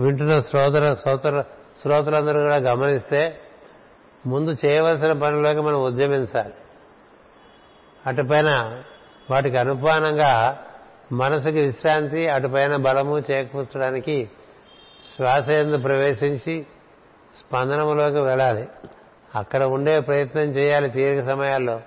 [0.00, 1.44] వింటున్న శ్రోతల శ్రోతల
[1.82, 3.40] శ్రోతలందరూ కూడా గమనిస్తే
[4.26, 6.54] ముందు చేయవలసిన పనిలోకి మనం ఉద్యమించాలి.
[8.06, 8.82] అటుపైన
[9.30, 10.64] వాటికి అనుపానంగా
[11.12, 14.30] మనసుకి విశ్రాంతి అటుపైన బలము చేకూర్చడానికి
[15.16, 16.66] శ్వాస ఎందు ప్రవేశించి
[17.36, 18.68] స్పందనములోకి వెళ్ళాలి.
[19.34, 21.80] అక్కడ ఉండే ప్రయత్నం చేయాలి తీరిక సమయాల్లో.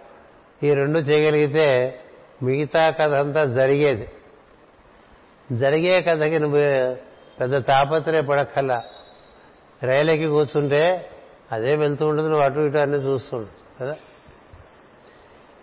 [0.63, 1.99] ఈ రెండు చేయగలిగితే
[2.43, 4.09] మిగతా కథ అంతా జరిగేది.
[5.51, 6.59] జరిగే కథకి నువ్వు
[7.39, 8.83] పెద్ద తాపత్రయపడక్కల్లా
[9.83, 11.09] రైలుకి కూర్చుంటే
[11.51, 13.95] అదే వెళ్తూ ఉంటుంది నువ్వు అటు ఇటు అన్ని చూస్తుండు కదా?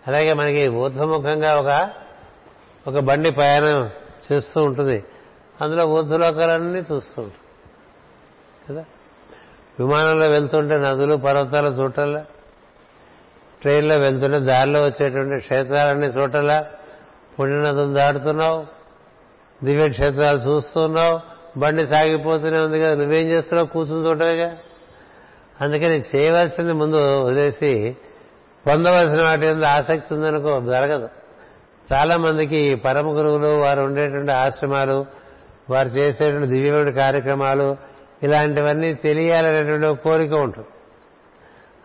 [0.07, 1.89] అలాగే మనకి ఊర్ధ్వముఖంగా ఒక
[2.87, 3.89] ఒక బండి ప్రయాణం
[4.31, 5.03] చేస్తూ ఉంటుంది.
[5.61, 7.33] అందులో ఊర్ధ్వలోకాలన్నీ చూస్తూ ఉంటుంది.
[8.69, 8.85] కదా?
[9.79, 12.25] విమానంలో వెళ్తుంటే నదులు పర్వతాలు చూడాలా
[13.61, 16.65] ట్రైన్లో వెళ్తుంటే దారిలో వచ్చేటువంటి క్షేత్రాలన్నీ చూడాలా
[17.39, 18.65] పుణ్యనదులు దాటుతున్నావు.
[19.63, 21.19] దివ్య క్షేత్రాలు చూస్తున్నావు
[21.59, 22.95] బండి సాగిపోతూనే ఉంది కదా.
[22.95, 23.67] నువ్వేం చేస్తున్నావు?
[23.67, 24.57] కూర్చుని చూడలేగా
[25.61, 27.97] అందుకని చేయవలసింది ముందు వదిలేసి
[28.67, 31.09] పొందవలసిన వాటి మీద ఆసక్తి ఉందనుకో జరగదు.
[31.91, 35.05] చాలా మందికి పరమ గురువులు వారు ఉండేటువంటి ఆశ్రమాలు
[35.69, 37.77] వారు చేసేటువంటి దివ్యమైన కార్యక్రమాలు
[38.23, 40.67] ఇలాంటివన్నీ తెలియాలనేటువంటి కోరిక ఉంటుంది.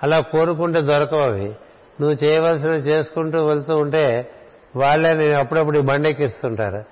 [0.03, 1.55] అలా కోరుకుంటే దొరకవు అవి.
[2.01, 4.31] నువ్వు చేయవలసినవి చేసుకుంటూ వెళ్తూ ఉంటే
[4.77, 6.85] వాళ్ళే నేను అప్పుడప్పుడు ఈ బండెక్కిస్తుంటారు.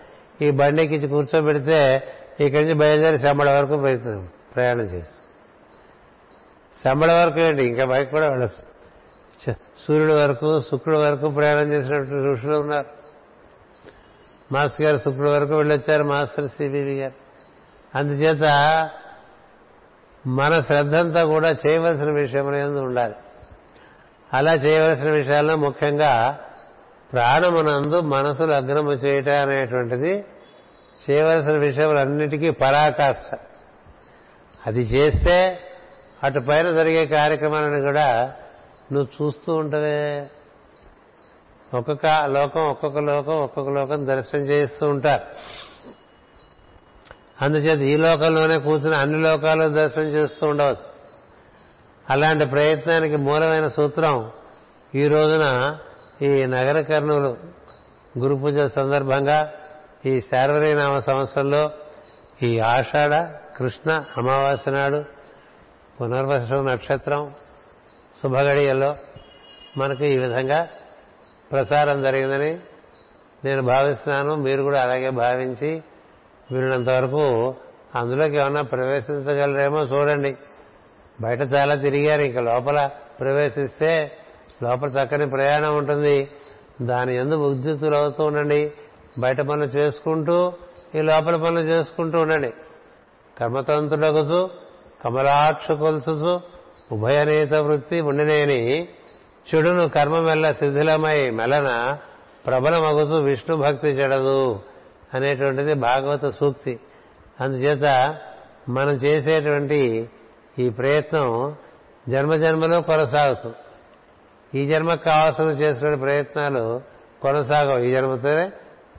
[0.45, 2.09] ఈ బండెక్కించి కూర్చోబెడితే
[2.41, 5.09] ఇక్కడి నుంచి బయలుదేరి శంబళ వరకు ప్రయత్నం ప్రయాణం చేసి
[6.85, 7.65] శంబళ వరకు ఏంటి?
[7.65, 8.76] ఇంకా బయట కూడా వెళ్ళచ్చు.
[9.55, 12.87] సూర్యుడి వరకు శుక్రుడి వరకు ప్రయాణం చేసినటువంటి ఋషులు ఉన్నారు.
[14.53, 17.13] మాస్టర్ గారు శుక్రుడి వరకు వెళ్ళొచ్చారు మాస్టర్ సిబివి గారు.
[17.99, 18.43] అందుచేత
[20.27, 23.15] మన శ్రద్ధంతా కూడా చేయవలసిన విషయములందు ఉండాలి.
[24.33, 26.39] అలా చేయవలసిన విషయాల్లో ముఖ్యంగా
[27.13, 30.25] ప్రాణమునందు మనసు లగ్నము చేయట అనేటువంటిది
[31.11, 33.39] చేయవలసిన విషయములన్నిటికీ పరాకాష్ట.
[34.67, 35.61] అది చేస్తే
[36.25, 38.33] అటు పైన జరిగే కార్యక్రమాలను కూడా
[38.93, 40.31] నువ్వు చూస్తూ ఉంటవే
[41.75, 45.23] ఒక్కొక్క లోకం ఒక్కొక్క లోకం ఒక్కొక్క లోకం దర్శనం చేయిస్తూ ఉంటారు.
[47.45, 50.97] అందుచేత ఈ లోకంలోనే కూర్చుని అన్ని లోకాలు దర్శనం చేస్తూ ఉండవచ్చు.
[52.11, 54.31] అలాంటి ప్రయత్నానికి మూలమైన సూత్రం
[54.95, 55.79] ఈ రోజున
[56.23, 57.37] ఈ నగర కర్నూలు
[58.19, 59.53] గురు పూజ సందర్భంగా
[60.07, 61.71] ఈ శార్వరీనామ సంవత్సరంలో
[62.43, 63.11] ఈ ఆషాఢ
[63.57, 65.05] కృష్ణ అమావాస్య నాడు
[66.01, 67.35] పునర్వసం నక్షత్రం
[68.23, 68.97] శుభగడియల్లో
[69.77, 70.69] మనకు ఈ విధంగా
[71.53, 72.61] ప్రసారం జరిగిందని
[73.45, 74.35] నేను భావిస్తున్నాను.
[74.35, 75.83] మీరు కూడా అలాగే భావించి
[76.53, 77.55] వీరినంత వరకు
[77.95, 80.37] అందులోకి ఏమన్నా ప్రవేశించగలరేమో చూడండి.
[81.21, 82.23] బయట చాలా తిరిగారు.
[82.23, 82.91] ఇంకా లోపల
[83.21, 84.19] ప్రవేశిస్తే
[84.63, 86.31] లోపల చక్కని ప్రయాణం ఉంటుంది.
[86.83, 88.73] దాని ఎందు ఉద్యుక్తులు అవుతూ ఉండండి.
[89.19, 90.53] బయట పనులు చేసుకుంటూ
[90.95, 92.53] ఈ లోపల పనులు చేసుకుంటూ ఉండండి.
[93.39, 94.51] కర్మతంతుడగుచు
[95.05, 96.56] కమలాక్ష కొలుసు
[96.93, 98.89] ఉభయనేత వృత్తి ఉండినేని
[99.49, 101.99] చెడును కర్మ మెల్ల శిథిలమై మెలన
[102.47, 104.61] ప్రబలమగుతూ విష్ణు భక్తి చెడదు
[105.15, 106.81] అనేటువంటిది భాగవత సూక్తి.
[107.41, 108.17] అందుచేత
[108.69, 110.11] మనం చేసేటువంటి
[110.59, 111.57] ఈ ప్రయత్నం
[112.09, 113.57] జన్మజన్మలో కొనసాగుతుంది
[114.61, 116.81] ఈ జన్మకు కావాల్సిన చేసిన ప్రయత్నాలు
[117.23, 117.79] కొనసాగవు.
[117.79, 118.51] ఈ జన్మతోనే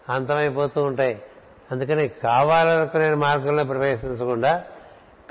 [0.09, 1.21] అంతమైపోతూ ఉంటాయి.
[1.71, 4.63] అందుకని కావాలనుకునే మార్గంలో ప్రవేశించకుండా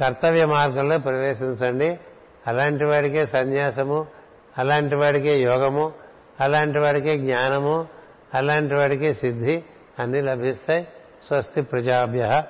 [0.01, 1.99] కర్తవ్య మార్గంలో ప్రవేశించండి.
[2.47, 4.07] అలాంటి వాడికే సన్యాసము
[4.59, 5.93] అలాంటి వాడికే యోగము
[6.41, 7.87] అలాంటి వాడికే జ్ఞానము
[8.35, 9.63] అలాంటి వాడికే సిద్ధి
[9.99, 10.89] అన్ని లభిస్తాయి.
[11.27, 12.43] స్వస్తి ప్రజాభ్య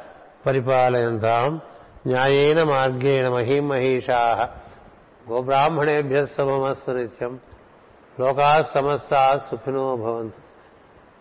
[0.46, 1.60] పరిపాలయంతాం.
[2.06, 4.50] న్యాయేన మార్గేణ మహీం మహిషా
[5.30, 7.40] గోబ్రాహ్మణేభ్య సమమస్తు నిత్యం.
[8.20, 10.34] లోకా సమస్త సుఖినో భవంతు.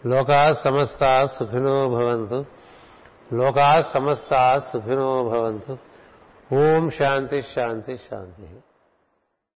[0.08, 2.46] లోకా సమస్త సుఖినో భవంతు.
[3.34, 5.78] లోకా సమస్త సుఖినో భవంతు.
[6.56, 8.48] ఓం శాంతి శాంతి శాంతి.